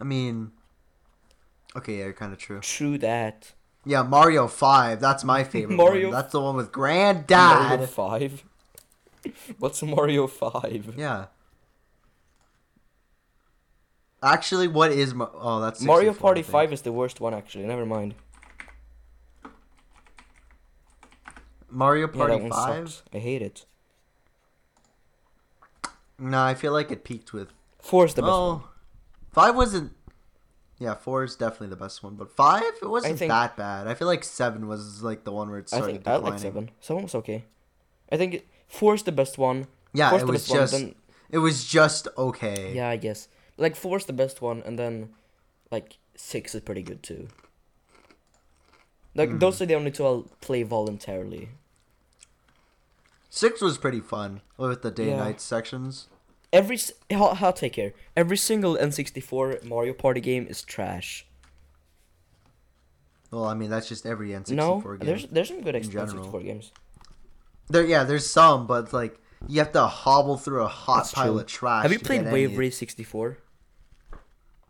I 0.00 0.04
mean, 0.04 0.50
okay, 1.76 1.98
yeah, 2.00 2.10
kind 2.10 2.32
of 2.32 2.40
true. 2.40 2.58
True 2.58 2.98
that. 2.98 3.52
Yeah, 3.84 4.02
Mario 4.02 4.48
Five. 4.48 4.98
That's 4.98 5.22
my 5.22 5.44
favorite. 5.52 5.76
Mario- 5.76 6.08
one. 6.08 6.16
That's 6.16 6.32
the 6.32 6.40
one 6.40 6.56
with 6.56 6.72
Granddad. 6.72 7.28
Mario 7.70 7.86
Five. 7.86 8.42
What's 9.60 9.80
Mario 9.80 10.26
Five? 10.26 10.92
Yeah. 10.98 11.26
Actually, 14.24 14.66
what 14.66 14.90
is 14.90 15.14
Ma- 15.14 15.30
oh 15.34 15.60
that's 15.60 15.80
Mario 15.82 16.12
Party. 16.12 16.42
Five 16.42 16.72
is 16.72 16.82
the 16.82 16.90
worst 16.90 17.20
one 17.20 17.32
actually. 17.32 17.64
Never 17.64 17.86
mind. 17.86 18.14
Mario 21.70 22.06
Yeah, 22.08 22.12
Party 22.14 22.36
one 22.36 22.50
Five. 22.50 22.88
sucks. 22.90 23.02
I 23.14 23.18
hate 23.18 23.42
it. 23.42 23.64
No, 26.18 26.42
I 26.42 26.54
feel 26.54 26.72
like 26.72 26.90
it 26.90 27.04
peaked 27.04 27.32
with 27.32 27.48
Four 27.80 28.06
is 28.06 28.14
the 28.14 28.22
best 28.22 28.32
oh. 28.32 28.48
one. 28.54 28.62
Five 29.32 29.54
wasn't. 29.54 29.92
Yeah, 30.78 30.94
four 30.94 31.24
is 31.24 31.36
definitely 31.36 31.68
the 31.68 31.76
best 31.76 32.02
one, 32.02 32.16
but 32.16 32.30
five 32.34 32.62
it 32.82 32.88
wasn't 32.88 33.18
think- 33.18 33.30
that 33.30 33.56
bad. 33.56 33.86
I 33.86 33.94
feel 33.94 34.08
like 34.08 34.24
seven 34.24 34.66
was 34.66 35.02
like 35.02 35.24
the 35.24 35.32
one 35.32 35.48
where 35.48 35.58
it 35.58 35.68
I 35.72 35.76
started 35.78 35.86
think 35.86 36.08
I 36.08 36.14
declining. 36.14 36.30
like 36.32 36.40
seven. 36.40 36.70
Seven 36.80 37.02
was 37.02 37.14
okay. 37.14 37.44
I 38.10 38.16
think 38.16 38.46
four 38.66 38.94
is 38.94 39.02
the 39.02 39.12
best 39.12 39.38
one. 39.38 39.66
Yeah, 39.94 40.10
Four's 40.10 40.22
it 40.22 40.26
was 40.26 40.42
best 40.42 40.50
one, 40.50 40.58
just 40.60 40.72
then- 40.72 40.94
it 41.30 41.38
was 41.38 41.64
just 41.66 42.08
okay. 42.18 42.74
Yeah, 42.74 42.88
I 42.88 42.96
guess. 42.96 43.28
Like 43.56 43.74
four 43.76 43.96
is 43.96 44.04
the 44.06 44.12
best 44.12 44.42
one, 44.42 44.62
and 44.66 44.78
then 44.78 45.10
like 45.70 45.98
six 46.14 46.54
is 46.54 46.60
pretty 46.62 46.82
good 46.82 47.02
too. 47.02 47.28
Like 49.16 49.30
Hmm. 49.30 49.38
those 49.38 49.60
are 49.62 49.66
the 49.66 49.74
only 49.74 49.90
two 49.90 50.04
I'll 50.04 50.26
play 50.40 50.62
voluntarily. 50.62 51.48
Six 53.30 53.60
was 53.60 53.78
pretty 53.78 54.00
fun 54.00 54.40
with 54.56 54.82
the 54.82 54.90
day 54.90 55.10
and 55.10 55.18
Yeah. 55.18 55.24
night 55.24 55.40
sections. 55.40 56.06
Every 56.52 56.78
I'll, 57.10 57.36
I'll 57.40 57.52
take 57.52 57.72
care. 57.74 57.92
Every 58.16 58.36
single 58.36 58.76
N64 58.76 59.64
Mario 59.64 59.92
Party 59.94 60.20
game 60.20 60.46
is 60.48 60.62
trash. 60.62 61.26
Well, 63.30 63.44
I 63.44 63.54
mean 63.54 63.70
that's 63.70 63.88
just 63.88 64.06
every 64.06 64.30
N64 64.30 64.54
no, 64.54 64.80
game. 64.80 64.98
there's 65.06 65.26
there's 65.26 65.48
some 65.48 65.60
good 65.62 65.74
in 65.74 65.82
N- 65.84 65.90
general. 65.90 66.24
N64 66.26 66.44
games. 66.44 66.72
There, 67.68 67.84
yeah, 67.84 68.04
there's 68.04 68.28
some, 68.28 68.66
but 68.66 68.92
like 68.92 69.18
you 69.48 69.58
have 69.58 69.72
to 69.72 69.86
hobble 69.86 70.36
through 70.38 70.62
a 70.62 70.68
hot 70.68 70.98
That's 70.98 71.12
pile 71.14 71.32
true. 71.32 71.40
of 71.40 71.46
trash. 71.46 71.82
Have 71.82 71.92
you 71.92 71.98
played 71.98 72.24
Wave 72.30 72.56
Race 72.56 72.78
64? 72.78 73.38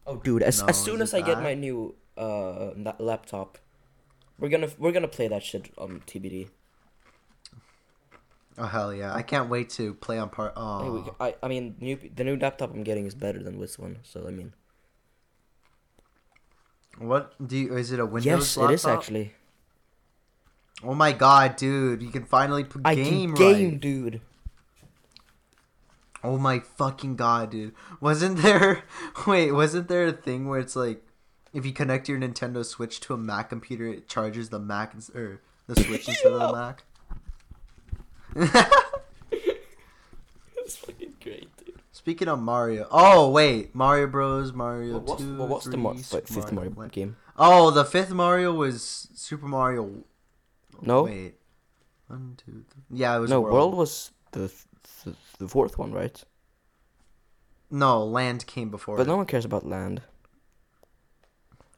Oh, 0.08 0.16
dude! 0.16 0.42
As, 0.42 0.60
No, 0.62 0.68
as 0.68 0.78
soon 0.82 1.02
as 1.02 1.12
I 1.14 1.20
get 1.20 1.42
my 1.42 1.54
new 1.54 1.94
uh 2.16 2.70
laptop, 2.98 3.58
we're 4.38 4.48
gonna 4.48 4.68
we're 4.78 4.92
gonna 4.92 5.08
play 5.08 5.28
that 5.28 5.42
shit 5.42 5.70
on 5.78 6.02
TBD. 6.06 6.48
Oh 8.58 8.66
hell 8.66 8.94
yeah! 8.94 9.14
I 9.14 9.22
can't 9.22 9.50
wait 9.50 9.70
to 9.70 9.94
play 9.94 10.18
on 10.18 10.30
part. 10.30 10.54
Oh, 10.56 11.14
Hey, 11.20 11.34
I 11.42 11.46
I 11.46 11.48
mean 11.48 11.76
new 11.80 11.98
the 12.14 12.24
new 12.24 12.36
laptop 12.36 12.72
I'm 12.72 12.84
getting 12.84 13.06
is 13.06 13.14
better 13.14 13.42
than 13.42 13.60
this 13.60 13.78
one, 13.78 13.98
so 14.02 14.26
I 14.26 14.30
mean 14.30 14.52
what 16.98 17.34
do 17.44 17.56
you? 17.56 17.76
Is 17.76 17.92
it 17.92 18.00
a 18.00 18.06
Windows 18.06 18.24
yes, 18.24 18.56
laptop? 18.56 18.70
it 18.70 18.74
is 18.74 18.86
actually. 18.86 19.34
Oh 20.82 20.94
my 20.94 21.12
god, 21.12 21.56
dude! 21.56 22.02
You 22.02 22.08
can 22.08 22.24
finally 22.24 22.64
put 22.64 22.82
I 22.84 22.94
game 22.94 23.34
can 23.34 23.34
game, 23.34 23.70
right. 23.72 23.80
dude. 23.80 24.20
Oh 26.24 26.38
my 26.38 26.60
fucking 26.60 27.16
god, 27.16 27.50
dude! 27.50 27.74
Wasn't 28.00 28.38
there? 28.38 28.84
Wait, 29.26 29.52
wasn't 29.52 29.88
there 29.88 30.06
a 30.06 30.12
thing 30.12 30.48
where 30.48 30.58
it's 30.58 30.76
like, 30.76 31.05
if 31.56 31.64
you 31.64 31.72
connect 31.72 32.06
your 32.06 32.18
Nintendo 32.18 32.62
Switch 32.62 33.00
to 33.00 33.14
a 33.14 33.16
Mac 33.16 33.48
computer, 33.48 33.86
it 33.86 34.08
charges 34.08 34.50
the 34.50 34.58
Mac 34.58 34.94
or 35.14 35.40
the 35.66 35.74
Switch 35.82 36.06
instead 36.06 36.32
of 36.34 36.40
the 36.40 36.52
Mac. 36.52 36.84
That's 40.54 40.76
fucking 40.76 41.14
great, 41.22 41.48
dude. 41.56 41.80
Speaking 41.92 42.28
of 42.28 42.40
Mario, 42.40 42.86
oh 42.90 43.30
wait, 43.30 43.74
Mario 43.74 44.06
Bros, 44.06 44.52
Mario 44.52 44.92
well, 44.92 45.00
what's, 45.00 45.22
Two, 45.22 45.38
well, 45.38 45.48
what's 45.48 45.64
three, 45.64 45.70
the 45.70 45.78
mar- 45.78 45.94
like, 45.94 46.26
fifth 46.26 46.52
Mario, 46.52 46.70
Mario 46.72 46.90
game? 46.90 47.16
Oh, 47.38 47.70
the 47.70 47.86
fifth 47.86 48.10
Mario 48.10 48.52
was 48.52 49.08
Super 49.14 49.46
Mario. 49.46 49.84
Oh, 49.84 50.78
no, 50.82 51.04
wait, 51.04 51.36
one, 52.08 52.36
two, 52.36 52.66
three. 52.70 52.82
Yeah, 52.90 53.16
it 53.16 53.20
was. 53.20 53.30
No, 53.30 53.40
World, 53.40 53.54
World 53.54 53.74
was 53.76 54.10
the, 54.32 54.52
the 55.04 55.16
the 55.38 55.48
fourth 55.48 55.78
one, 55.78 55.92
right? 55.92 56.22
No, 57.70 58.04
Land 58.04 58.46
came 58.46 58.70
before. 58.70 58.98
But 58.98 59.04
it. 59.04 59.08
no 59.08 59.16
one 59.16 59.24
cares 59.26 59.46
about 59.46 59.66
Land. 59.66 60.02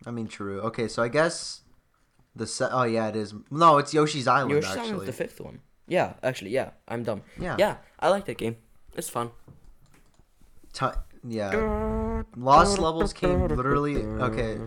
I 0.07 0.11
mean, 0.11 0.29
true. 0.29 0.61
Okay, 0.63 0.89
so 0.89 1.03
I 1.03 1.09
guess 1.09 1.63
the 2.37 2.47
se- 2.47 2.69
oh 2.71 2.85
yeah, 2.85 3.09
it 3.09 3.17
is. 3.17 3.35
No, 3.51 3.79
it's 3.79 3.93
Yoshi's 3.93 4.29
Island 4.29 4.53
Yoshi's 4.53 4.71
Island 4.71 4.87
actually. 4.91 5.01
is 5.01 5.07
the 5.07 5.25
fifth 5.25 5.41
one. 5.41 5.61
Yeah, 5.87 6.15
actually, 6.23 6.51
yeah, 6.51 6.71
I'm 6.87 7.03
dumb. 7.03 7.23
yeah. 7.41 7.57
Yeah, 7.59 7.77
I 7.99 8.09
like 8.11 8.27
that 8.27 8.39
game. 8.39 8.57
It's 8.95 9.09
fun. 9.09 9.31
Ti- 10.73 10.87
yeah. 11.27 12.23
Lost 12.37 12.79
levels 12.79 13.13
came 13.13 13.49
literally. 13.49 13.97
Okay. 14.05 14.59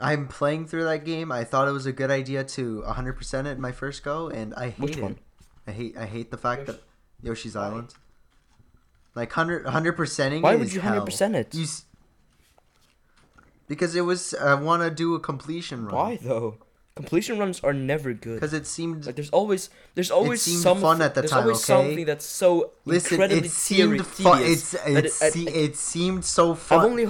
I'm 0.00 0.26
playing 0.28 0.66
through 0.66 0.84
that 0.84 1.04
game. 1.04 1.30
I 1.30 1.44
thought 1.44 1.68
it 1.68 1.72
was 1.72 1.86
a 1.86 1.92
good 1.92 2.10
idea 2.10 2.42
to 2.44 2.82
100% 2.86 3.46
it 3.46 3.50
in 3.50 3.60
my 3.60 3.72
first 3.72 4.02
go, 4.02 4.28
and 4.28 4.52
I 4.54 4.70
hate 4.70 4.78
Which 4.80 4.96
it. 4.96 5.02
one? 5.02 5.18
I 5.66 5.72
hate. 5.72 5.96
I 5.96 6.06
hate 6.06 6.30
the 6.30 6.36
fact 6.36 6.66
Yoshi- 6.66 6.72
that 6.72 6.82
Yoshi's 7.28 7.56
Island. 7.56 7.94
Like 9.14 9.30
100 9.30 9.64
100 9.64 9.96
percenting. 9.96 10.42
Why 10.42 10.54
is 10.54 10.60
would 10.60 10.72
you 10.72 10.80
hundred 10.80 11.02
percent 11.04 11.36
it? 11.36 11.54
You 11.54 11.62
s- 11.64 11.84
because 13.68 13.94
it 13.96 14.02
was. 14.02 14.34
I 14.34 14.54
want 14.54 14.82
to 14.82 14.90
do 14.90 15.14
a 15.14 15.20
completion 15.20 15.86
run. 15.86 15.94
Why 15.94 16.16
though? 16.20 16.58
Completion 16.96 17.38
runs 17.40 17.58
are 17.64 17.72
never 17.72 18.12
good. 18.12 18.34
Because 18.36 18.52
it 18.54 18.66
seemed. 18.66 19.06
Like 19.06 19.16
there's 19.16 19.30
always 19.30 19.68
there's 19.94 20.10
always 20.12 20.42
seemed 20.42 20.62
something 20.62 20.82
fun 20.82 21.02
at 21.02 21.14
the 21.14 21.22
there's 21.22 21.30
time, 21.32 21.42
always 21.42 21.56
okay? 21.58 21.64
something 21.88 22.04
that's 22.06 22.24
so 22.24 22.70
Listen, 22.84 23.14
incredibly 23.14 23.48
it 23.48 23.50
seemed 23.50 24.00
tedi- 24.00 24.04
fun. 24.22 24.42
It's 24.42 24.74
it, 24.74 25.04
it- 25.06 25.12
se- 25.12 25.46
I- 25.48 25.50
it 25.50 25.76
seemed 25.76 26.24
so 26.24 26.54
fun. 26.54 26.78
I've 26.78 26.84
only 26.86 27.08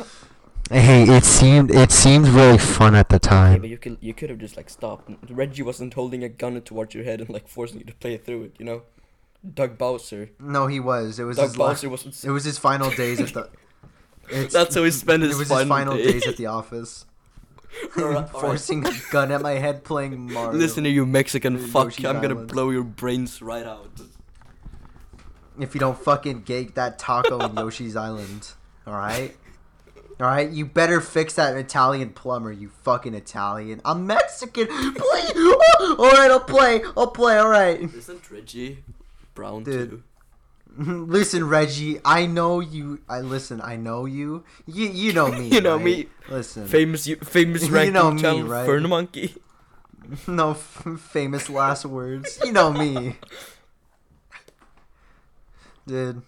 Hey, 0.71 1.03
it 1.05 1.25
seemed 1.27 1.71
it 1.71 1.93
seemed 1.93 2.27
really 2.29 2.57
fun 2.57 2.95
at 2.95 3.11
the 3.11 3.17
yeah, 3.23 3.29
time. 3.31 3.61
but 3.61 3.69
you 3.69 3.77
could 3.77 3.99
you 4.01 4.15
could 4.15 4.31
have 4.31 4.39
just 4.39 4.57
like 4.57 4.71
stopped. 4.71 5.11
Reggie 5.31 5.63
wasn't 5.63 5.93
holding 5.93 6.25
a 6.25 6.31
gun 6.31 6.59
towards 6.63 6.95
your 6.95 7.05
head 7.05 7.21
and 7.21 7.29
like 7.29 7.47
forcing 7.47 7.81
you 7.81 7.85
to 7.85 7.95
play 7.97 8.17
through 8.17 8.45
it. 8.45 8.55
You 8.59 8.65
know, 8.65 8.83
Doug 9.53 9.77
Bowser. 9.77 10.31
No, 10.41 10.67
he 10.67 10.81
was. 10.81 11.19
It 11.19 11.25
was 11.25 11.37
Doug 11.37 11.49
his 11.51 11.59
la- 11.59 11.69
Bowser 11.69 11.91
wasn't. 11.91 12.25
It 12.25 12.31
was 12.31 12.45
his 12.45 12.57
final 12.57 12.89
days 12.91 13.21
at 13.21 13.35
the. 13.35 13.51
It's, 14.29 14.53
That's 14.55 14.75
how 14.75 14.85
he 14.85 14.91
spent 14.91 15.23
his 15.23 15.33
It 15.37 15.39
was 15.39 15.49
final 15.49 15.61
his 15.65 15.69
final 15.69 15.97
day. 15.97 16.13
days 16.13 16.27
at 16.27 16.37
the 16.37 16.47
office. 16.47 17.07
Alright, 17.99 18.15
alright. 18.17 18.31
Forcing 18.31 18.87
a 18.87 18.93
gun 19.11 19.33
at 19.33 19.41
my 19.43 19.53
head, 19.53 19.83
playing 19.85 20.33
Mario. 20.33 20.57
Listen 20.59 20.85
to 20.85 20.91
you 20.91 21.05
Mexican 21.05 21.55
Yoshi's 21.55 21.73
fuck! 21.73 21.99
I'm 22.05 22.21
gonna 22.23 22.35
Island. 22.35 22.49
blow 22.49 22.71
your 22.71 22.85
brains 22.85 23.43
right 23.43 23.67
out. 23.67 23.91
If 25.59 25.75
you 25.75 25.81
don't 25.81 25.99
fucking 25.99 26.43
get 26.43 26.75
that 26.77 26.99
taco 26.99 27.39
in 27.45 27.55
Yoshi's 27.57 27.97
Island, 27.97 28.53
all 28.87 28.95
right, 28.95 29.37
all 30.21 30.27
right, 30.27 30.49
you 30.51 30.67
better 30.67 31.01
fix 31.01 31.35
that 31.35 31.57
Italian 31.57 32.11
plumber. 32.11 32.53
You 32.53 32.69
fucking 32.83 33.15
Italian. 33.15 33.81
I'm 33.85 34.07
Mexican. 34.07 34.67
Play. 34.69 34.95
Oh, 35.37 35.97
all 35.99 36.11
right, 36.13 36.31
I'll 36.31 36.41
play. 36.41 36.83
I'll 36.97 37.09
play. 37.09 37.39
All 37.39 37.49
right. 37.49 37.81
Isn't 37.81 38.31
Reggie 38.31 38.79
brown 39.35 39.65
Dude. 39.65 39.91
too? 39.91 40.03
Listen, 40.79 41.49
Reggie. 41.49 42.01
I 42.05 42.27
know 42.27 42.61
you. 42.61 43.01
I 43.09 43.21
listen. 43.21 43.61
I 43.61 43.77
know 43.77 44.07
you. 44.07 44.45
You 44.67 44.89
you 44.89 45.13
know 45.13 45.31
me. 45.31 45.49
You 45.53 45.61
know 45.61 45.77
right? 45.77 45.85
me. 45.85 46.07
Listen. 46.29 46.67
Famous, 46.67 47.07
you- 47.07 47.17
famous 47.17 47.69
You 47.69 47.91
know 47.93 48.11
me, 48.11 48.21
channel, 48.21 48.43
right? 48.49 48.67
Fern 48.67 48.89
Monkey. 48.89 49.35
no 50.27 50.51
f- 50.51 50.87
famous 50.99 51.49
last 51.49 51.85
words. 51.87 52.39
You 52.45 52.53
know 52.53 52.73
me. 52.73 53.17
Dude. 55.87 56.23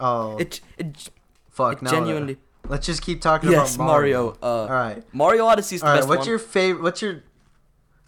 Oh 0.00 0.36
It, 0.38 0.60
it, 0.78 1.10
fuck! 1.50 1.74
it 1.76 1.82
No, 1.82 1.90
genuinely. 1.90 2.38
let's 2.68 2.86
just 2.86 3.02
keep 3.02 3.20
talking 3.20 3.50
Yes, 3.50 3.76
about 3.76 3.84
Mario. 3.86 4.22
Mario. 4.24 4.38
Uh, 4.42 4.46
All 4.62 4.68
right. 4.68 5.02
Mario 5.14 5.44
Odyssey 5.46 5.76
is 5.76 5.82
the 5.82 5.86
All 5.86 5.92
right. 5.92 5.98
best 6.00 6.08
What's 6.08 6.18
one. 6.20 6.28
your 6.28 6.38
favorite? 6.38 6.82
What's 6.82 7.02
your 7.02 7.22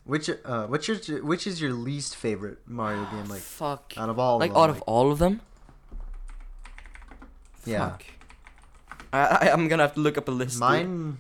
which 0.07 0.31
uh 0.31 0.67
what's 0.67 0.89
your 0.89 0.97
which 1.25 1.47
is 1.47 1.61
your 1.61 1.73
least 1.73 2.17
favorite 2.17 2.59
Mario 2.67 3.05
game 3.13 3.29
like 3.29 3.43
Fuck. 3.43 3.93
out 3.99 4.09
of 4.09 4.19
all 4.19 4.39
like 4.39 4.51
of 4.51 4.55
them? 4.55 4.63
out 4.63 4.71
of 4.71 4.83
all 4.83 5.13
of 5.13 5.19
them. 5.19 5.41
Yeah. 7.65 7.91
Fuck. 7.91 8.05
I, 9.13 9.21
I 9.21 9.51
I'm 9.53 9.69
gonna 9.69 9.83
have 9.83 9.95
to 9.95 10.01
look 10.01 10.17
up 10.19 10.29
a 10.29 10.31
list. 10.31 10.55
dude. 10.55 10.61
Mine. 10.61 11.19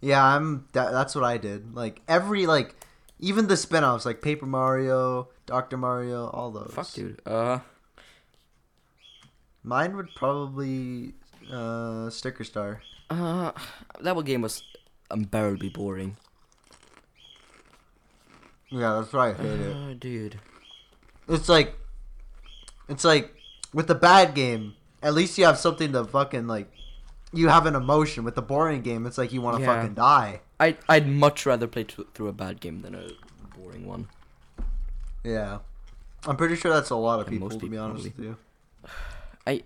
Yeah, 0.00 0.24
I'm. 0.24 0.66
That, 0.72 0.92
that's 0.92 1.14
what 1.14 1.24
I 1.24 1.36
did. 1.36 1.74
Like 1.74 2.00
every 2.08 2.46
like, 2.46 2.74
even 3.18 3.48
the 3.48 3.56
spin-offs 3.56 4.06
like 4.06 4.22
Paper 4.22 4.46
Mario, 4.46 5.28
Doctor 5.46 5.76
Mario, 5.76 6.28
all 6.28 6.50
those. 6.50 6.72
Fuck, 6.72 6.92
dude. 6.92 7.20
Uh, 7.26 7.58
Mine 9.62 9.94
would 9.96 10.08
probably 10.14 11.12
uh 11.52 12.08
Sticker 12.08 12.44
Star. 12.44 12.80
uh, 13.10 13.52
that 14.00 14.16
one 14.16 14.24
game 14.24 14.40
was 14.42 14.62
unbearably 15.10 15.68
boring. 15.68 16.16
Yeah, 18.70 18.94
that's 19.00 19.12
right. 19.12 19.34
I 19.38 19.42
hate 19.42 19.60
it. 19.60 19.76
Uh, 19.76 19.94
dude. 19.94 20.40
It's 21.28 21.48
like, 21.48 21.74
it's 22.88 23.04
like 23.04 23.34
with 23.72 23.86
the 23.86 23.94
bad 23.94 24.34
game. 24.34 24.74
At 25.02 25.14
least 25.14 25.38
you 25.38 25.44
have 25.46 25.58
something 25.58 25.92
to 25.92 26.04
fucking 26.04 26.46
like. 26.46 26.70
You 27.32 27.48
have 27.48 27.64
an 27.66 27.74
emotion. 27.76 28.24
With 28.24 28.34
the 28.34 28.42
boring 28.42 28.82
game, 28.82 29.06
it's 29.06 29.16
like 29.16 29.32
you 29.32 29.40
want 29.40 29.56
to 29.58 29.62
Yeah. 29.62 29.76
fucking 29.76 29.94
die. 29.94 30.40
I 30.58 30.76
I'd 30.88 31.08
much 31.08 31.46
rather 31.46 31.66
play 31.66 31.84
th- 31.84 32.08
through 32.12 32.28
a 32.28 32.32
bad 32.32 32.60
game 32.60 32.82
than 32.82 32.94
a 32.94 33.08
boring 33.56 33.86
one. 33.86 34.08
Yeah, 35.24 35.58
I'm 36.26 36.36
pretty 36.36 36.56
sure 36.56 36.72
that's 36.72 36.90
a 36.90 36.96
lot 36.96 37.20
of 37.20 37.26
people. 37.28 37.48
most 37.48 37.60
To 37.60 37.66
be 37.66 37.70
people 37.70 37.84
honest 37.84 38.04
with 38.04 38.18
you. 38.18 38.36
I 39.46 39.62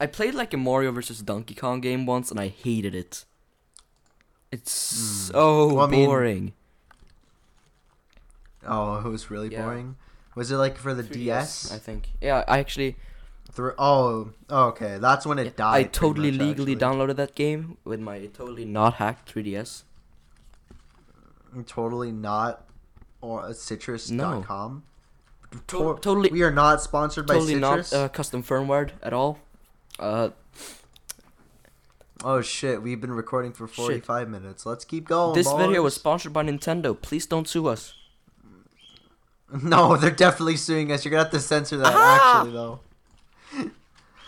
I 0.00 0.06
played 0.06 0.34
like 0.34 0.52
a 0.52 0.56
Mario 0.56 0.90
versus 0.92 1.22
Donkey 1.22 1.54
Kong 1.54 1.80
game 1.80 2.04
once 2.06 2.30
and 2.30 2.38
I 2.40 2.48
hated 2.48 2.94
it. 2.94 3.24
It's 4.52 4.72
so 4.72 5.68
Hmm. 5.70 5.74
Well, 5.76 5.86
I 5.86 5.90
mean, 5.90 6.06
boring. 6.06 6.52
Oh, 8.66 8.96
it 8.98 9.08
was 9.08 9.30
really 9.30 9.50
Yeah. 9.52 9.62
boring. 9.62 9.96
Was 10.34 10.50
it 10.50 10.56
like 10.56 10.76
for 10.76 10.94
the 10.94 11.02
3DS, 11.02 11.14
DS? 11.68 11.72
I 11.72 11.78
think. 11.78 12.10
Yeah, 12.20 12.42
I 12.48 12.58
actually 12.58 12.96
Through 13.52 13.74
oh, 13.78 14.30
okay, 14.50 14.98
that's 14.98 15.24
when 15.26 15.38
it 15.38 15.56
died. 15.56 15.74
I 15.76 15.82
totally 15.84 16.30
much, 16.32 16.40
legally 16.40 16.72
actually. 16.72 16.76
downloaded 16.76 17.16
that 17.16 17.34
game 17.36 17.76
with 17.84 18.00
my 18.00 18.26
totally 18.26 18.64
not 18.64 18.94
hacked 18.94 19.32
3DS. 19.32 19.84
Totally 21.66 22.10
not, 22.10 22.64
or 23.20 23.42
uh, 23.44 23.52
citrus.com. 23.52 24.82
To- 25.52 25.58
Tor- 25.68 25.98
totally 26.00 26.30
we 26.32 26.42
are 26.42 26.50
not 26.50 26.82
sponsored 26.82 27.28
by 27.28 27.34
totally 27.34 27.54
Citrus. 27.54 27.92
not 27.92 27.98
uh, 27.98 28.08
custom 28.08 28.42
firmware 28.42 28.90
at 29.04 29.12
all. 29.12 29.38
Uh 30.00 30.30
oh 32.24 32.40
shit, 32.40 32.82
we've 32.82 33.00
been 33.00 33.12
recording 33.12 33.52
for 33.52 33.68
45 33.68 34.28
minutes. 34.28 34.66
Let's 34.66 34.84
keep 34.84 35.06
going. 35.06 35.34
this 35.36 35.52
video 35.52 35.82
was 35.82 35.94
sponsored 35.94 36.32
by 36.32 36.42
Nintendo. 36.42 37.00
Please 37.00 37.24
don't 37.26 37.46
sue 37.46 37.68
us. 37.68 37.94
No, 39.62 39.96
they're 39.96 40.10
definitely 40.10 40.56
suing 40.56 40.90
us. 40.90 41.04
You're 41.04 41.10
gonna 41.10 41.24
have 41.24 41.32
to 41.32 41.40
censor 41.40 41.76
that. 41.76 41.92
Ah! 41.94 42.40
Actually, 42.40 42.52
though. 42.52 42.80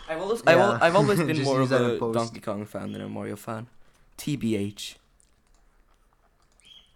I've 0.08 0.20
always, 0.20 0.42
I've, 0.46 0.58
al- 0.58 0.78
I've 0.80 0.94
always 0.94 1.20
been 1.30 1.42
more 1.42 1.62
of 1.62 1.72
a. 1.72 1.98
Donkey 1.98 2.38
Kong 2.40 2.64
fan 2.64 2.92
than 2.92 3.00
a 3.00 3.08
Mario 3.08 3.34
fan. 3.34 3.66
TBH. 4.18 4.94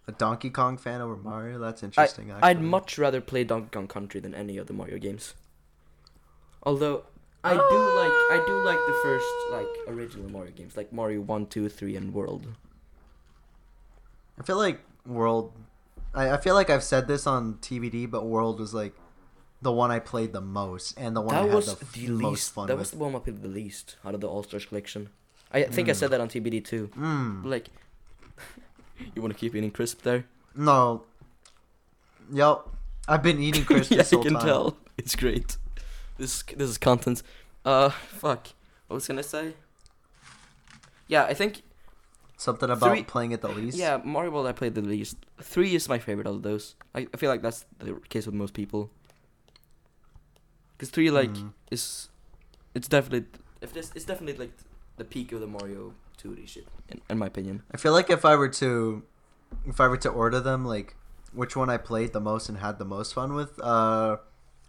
A 0.07 0.13
Donkey 0.13 0.51
Kong 0.51 0.77
fan 0.77 1.01
over 1.01 1.17
Mario. 1.17 1.59
That's 1.59 1.83
interesting. 1.83 2.33
I'd 2.41 2.61
much 2.61 2.99
rather 2.99 3.21
play 3.21 3.45
Donkey 3.45 3.69
Kong 3.73 3.89
Country 3.89 4.21
than 4.21 4.35
any 4.35 4.57
of 4.59 4.67
the 4.69 4.73
Mario 4.73 4.99
games. 4.99 5.35
Although 6.63 7.05
I 7.43 7.55
do 7.55 7.59
like 7.59 8.13
I 8.31 8.45
do 8.47 8.65
like 8.65 8.79
the 8.87 8.99
first 9.03 9.27
like 9.51 9.67
original 9.89 10.31
Mario 10.31 10.53
games, 10.53 10.77
like 10.77 10.93
Mario 10.93 11.21
1, 11.21 11.47
2, 11.47 11.69
3 11.69 11.97
and 11.97 12.15
World. 12.15 12.47
I 14.39 14.43
feel 14.43 14.57
like 14.57 14.81
World. 15.07 15.53
I, 16.15 16.31
I 16.33 16.37
feel 16.39 16.55
like 16.55 16.71
I've 16.71 16.83
said 16.83 17.07
this 17.07 17.27
on 17.27 17.55
TBD, 17.55 18.11
but 18.11 18.25
World 18.27 18.59
was 18.61 18.75
like 18.75 18.95
the 19.63 19.73
one 19.73 19.91
I 19.91 19.99
played 19.99 20.33
the 20.33 20.41
most 20.41 20.99
and 20.99 21.15
the 21.15 21.21
one 21.21 21.35
I 21.35 21.43
that 21.43 21.49
had 21.49 21.55
was 21.55 21.75
the, 21.77 21.85
the 22.07 22.09
most 22.13 22.25
least 22.31 22.53
fun 22.55 22.67
that 22.69 22.75
with. 22.75 22.81
was 22.81 22.91
the 22.93 22.97
one 22.99 23.15
I 23.15 23.19
played 23.19 23.43
the 23.43 23.49
least 23.49 23.97
out 24.05 24.15
of 24.15 24.21
the 24.21 24.29
All 24.29 24.43
Stars 24.43 24.65
collection. 24.67 25.11
I 25.53 25.65
think 25.65 25.89
I 25.89 25.93
said 25.93 26.11
that 26.11 26.21
on 26.21 26.29
TBD 26.29 26.65
too. 26.65 26.91
Mm. 26.97 27.45
Like 27.45 27.69
you 29.15 29.21
want 29.23 29.35
to 29.35 29.39
keep 29.39 29.55
eating 29.55 29.71
crisp 29.71 30.03
there? 30.03 30.25
No. 30.55 31.03
Yep. 32.33 32.61
I've 33.09 33.23
been 33.23 33.41
eating 33.41 33.65
crisp 33.67 33.91
yeah, 33.91 34.05
you 34.11 34.21
can 34.23 34.35
time. 34.35 34.47
tell. 34.47 34.77
It's 34.97 35.17
great. 35.17 35.57
This 36.19 36.43
this 36.43 36.71
is 36.71 36.79
content. 36.79 37.23
Uh 37.65 37.91
fuck. 37.91 38.49
What 38.87 38.95
was 38.97 39.07
I 39.07 39.13
gonna 39.13 39.23
say? 39.23 39.55
Yeah, 41.09 41.25
I 41.25 41.35
think 41.35 41.63
Something 42.41 42.71
about 42.71 42.91
Three- 42.93 43.03
playing 43.05 43.33
it 43.33 43.43
the 43.43 43.49
least. 43.49 43.77
Yeah, 43.77 44.01
Mario 44.03 44.31
World 44.31 44.47
I 44.47 44.53
played 44.53 44.75
the 44.75 44.81
least. 44.81 45.17
Three 45.43 45.75
is 45.75 45.91
my 45.91 45.99
favorite 45.99 46.27
out 46.27 46.37
of 46.37 46.43
those. 46.43 46.75
I, 46.95 47.07
I 47.13 47.17
feel 47.19 47.29
like 47.29 47.43
that's 47.43 47.67
the 47.81 48.01
case 48.09 48.25
with 48.25 48.35
most 48.35 48.55
people. 48.55 48.91
Cause 50.79 50.89
three 50.89 51.11
like 51.11 51.29
Mm. 51.31 51.53
is, 51.71 52.09
it's 52.75 52.89
definitely 52.89 53.29
if 53.61 53.75
this 53.75 53.93
it's 53.95 54.07
definitely 54.07 54.39
like 54.47 54.53
the 54.97 55.05
peak 55.05 55.33
of 55.33 55.41
the 55.41 55.47
Mario 55.47 55.93
2D 56.23 56.49
shit 56.49 56.67
in, 56.89 57.03
in 57.11 57.19
my 57.19 57.27
opinion. 57.27 57.63
I 57.73 57.77
feel 57.77 57.93
like 57.93 58.09
if 58.09 58.25
I 58.25 58.35
were 58.37 58.49
to, 58.49 59.03
if 59.67 59.79
I 59.79 59.89
were 59.89 59.99
to 59.99 60.09
order 60.09 60.41
them, 60.41 60.65
like 60.65 60.97
which 61.35 61.55
one 61.57 61.69
I 61.69 61.77
played 61.77 62.15
the 62.15 62.21
most 62.21 62.49
and 62.49 62.57
had 62.57 62.79
the 62.79 62.87
most 62.87 63.13
fun 63.13 63.35
with, 63.35 63.61
uh, 63.63 64.17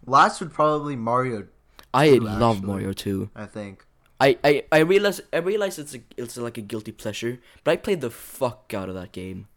last 0.06 0.42
would 0.42 0.52
probably 0.52 0.98
Mario. 0.98 1.48
I 1.94 2.10
love 2.16 2.58
actually. 2.58 2.68
Mario 2.68 2.92
2. 2.94 3.30
I 3.34 3.46
think. 3.46 3.86
I, 4.22 4.38
I, 4.44 4.64
I 4.72 4.80
realize 4.80 5.20
I 5.34 5.38
realize 5.38 5.80
it's 5.80 5.96
a 5.96 6.02
it's 6.16 6.38
like 6.38 6.58
a 6.58 6.62
guilty 6.62 6.92
pleasure, 6.92 7.40
but 7.64 7.72
I 7.72 7.76
played 7.78 8.02
the 8.02 8.12
fuck 8.12 8.72
out 8.74 8.88
of 8.90 8.96
that 8.96 9.12
game. 9.12 9.48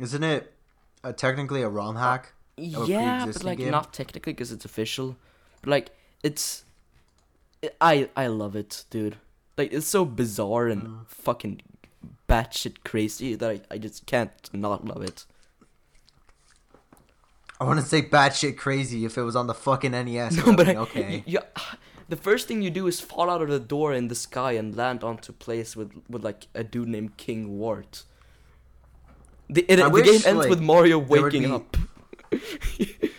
Isn't 0.00 0.22
it 0.24 0.52
uh, 1.04 1.12
technically 1.12 1.62
a 1.62 1.68
ROM 1.68 1.96
hack? 1.96 2.32
a 2.56 2.62
yeah, 2.62 3.26
but 3.26 3.44
like 3.44 3.58
game? 3.58 3.70
not 3.70 3.92
technically 3.92 4.32
because 4.32 4.50
it's 4.52 4.64
official, 4.64 5.16
but 5.62 5.70
like 5.70 5.90
it's, 6.22 6.64
it, 7.62 7.76
I 7.80 8.08
I 8.16 8.26
love 8.28 8.56
it, 8.56 8.84
dude. 8.90 9.16
Like 9.58 9.72
it's 9.72 9.86
so 9.86 10.04
bizarre 10.04 10.68
and 10.68 10.82
Mm. 10.82 11.06
fucking 11.06 11.60
batshit 12.28 12.76
crazy 12.84 13.34
that 13.34 13.50
I, 13.50 13.60
I 13.74 13.78
just 13.78 14.06
can't 14.06 14.32
not 14.54 14.84
love 14.86 15.02
it. 15.02 15.26
I 17.60 17.64
want 17.64 17.78
to 17.78 17.84
say 17.84 18.00
batshit 18.00 18.56
crazy 18.56 19.04
if 19.04 19.18
it 19.18 19.22
was 19.22 19.36
on 19.36 19.46
the 19.46 19.54
fucking 19.54 19.90
NES. 19.92 20.36
No, 20.46 20.56
but 20.56 20.66
I 20.68 20.70
I, 20.70 20.74
mean, 20.74 20.82
okay. 20.84 21.22
yeah, 21.26 21.40
the 22.10 22.16
first 22.16 22.46
thing 22.48 22.60
you 22.62 22.70
do 22.70 22.86
is 22.86 23.00
fall 23.00 23.30
out 23.30 23.40
of 23.42 23.48
the 23.48 23.60
door 23.60 23.94
in 23.94 24.08
the 24.08 24.14
sky 24.14 24.52
and 24.52 24.76
land 24.76 25.02
onto 25.02 25.32
place 25.32 25.74
with 25.76 25.90
with 26.08 26.22
like 26.24 26.48
a 26.54 26.62
dude 26.64 26.88
named 26.88 27.16
King 27.16 27.58
Wart. 27.58 28.04
The, 29.48 29.62
it, 29.72 29.76
the 29.76 29.88
wish, 29.90 30.04
game 30.06 30.20
ends 30.26 30.40
like, 30.40 30.50
with 30.50 30.60
Mario 30.60 30.98
waking 30.98 31.42
be- 31.42 31.50
up. 31.50 31.76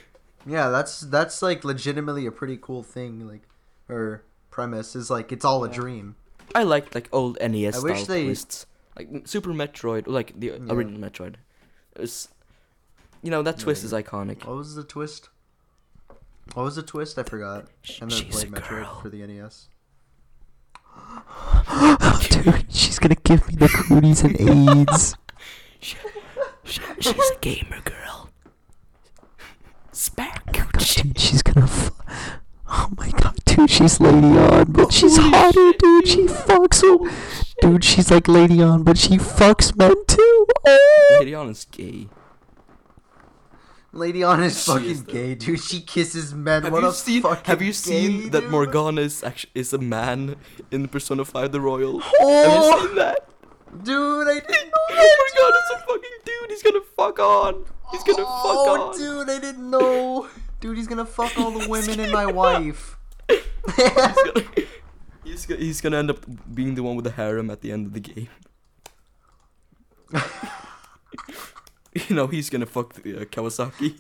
Yeah, 0.46 0.70
that's 0.70 1.02
that's 1.02 1.42
like 1.44 1.64
legitimately 1.64 2.26
a 2.26 2.32
pretty 2.32 2.58
cool 2.60 2.82
thing. 2.82 3.28
Like, 3.28 3.44
or 3.88 4.24
premise 4.50 4.96
is 4.96 5.10
like 5.12 5.32
it's 5.32 5.46
all 5.46 5.64
a 5.64 5.70
dream. 5.70 6.16
I 6.56 6.64
like 6.64 6.96
like 6.96 7.08
old 7.12 7.38
NES 7.40 7.76
I 7.76 7.80
style 7.80 7.84
wish 7.84 8.04
they- 8.06 8.24
twists, 8.26 8.66
like 8.98 9.28
Super 9.28 9.52
Metroid, 9.52 10.08
like 10.08 10.34
the 10.40 10.48
Yeah. 10.48 10.74
original 10.74 11.00
Metroid. 11.00 11.36
It's, 11.96 12.30
you 13.22 13.30
know 13.30 13.44
that 13.44 13.60
twist 13.60 13.84
is 13.84 13.92
Yeah. 13.92 14.02
iconic. 14.02 14.46
What 14.46 14.58
was 14.58 14.74
the 14.76 14.84
twist? 14.84 15.30
What 16.54 16.64
was 16.64 16.76
the 16.76 16.84
twist? 16.84 17.18
I 17.18 17.24
forgot. 17.24 17.68
Sh- 17.84 18.00
I 18.02 18.06
never 18.06 18.16
she's 18.16 18.44
a 18.44 18.48
played 18.48 18.52
Metroid 18.64 18.70
girl. 18.84 19.00
for 19.02 19.10
the 19.10 19.26
NES. 19.26 19.70
Dude, 22.30 22.66
she's 22.74 23.00
gonna 23.00 23.16
give 23.16 23.48
me 23.48 23.56
the 23.56 23.68
cooties 23.70 24.24
and 24.24 24.40
AIDS. 24.40 25.16
She, 25.80 25.96
she, 26.64 26.82
she's 27.00 27.32
a 27.32 27.38
gamer 27.40 27.80
girl. 27.86 28.30
Spare 29.92 30.34
oh 30.48 30.52
Gucci. 30.52 31.04
Dude, 31.04 31.20
she's 31.20 31.42
gonna. 31.42 31.66
F- 31.66 31.92
oh 32.68 32.90
my 32.98 33.10
god, 33.12 33.36
dude, 33.46 33.70
she's 33.70 34.00
Lady 34.00 34.28
Ann, 34.28 34.72
but 34.72 34.88
oh 34.88 34.90
she's 34.90 35.18
hotter, 35.18 35.72
dude. 35.80 36.08
She 36.08 36.26
fucks 36.28 36.82
with. 37.00 37.54
Dude, 37.62 37.84
she's 37.84 38.12
like 38.12 38.28
Lady 38.28 38.62
Ann, 38.62 38.84
but 38.84 38.98
she 38.98 39.18
fucks 39.18 39.76
men 39.78 39.96
too. 40.08 40.48
Oh. 40.68 41.18
Lady 41.20 41.34
Ann 41.34 41.50
is 41.50 41.66
gay. 41.66 42.08
Lady 43.94 44.24
Ann 44.24 44.44
is 44.44 44.64
She 44.64 44.72
fucking 44.72 44.90
is 44.90 45.04
the- 45.04 45.12
gay, 45.12 45.36
dude. 45.36 45.60
She 45.60 45.82
kisses 45.82 46.34
men. 46.34 46.64
Have 46.64 46.72
what 46.72 46.84
you 46.84 46.92
seen? 46.94 47.24
Have 47.24 47.62
you 47.62 47.74
seen 47.74 48.22
gay 48.24 48.30
that 48.30 48.42
dude. 48.42 48.52
Morgana 48.52 49.02
is 49.02 49.22
actually 49.24 49.52
is 49.56 49.74
a 49.74 49.78
man 49.78 50.38
in 50.72 50.88
Persona 50.88 51.26
5 51.26 51.52
the 51.52 51.60
Royal? 51.60 52.00
Have 52.00 52.14
Oh, 52.22 52.80
you 52.80 52.88
seen 52.88 52.96
that? 52.96 53.28
dude, 53.84 54.28
I 54.28 54.34
didn't 54.36 54.72
oh 54.74 54.88
know 54.90 54.96
that. 54.96 55.18
Morgana's 55.20 55.72
a 55.72 55.88
fucking 55.88 56.18
dude. 56.26 56.50
He's 56.52 56.64
gonna 56.64 56.86
fuck 56.96 57.20
on. 57.20 57.66
He's 57.92 58.04
gonna 58.04 58.24
oh, 58.26 58.66
fuck 58.66 58.80
on. 58.80 58.98
dude, 58.98 59.30
I 59.30 59.40
didn't 59.40 59.70
know. 59.70 60.28
Dude, 60.62 60.78
he's 60.78 60.88
gonna 60.88 61.06
fuck 61.06 61.38
all 61.38 61.52
the 61.52 61.68
women 61.70 62.00
and 62.00 62.12
my 62.14 62.26
wife. 62.44 62.98
he's 63.28 63.40
gonna, 63.76 64.44
he's, 65.26 65.46
go- 65.46 65.58
he's 65.58 65.82
gonna 65.82 65.98
end 65.98 66.10
up 66.10 66.26
being 66.56 66.76
the 66.76 66.84
one 66.84 66.96
with 66.96 67.04
the 67.06 67.12
harem 67.12 67.50
at 67.50 67.60
the 67.62 67.72
end 67.74 67.88
of 67.88 67.94
the 67.94 68.00
game. 68.00 68.30
you 72.08 72.16
know, 72.16 72.28
he's 72.28 72.50
gonna 72.50 72.66
fuck 72.66 72.94
the, 72.94 73.22
uh, 73.22 73.26
Kawakami. 73.26 74.00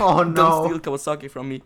oh 0.00 0.22
no! 0.24 0.34
Don't 0.34 0.80
steal 0.80 0.80
Kawakami 0.80 1.30
from 1.30 1.48
me. 1.48 1.62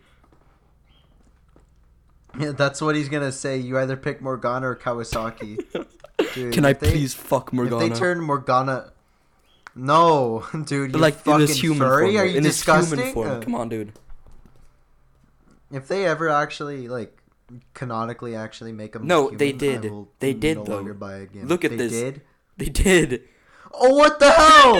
Yeah, 2.39 2.51
that's 2.53 2.81
what 2.81 2.95
he's 2.95 3.09
gonna 3.09 3.31
say. 3.31 3.57
You 3.57 3.77
either 3.77 3.97
pick 3.97 4.21
Morgana 4.21 4.69
or 4.69 4.75
Kawakami. 4.75 5.59
Dude, 6.33 6.53
Can 6.53 6.65
I 6.65 6.73
they- 6.73 6.91
please 6.91 7.13
fuck 7.13 7.51
Morgana? 7.51 7.85
If 7.85 7.93
they 7.93 7.99
turn 7.99 8.21
Morgana, 8.21 8.93
no, 9.75 10.45
dude, 10.65 10.93
you 10.93 10.99
like 10.99 11.15
in 11.15 11.19
fucking 11.21 11.39
his 11.41 11.59
human 11.61 11.79
furry. 11.79 12.13
form. 12.13 12.17
Are 12.17 12.25
you 12.25 12.37
in 12.37 12.43
disgusting? 12.43 12.99
human 12.99 13.13
form. 13.13 13.29
Uh, 13.31 13.39
Come 13.39 13.55
on, 13.55 13.69
dude. 13.69 13.93
If 15.71 15.87
they 15.87 16.05
ever 16.05 16.29
actually 16.29 16.87
like 16.87 17.17
canonically 17.73 18.35
actually 18.35 18.71
make 18.71 18.93
them, 18.93 19.07
No, 19.07 19.23
human, 19.23 19.37
they 19.37 19.51
did. 19.51 19.91
They 20.19 20.33
did, 20.33 20.57
no 20.57 20.63
though. 20.63 20.93
buy 20.93 21.15
again. 21.15 21.47
Look 21.47 21.65
at 21.65 21.71
they 21.71 21.77
this. 21.77 21.91
Did? 21.91 22.21
They 22.57 22.65
did. 22.67 23.23
Oh, 23.73 23.95
what 23.95 24.19
the 24.19 24.29
hell? 24.31 24.75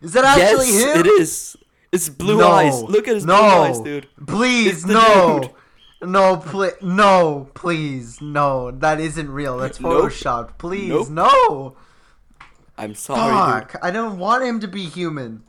Is 0.00 0.12
that 0.12 0.24
actually 0.24 0.68
yes, 0.72 0.94
him? 0.96 1.00
it 1.00 1.06
is. 1.06 1.56
It's 1.92 2.08
blue 2.08 2.38
No. 2.38 2.50
eyes. 2.50 2.82
Look 2.82 3.08
at 3.08 3.14
his 3.14 3.24
no. 3.24 3.36
blue 3.36 3.46
eyes, 3.46 3.80
dude. 3.80 4.08
Please, 4.26 4.84
no. 4.84 5.40
dude. 5.42 5.50
No, 6.10 6.36
please, 6.36 6.72
no, 6.82 7.48
please, 7.54 8.20
no. 8.20 8.70
That 8.70 9.00
isn't 9.00 9.30
real. 9.30 9.56
That's 9.56 9.80
Nope. 9.80 10.04
photoshopped. 10.04 10.58
Please, 10.58 11.08
Nope. 11.08 11.08
no. 11.10 11.76
I'm 12.76 12.94
sorry, 12.94 13.60
dude. 13.62 13.70
Fuck! 13.70 13.76
I 13.82 13.90
don't 13.90 14.18
want 14.18 14.44
him 14.44 14.60
to 14.60 14.68
be 14.68 14.84
human. 14.84 15.44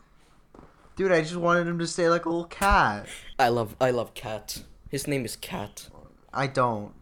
Dude, 0.95 1.11
I 1.11 1.21
just 1.21 1.35
wanted 1.35 1.67
him 1.67 1.77
to 1.79 1.87
stay 1.87 2.07
like 2.07 2.25
a 2.25 2.29
little 2.29 2.45
cat. 2.45 3.07
I 3.37 3.49
love 3.49 3.75
I 3.81 3.91
love 3.91 4.13
Cat. 4.13 4.63
His 4.89 5.07
name 5.07 5.25
is 5.25 5.35
Cat. 5.35 5.89
I 6.33 6.47
don't. 6.47 6.93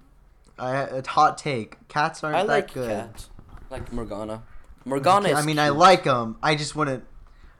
I 0.58 0.76
a 0.78 1.08
hot 1.08 1.38
take. 1.38 1.88
Cats 1.90 2.24
aren't 2.24 2.38
I 2.38 2.42
like 2.44 2.68
that 2.70 2.74
good. 2.74 2.90
Cat. 2.90 3.28
Like 3.74 3.92
Morgana. 3.92 4.44
Morgana 4.86 5.30
is 5.30 5.38
I 5.40 5.42
mean, 5.42 5.58
I 5.58 5.70
like 5.70 6.04
them. 6.04 6.38
I 6.44 6.54
just 6.54 6.76
wouldn't. 6.76 7.06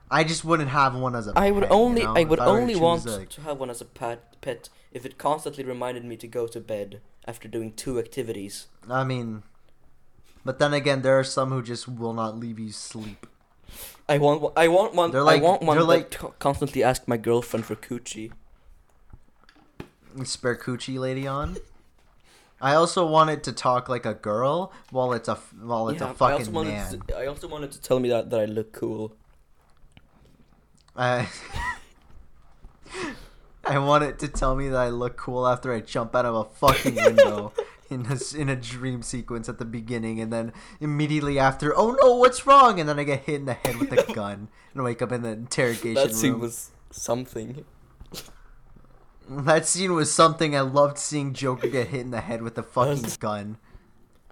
I 0.08 0.22
just 0.22 0.44
wouldn't 0.44 0.68
have 0.70 0.94
one 0.94 1.16
as 1.16 1.26
a. 1.26 1.32
I 1.34 1.50
would 1.50 1.62
pet, 1.64 1.70
you 1.72 1.76
only 1.76 2.02
know? 2.04 2.14
I 2.14 2.22
would 2.22 2.36
to 2.36 2.44
only 2.44 2.76
want 2.76 3.04
like- 3.04 3.30
to 3.30 3.40
have 3.40 3.58
one 3.58 3.68
as 3.68 3.80
a 3.80 3.84
pet 3.84 4.40
pet 4.40 4.68
if 4.92 5.04
it 5.04 5.18
constantly 5.18 5.64
reminded 5.64 6.04
me 6.04 6.16
to 6.18 6.28
go 6.28 6.46
to 6.46 6.60
bed 6.60 7.00
after 7.26 7.48
doing 7.48 7.72
two 7.72 7.98
activities. 7.98 8.68
I 8.88 9.02
mean, 9.02 9.42
but 10.44 10.60
then 10.60 10.72
again, 10.72 11.02
there 11.02 11.18
are 11.18 11.24
some 11.24 11.50
who 11.50 11.60
just 11.62 11.88
will 11.88 12.12
not 12.12 12.38
leave 12.38 12.60
you 12.60 12.70
sleep. 12.70 13.26
I 14.08 14.18
want 14.18 14.52
I 14.56 14.68
want 14.68 14.94
one 14.94 15.10
They're 15.10 15.24
like- 15.24 15.42
I 15.42 15.44
want 15.44 15.62
one 15.62 15.76
they're 15.76 15.82
that 15.86 15.88
like- 15.88 16.10
co- 16.12 16.34
constantly 16.38 16.84
ask 16.84 17.08
my 17.08 17.16
girlfriend 17.16 17.66
for 17.66 17.74
coochie. 17.74 18.30
Spare 20.22 20.54
coochie 20.54 20.96
lady 20.96 21.26
Ann. 21.26 21.56
I 22.64 22.76
also 22.76 23.06
wanted 23.06 23.44
to 23.44 23.52
talk 23.52 23.90
like 23.90 24.06
a 24.06 24.14
girl 24.14 24.72
while 24.90 25.12
it's 25.12 25.28
a 25.28 25.34
while 25.60 25.90
it's 25.90 26.00
Yeah, 26.00 26.06
a 26.06 26.08
I 26.08 26.12
also 26.12 26.38
fucking 26.38 26.52
wanted 26.54 26.70
man. 26.72 27.02
To, 27.08 27.18
I 27.18 27.26
also 27.26 27.46
wanted 27.46 27.72
to 27.72 27.80
tell 27.80 28.00
me 28.00 28.08
that, 28.08 28.30
that 28.30 28.40
I 28.40 28.46
look 28.46 28.72
cool. 28.72 29.14
I 30.96 31.28
I 33.66 33.78
want 33.78 34.04
it 34.04 34.18
to 34.20 34.28
tell 34.28 34.56
me 34.56 34.70
that 34.70 34.78
I 34.78 34.88
look 34.88 35.18
cool 35.18 35.46
after 35.46 35.74
I 35.74 35.80
jump 35.80 36.16
out 36.16 36.24
of 36.24 36.34
a 36.34 36.44
fucking 36.44 36.94
window 36.94 37.52
in 37.90 38.06
a, 38.06 38.18
in 38.34 38.48
a 38.48 38.56
dream 38.56 39.02
sequence 39.02 39.46
at 39.50 39.58
the 39.58 39.66
beginning, 39.66 40.18
and 40.18 40.32
then 40.32 40.54
immediately 40.80 41.38
after, 41.38 41.76
oh 41.76 41.92
no, 42.00 42.16
what's 42.16 42.46
wrong? 42.46 42.80
And 42.80 42.88
then 42.88 42.98
I 42.98 43.04
get 43.04 43.24
hit 43.24 43.36
in 43.36 43.44
the 43.44 43.54
head 43.54 43.76
with 43.76 43.92
a 43.92 44.10
gun 44.14 44.48
and 44.72 44.84
wake 44.84 45.02
up 45.02 45.12
in 45.12 45.20
the 45.20 45.30
interrogation 45.30 45.96
room. 45.96 46.06
That 46.08 46.14
scene 46.14 46.40
was 46.40 46.70
something. 46.90 47.66
That 49.28 49.66
scene 49.66 49.94
was 49.94 50.12
something 50.12 50.54
I 50.56 50.60
loved 50.60 50.98
seeing 50.98 51.32
Joker 51.32 51.68
get 51.68 51.88
hit 51.88 52.00
in 52.02 52.10
the 52.10 52.20
head 52.20 52.42
with 52.42 52.58
a 52.58 52.62
fucking 52.62 53.04
gun. 53.20 53.56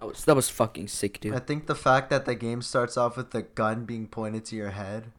That 0.01 0.07
was 0.09 0.25
that 0.27 0.37
was 0.37 0.49
fucking 0.51 0.89
sick, 0.89 1.21
dude. 1.21 1.35
I 1.35 1.39
think 1.39 1.67
the 1.67 1.75
fact 1.75 2.11
that 2.11 2.25
the 2.27 2.35
game 2.35 2.61
starts 2.61 2.97
off 2.97 3.17
with 3.17 3.31
the 3.31 3.43
gun 3.43 3.85
being 3.85 4.07
pointed 4.07 4.45
to 4.47 4.57
your 4.57 4.71
head. 4.71 5.13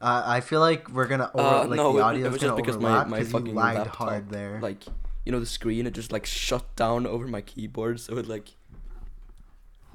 Uh, 0.00 0.22
I 0.26 0.40
feel 0.40 0.60
like 0.60 0.90
we're 0.90 1.06
gonna 1.06 1.30
over, 1.34 1.46
Uh, 1.46 1.66
like 1.66 1.76
no, 1.76 1.92
the 1.92 2.02
audio 2.02 2.28
is 2.30 2.42
gonna 2.42 2.56
because 2.56 2.76
overlap 2.76 3.06
my 3.08 3.18
'cause 3.18 3.32
you 3.32 3.38
lagged 3.38 3.78
laptop, 3.78 3.94
hard 3.96 4.30
there. 4.30 4.58
like 4.60 4.84
you 5.24 5.32
know 5.32 5.40
the 5.40 5.46
screen, 5.46 5.86
it 5.86 5.92
just 5.94 6.10
like 6.12 6.26
shut 6.26 6.64
down 6.76 7.06
over 7.06 7.26
my 7.28 7.40
keyboard, 7.42 8.00
so 8.00 8.16
it 8.18 8.26
like. 8.26 8.48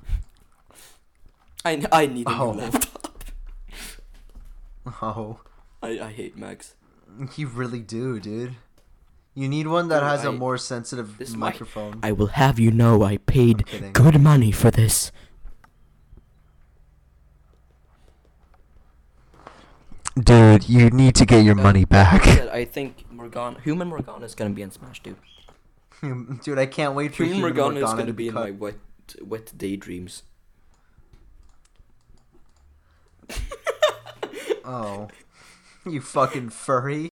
I 1.66 1.86
I 1.92 2.06
need 2.08 2.28
a 2.28 2.32
Oh. 2.32 2.54
new 2.54 2.62
laptop. 2.62 3.24
oh, 5.02 5.40
I 5.84 6.00
I 6.00 6.12
hate 6.12 6.38
Macs. 6.38 6.76
you 7.36 7.48
really 7.48 7.82
do, 7.82 8.20
dude. 8.20 8.56
You 9.34 9.48
need 9.48 9.68
one 9.68 9.88
that 9.88 10.02
Dude, 10.02 10.10
has 10.10 10.26
a 10.26 10.30
I- 10.30 10.32
more 10.32 10.58
sensitive 10.58 11.18
this 11.18 11.32
mic- 11.32 11.40
microphone. 11.40 12.00
I 12.04 12.12
will 12.12 12.28
have 12.28 12.60
you 12.60 12.70
know 12.72 13.04
I 13.04 13.18
paid 13.18 13.66
good 13.94 14.20
money 14.22 14.52
for 14.52 14.70
this. 14.72 15.12
Dude, 20.22 20.68
you 20.68 20.90
need 20.90 21.16
to 21.16 21.26
get 21.26 21.46
your 21.46 21.56
money 21.56 21.86
back. 21.86 22.28
I 22.52 22.66
think 22.66 23.06
Morgana, 23.10 23.62
human 23.62 23.88
Morgana 23.88 24.26
is 24.26 24.36
gonna 24.36 24.50
be 24.50 24.62
in 24.62 24.70
Smash, 24.72 25.02
dude. 25.02 25.16
dude, 26.44 26.60
I 26.60 26.66
can't 26.66 26.94
wait 26.96 27.16
for 27.16 27.24
Human 27.24 27.38
Human 27.38 27.56
Morgana 27.56 27.76
is 27.78 27.82
Morgana 27.84 27.98
gonna 27.98 28.08
to 28.08 28.14
be 28.14 28.28
in 28.28 28.34
my 28.34 28.52
wet 28.52 28.76
wet 29.22 29.54
daydreams. 29.58 30.24
Oh, 34.66 35.08
you 35.86 36.02
fucking 36.02 36.50
furry. 36.50 37.10